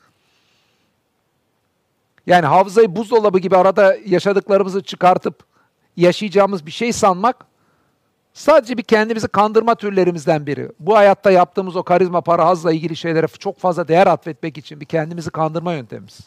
[2.27, 5.43] Yani hafızayı buzdolabı gibi arada yaşadıklarımızı çıkartıp
[5.97, 7.45] yaşayacağımız bir şey sanmak
[8.33, 10.71] sadece bir kendimizi kandırma türlerimizden biri.
[10.79, 14.85] Bu hayatta yaptığımız o karizma, para, hazla ilgili şeylere çok fazla değer atfetmek için bir
[14.85, 16.19] kendimizi kandırma yöntemimiz.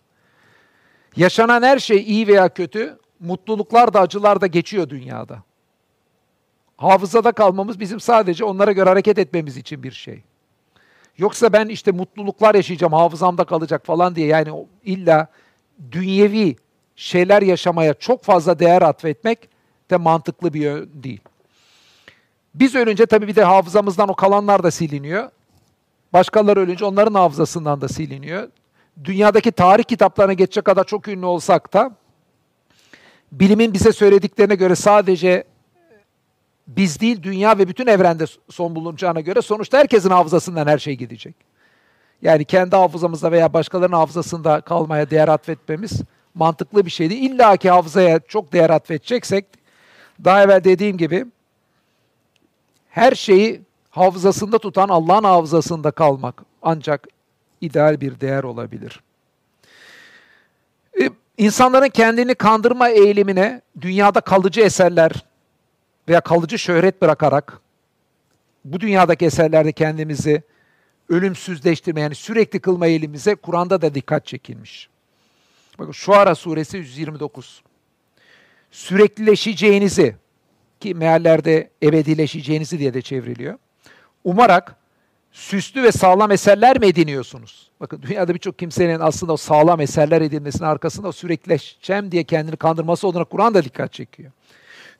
[1.17, 5.43] Yaşanan her şey iyi veya kötü, mutluluklar da acılar da geçiyor dünyada.
[6.79, 10.23] Hafızada kalmamız bizim sadece onlara göre hareket etmemiz için bir şey.
[11.19, 15.27] Yoksa ben işte mutluluklar yaşayacağım, hafızamda kalacak falan diye yani illa
[15.93, 16.57] dünyevi
[16.97, 19.49] şeyler yaşamaya çok fazla değer atfetmek
[19.91, 21.21] de mantıklı bir yön değil.
[22.55, 25.31] Biz ölünce tabii bir de hafızamızdan o kalanlar da siliniyor.
[26.13, 28.49] Başkaları ölünce onların hafızasından da siliniyor.
[29.05, 31.93] Dünyadaki tarih kitaplarına geçecek kadar çok ünlü olsak da
[33.33, 35.45] bilimin bize söylediklerine göre sadece
[36.69, 41.35] biz değil dünya ve bütün evrende son bulunacağına göre sonuçta herkesin hafızasından her şey gidecek.
[42.23, 46.01] Yani kendi hafızamızda veya başkalarının hafızasında kalmaya değer atfetmemiz
[46.35, 47.15] mantıklı bir şeydi.
[47.15, 49.45] İlla ki hafızaya çok değer atfedeceksek
[50.25, 51.27] daha evvel dediğim gibi
[52.91, 57.07] her şeyi hafızasında tutan Allah'ın hafızasında kalmak ancak
[57.61, 59.01] ideal bir değer olabilir.
[61.01, 65.13] Ee, insanların kendini kandırma eğilimine dünyada kalıcı eserler
[66.09, 67.61] veya kalıcı şöhret bırakarak
[68.65, 70.43] bu dünyadaki eserlerde kendimizi
[71.09, 74.89] ölümsüzleştirme yani sürekli kılma eğilimimize Kur'an'da da dikkat çekilmiş.
[75.79, 77.63] Bakın Şuara suresi 129.
[78.71, 80.17] Süreklileşeceğinizi
[80.81, 83.59] ki meallerde ebedileşeceğinizi diye de çevriliyor.
[84.25, 84.77] Umarak
[85.33, 87.71] süslü ve sağlam eserler mi ediniyorsunuz?
[87.81, 93.07] Bakın dünyada birçok kimsenin aslında o sağlam eserler edinmesinin arkasında o sürekleşeceğim diye kendini kandırması
[93.07, 94.33] olduğuna Kur'an da dikkat çekiyor.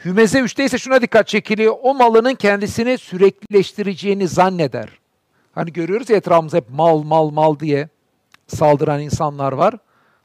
[0.05, 1.77] Hümeze 3'te ise şuna dikkat çekiliyor.
[1.83, 4.89] O malının kendisini süreklileştireceğini zanneder.
[5.53, 7.89] Hani görüyoruz ya etrafımızda hep mal mal mal diye
[8.47, 9.75] saldıran insanlar var.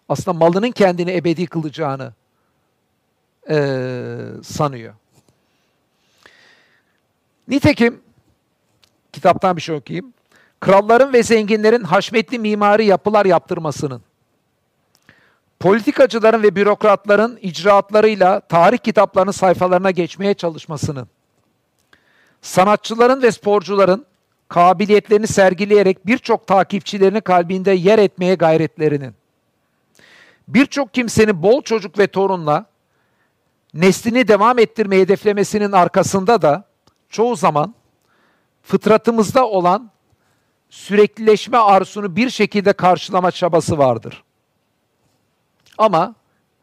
[0.10, 2.14] Aslında malının kendini ebedi kılacağını
[3.50, 3.58] e,
[4.44, 4.94] sanıyor.
[7.48, 8.02] Nitekim,
[9.14, 10.14] kitaptan bir şey okuyayım.
[10.60, 14.02] Kralların ve zenginlerin haşmetli mimari yapılar yaptırmasının,
[15.64, 21.08] politikacıların ve bürokratların icraatlarıyla tarih kitaplarının sayfalarına geçmeye çalışmasının,
[22.42, 24.06] sanatçıların ve sporcuların
[24.50, 29.14] kabiliyetlerini sergileyerek birçok takipçilerini kalbinde yer etmeye gayretlerinin,
[30.48, 32.66] birçok kimsenin bol çocuk ve torunla
[33.74, 36.64] neslini devam ettirmeyi hedeflemesinin arkasında da
[37.10, 37.76] çoğu zaman
[38.64, 39.92] fıtratımızda olan
[40.70, 44.24] süreklileşme arzusunu bir şekilde karşılama çabası vardır.
[45.78, 46.16] Ama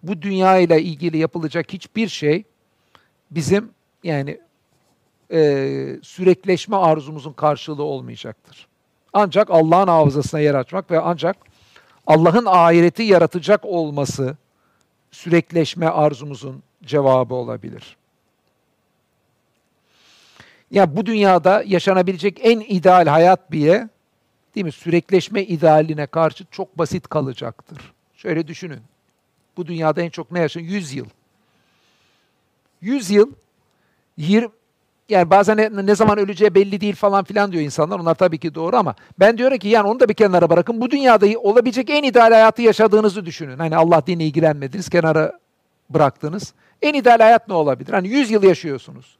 [0.03, 2.45] bu dünya ile ilgili yapılacak hiçbir şey
[3.31, 3.71] bizim
[4.05, 4.41] yani
[5.33, 5.41] e,
[6.03, 8.67] sürekleşme arzumuzun karşılığı olmayacaktır.
[9.13, 11.37] Ancak Allah'ın hafızasına yer açmak ve ancak
[12.07, 14.37] Allah'ın ahireti yaratacak olması
[15.11, 17.97] sürekleşme arzumuzun cevabı olabilir.
[20.71, 23.89] Ya bu dünyada yaşanabilecek en ideal hayat bile
[24.55, 24.73] değil mi?
[24.73, 27.93] Sürekleşme idealine karşı çok basit kalacaktır.
[28.15, 28.81] Şöyle düşünün.
[29.61, 30.71] Bu dünyada en çok ne yaşanıyor?
[30.71, 31.07] 100 yıl.
[32.81, 33.33] 100 yıl
[34.17, 34.49] 20
[35.09, 37.99] yani bazen ne, ne zaman öleceği belli değil falan filan diyor insanlar.
[37.99, 40.81] Onlar tabii ki doğru ama ben diyorum ki yani onu da bir kenara bırakın.
[40.81, 43.59] Bu dünyada olabilecek en ideal hayatı yaşadığınızı düşünün.
[43.59, 45.39] Hani Allah dini ilgilenmediniz, kenara
[45.91, 46.55] bıraktınız.
[46.83, 47.93] En ideal hayat ne olabilir?
[47.93, 49.17] Hani 100 yıl yaşıyorsunuz.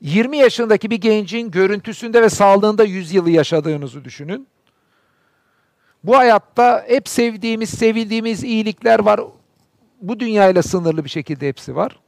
[0.00, 4.46] 20 yaşındaki bir gencin görüntüsünde ve sağlığında 100 yılı yaşadığınızı düşünün.
[6.04, 9.20] Bu hayatta hep sevdiğimiz, sevildiğimiz iyilikler var.
[10.00, 12.00] Bu dünyayla sınırlı bir şekilde hepsi var.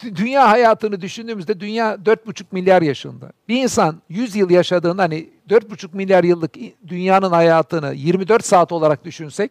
[0.00, 3.32] Dünya hayatını düşündüğümüzde dünya 4,5 milyar yaşında.
[3.48, 6.54] Bir insan 100 yıl yaşadığında hani 4,5 milyar yıllık
[6.88, 9.50] dünyanın hayatını 24 saat olarak düşünsek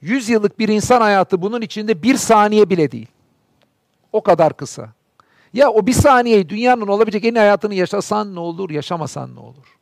[0.00, 3.08] 100 yıllık bir insan hayatı bunun içinde bir saniye bile değil.
[4.12, 4.92] O kadar kısa.
[5.54, 9.78] Ya o bir saniyeyi dünyanın olabilecek en hayatını yaşasan ne olur, yaşamasan ne olur?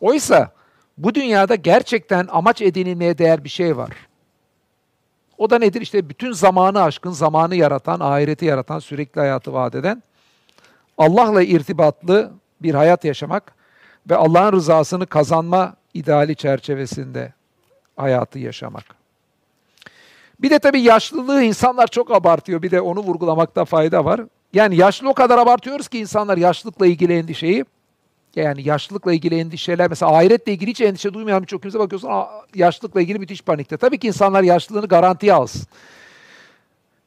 [0.00, 0.52] Oysa
[0.98, 3.90] bu dünyada gerçekten amaç edinilmeye değer bir şey var.
[5.38, 5.80] O da nedir?
[5.80, 10.02] İşte bütün zamanı aşkın, zamanı yaratan, ahireti yaratan, sürekli hayatı vaat eden,
[10.98, 12.32] Allah'la irtibatlı
[12.62, 13.54] bir hayat yaşamak
[14.10, 17.32] ve Allah'ın rızasını kazanma ideali çerçevesinde
[17.96, 18.84] hayatı yaşamak.
[20.40, 22.62] Bir de tabii yaşlılığı insanlar çok abartıyor.
[22.62, 24.20] Bir de onu vurgulamakta fayda var.
[24.52, 27.64] Yani yaşlı o kadar abartıyoruz ki insanlar yaşlılıkla ilgili endişeyi
[28.36, 32.10] yani yaşlılıkla ilgili endişeler, mesela ahiretle ilgili hiç endişe duymayan birçok kimse bakıyorsun
[32.54, 33.76] yaşlılıkla ilgili müthiş panikte.
[33.76, 35.66] Tabii ki insanlar yaşlılığını garantiye alsın.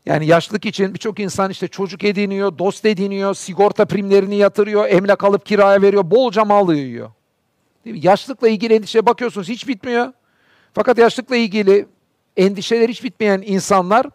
[0.06, 5.46] Yani yaşlılık için birçok insan işte çocuk ediniyor, dost ediniyor, sigorta primlerini yatırıyor, emlak alıp
[5.46, 7.10] kiraya veriyor, bolca mal yiyor.
[7.86, 8.06] Değil mi?
[8.06, 10.14] Yaşlılıkla ilgili endişe bakıyorsunuz hiç bitmiyor.
[10.74, 11.86] Fakat yaşlılıkla ilgili
[12.38, 14.06] endişeler hiç bitmeyen insanlar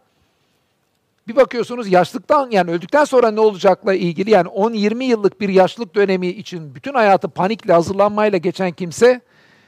[1.29, 6.27] bir bakıyorsunuz yaşlıktan yani öldükten sonra ne olacakla ilgili yani 10-20 yıllık bir yaşlılık dönemi
[6.27, 9.21] için bütün hayatı panikle hazırlanmayla geçen kimse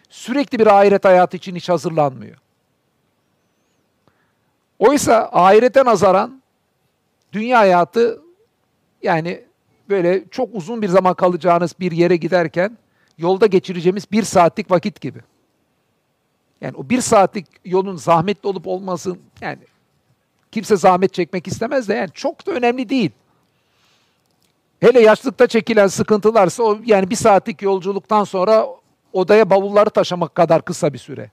[0.08, 2.36] sürekli bir ahiret hayatı için hiç hazırlanmıyor.
[4.78, 6.42] Oysa ahirete nazaran
[7.32, 8.22] dünya hayatı
[9.02, 9.44] yani
[9.88, 12.78] böyle çok uzun bir zaman kalacağınız bir yere giderken
[13.18, 15.20] yolda geçireceğimiz bir saatlik vakit gibi.
[16.60, 19.58] Yani o bir saatlik yolun zahmetli olup olmasın yani
[20.56, 23.10] Kimse zahmet çekmek istemez de yani çok da önemli değil.
[24.80, 28.66] Hele yaşlıkta çekilen sıkıntılarsa o yani bir saatlik yolculuktan sonra
[29.12, 31.30] odaya bavulları taşımak kadar kısa bir süre.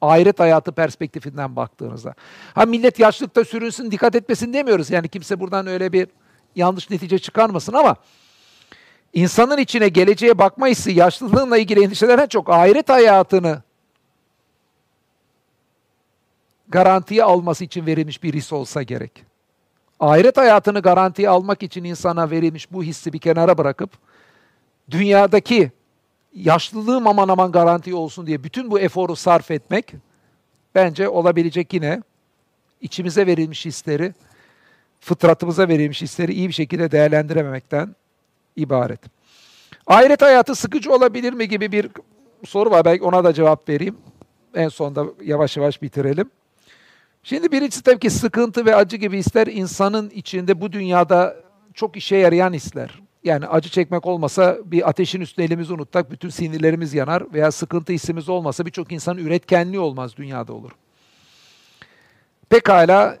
[0.00, 2.14] Ahiret hayatı perspektifinden baktığınızda.
[2.54, 4.90] Ha millet yaşlıkta sürünsün dikkat etmesin demiyoruz.
[4.90, 6.08] Yani kimse buradan öyle bir
[6.56, 7.96] yanlış netice çıkarmasın ama
[9.12, 13.62] insanın içine geleceğe bakma hissi yaşlılığınla ilgili endişelerden çok ahiret hayatını
[16.72, 19.24] garantiye alması için verilmiş bir his olsa gerek.
[20.00, 23.90] Ahiret hayatını garantiye almak için insana verilmiş bu hissi bir kenara bırakıp
[24.90, 25.70] dünyadaki
[26.34, 29.92] yaşlılığım aman aman garanti olsun diye bütün bu eforu sarf etmek
[30.74, 32.02] bence olabilecek yine
[32.80, 34.14] içimize verilmiş hisleri,
[35.00, 37.96] fıtratımıza verilmiş hisleri iyi bir şekilde değerlendirememekten
[38.56, 39.00] ibaret.
[39.86, 41.88] Ahiret hayatı sıkıcı olabilir mi gibi bir
[42.46, 42.84] soru var.
[42.84, 43.96] Belki ona da cevap vereyim.
[44.54, 46.30] En sonda yavaş yavaş bitirelim.
[47.24, 51.36] Şimdi birincisi tabii ki sıkıntı ve acı gibi hisler insanın içinde bu dünyada
[51.74, 53.02] çok işe yarayan hisler.
[53.24, 58.28] Yani acı çekmek olmasa bir ateşin üstüne elimizi unuttak, bütün sinirlerimiz yanar veya sıkıntı hissimiz
[58.28, 60.70] olmasa birçok insanın üretkenliği olmaz dünyada olur.
[62.50, 63.18] Pekala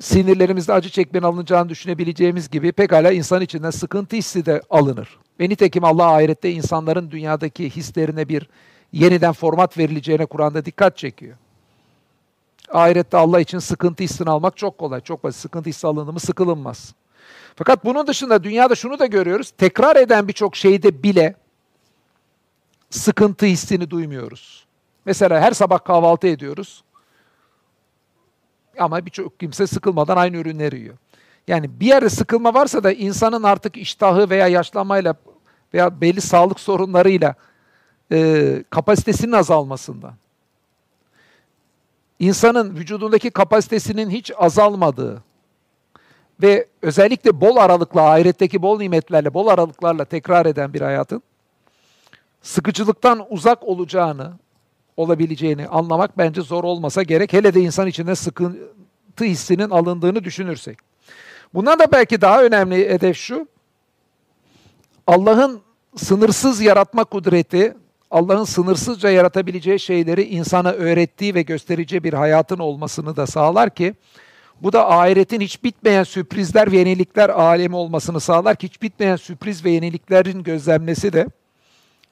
[0.00, 5.18] sinirlerimizde acı çekmenin alınacağını düşünebileceğimiz gibi pekala insan içinden sıkıntı hissi de alınır.
[5.40, 8.48] Ve nitekim Allah ahirette insanların dünyadaki hislerine bir
[8.92, 11.36] yeniden format verileceğine Kur'an'da dikkat çekiyor.
[12.72, 15.00] Ahirette Allah için sıkıntı hissini almak çok kolay.
[15.00, 15.40] Çok basit.
[15.40, 16.94] Sıkıntı hissi alındı mı sıkılınmaz.
[17.56, 19.50] Fakat bunun dışında dünyada şunu da görüyoruz.
[19.50, 21.34] Tekrar eden birçok şeyde bile
[22.90, 24.66] sıkıntı hissini duymuyoruz.
[25.04, 26.84] Mesela her sabah kahvaltı ediyoruz.
[28.78, 30.96] Ama birçok kimse sıkılmadan aynı ürünleri yiyor.
[31.48, 35.14] Yani bir yerde sıkılma varsa da insanın artık iştahı veya yaşlanmayla
[35.74, 37.34] veya belli sağlık sorunlarıyla
[38.12, 40.14] e, kapasitesinin azalmasından
[42.18, 45.22] insanın vücudundaki kapasitesinin hiç azalmadığı
[46.42, 51.22] ve özellikle bol aralıkla, ahiretteki bol nimetlerle, bol aralıklarla tekrar eden bir hayatın
[52.42, 54.32] sıkıcılıktan uzak olacağını,
[54.96, 57.32] olabileceğini anlamak bence zor olmasa gerek.
[57.32, 60.78] Hele de insan içinde sıkıntı hissinin alındığını düşünürsek.
[61.54, 63.48] Bundan da belki daha önemli hedef şu,
[65.06, 65.60] Allah'ın
[65.96, 67.76] sınırsız yaratma kudreti,
[68.10, 73.94] Allah'ın sınırsızca yaratabileceği şeyleri insana öğrettiği ve göstereceği bir hayatın olmasını da sağlar ki
[74.62, 79.64] bu da ahiretin hiç bitmeyen sürprizler ve yenilikler alemi olmasını sağlar ki hiç bitmeyen sürpriz
[79.64, 81.26] ve yeniliklerin gözlenmesi de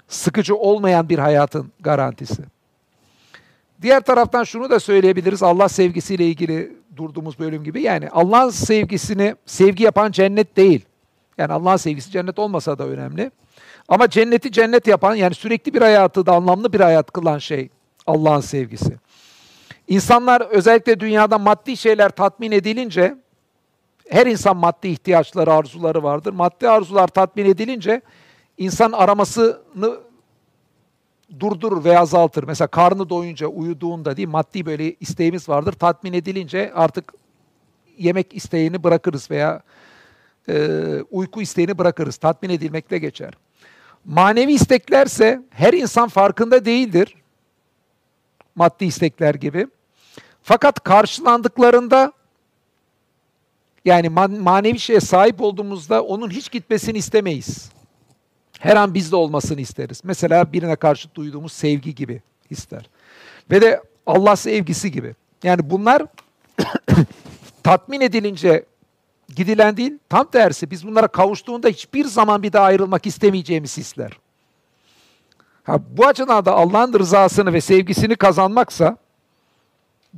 [0.08, 2.42] sıkıcı olmayan bir hayatın garantisi.
[3.82, 7.82] Diğer taraftan şunu da söyleyebiliriz Allah sevgisiyle ilgili durduğumuz bölüm gibi.
[7.82, 10.84] Yani Allah'ın sevgisini sevgi yapan cennet değil.
[11.38, 13.30] Yani Allah'ın sevgisi cennet olmasa da önemli.
[13.88, 17.68] Ama cenneti cennet yapan yani sürekli bir hayatı da anlamlı bir hayat kılan şey
[18.06, 18.96] Allah'ın sevgisi.
[19.88, 23.16] İnsanlar özellikle dünyada maddi şeyler tatmin edilince
[24.08, 26.32] her insan maddi ihtiyaçları, arzuları vardır.
[26.32, 28.00] Maddi arzular tatmin edilince
[28.58, 29.96] insan aramasını
[31.40, 32.44] durdurur veya azaltır.
[32.44, 35.72] Mesela karnı doyunca, uyuduğunda değil maddi böyle isteğimiz vardır.
[35.72, 37.12] Tatmin edilince artık
[37.98, 39.62] yemek isteğini bırakırız veya
[40.48, 40.68] e,
[41.10, 42.16] uyku isteğini bırakırız.
[42.16, 43.32] Tatmin edilmekle geçer.
[44.06, 47.14] Manevi isteklerse her insan farkında değildir.
[48.54, 49.66] Maddi istekler gibi.
[50.42, 52.12] Fakat karşılandıklarında
[53.84, 57.70] yani man manevi şeye sahip olduğumuzda onun hiç gitmesini istemeyiz.
[58.58, 60.00] Her an bizde olmasını isteriz.
[60.04, 62.90] Mesela birine karşı duyduğumuz sevgi gibi ister.
[63.50, 65.14] Ve de Allah sevgisi gibi.
[65.42, 66.02] Yani bunlar
[67.62, 68.64] tatmin edilince
[69.34, 74.12] gidilen değil, tam tersi biz bunlara kavuştuğunda hiçbir zaman bir daha ayrılmak istemeyeceğimiz hisler.
[75.64, 78.96] Ha, bu açıdan da Allah'ın rızasını ve sevgisini kazanmaksa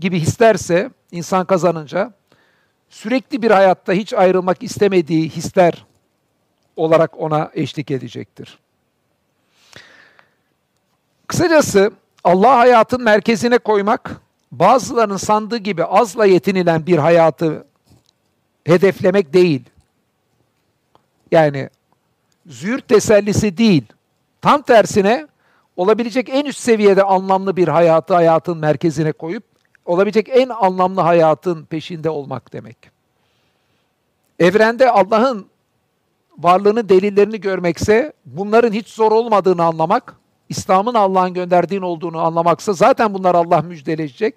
[0.01, 2.13] gibi hislerse insan kazanınca
[2.91, 5.87] sürekli bir hayatta hiç ayrılmak istemediği hisler
[6.77, 8.59] olarak ona eşlik edecektir.
[11.27, 11.93] Kısacası
[12.25, 14.21] Allah hayatın merkezine koymak,
[14.53, 17.68] bazılarının sandığı gibi azla yetinilen bir hayatı
[18.65, 19.65] hedeflemek değil.
[21.33, 21.71] Yani
[22.47, 23.85] züğürt tesellisi değil.
[24.41, 25.27] Tam tersine
[25.77, 29.45] olabilecek en üst seviyede anlamlı bir hayatı hayatın merkezine koyup
[29.85, 32.77] olabilecek en anlamlı hayatın peşinde olmak demek.
[34.39, 35.47] Evrende Allah'ın
[36.39, 40.15] varlığının delillerini görmekse, bunların hiç zor olmadığını anlamak,
[40.49, 44.35] İslam'ın Allah'ın gönderdiğin olduğunu anlamaksa zaten bunlar Allah müjdeleyecek.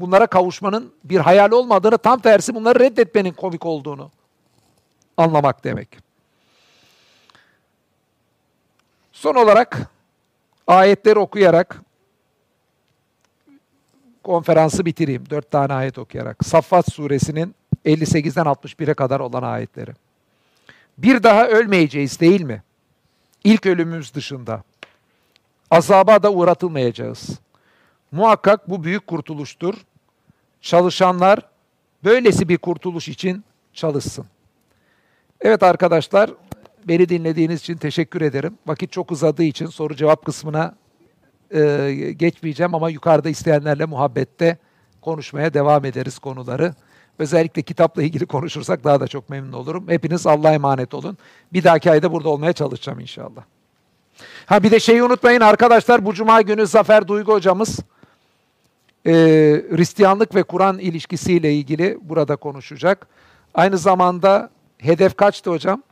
[0.00, 4.10] Bunlara kavuşmanın bir hayal olmadığını, tam tersi bunları reddetmenin komik olduğunu
[5.16, 5.98] anlamak demek.
[9.12, 9.90] Son olarak
[10.66, 11.80] ayetleri okuyarak
[14.24, 15.30] konferansı bitireyim.
[15.30, 16.44] Dört tane ayet okuyarak.
[16.44, 17.54] Saffat suresinin
[17.84, 19.90] 58'den 61'e kadar olan ayetleri.
[20.98, 22.62] Bir daha ölmeyeceğiz değil mi?
[23.44, 24.62] İlk ölümümüz dışında.
[25.70, 27.30] Azaba da uğratılmayacağız.
[28.12, 29.74] Muhakkak bu büyük kurtuluştur.
[30.60, 31.38] Çalışanlar
[32.04, 34.26] böylesi bir kurtuluş için çalışsın.
[35.40, 36.30] Evet arkadaşlar,
[36.88, 38.58] beni dinlediğiniz için teşekkür ederim.
[38.66, 40.74] Vakit çok uzadığı için soru cevap kısmına
[41.54, 44.58] e, geçmeyeceğim ama yukarıda isteyenlerle muhabbette
[45.00, 46.74] konuşmaya devam ederiz konuları.
[47.18, 49.88] Özellikle kitapla ilgili konuşursak daha da çok memnun olurum.
[49.88, 51.18] Hepiniz Allah'a emanet olun.
[51.52, 53.42] Bir dahaki ayda burada olmaya çalışacağım inşallah.
[54.46, 57.78] Ha bir de şeyi unutmayın arkadaşlar bu cuma günü Zafer Duygu hocamız
[59.06, 59.12] e,
[59.76, 63.06] Hristiyanlık ve Kur'an ilişkisiyle ilgili burada konuşacak.
[63.54, 65.82] Aynı zamanda hedef kaçtı hocam?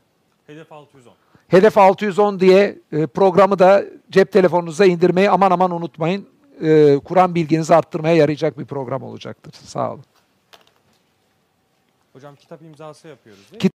[0.46, 1.12] Hedef 610.
[1.48, 6.26] Hedef 610 diye e, programı da cep telefonunuza indirmeyi aman aman unutmayın.
[6.62, 9.52] E, Kur'an bilginizi arttırmaya yarayacak bir program olacaktır.
[9.64, 10.04] Sağ olun.
[12.12, 13.58] Hocam kitap imzası yapıyoruz değil mi?
[13.58, 13.62] Kit-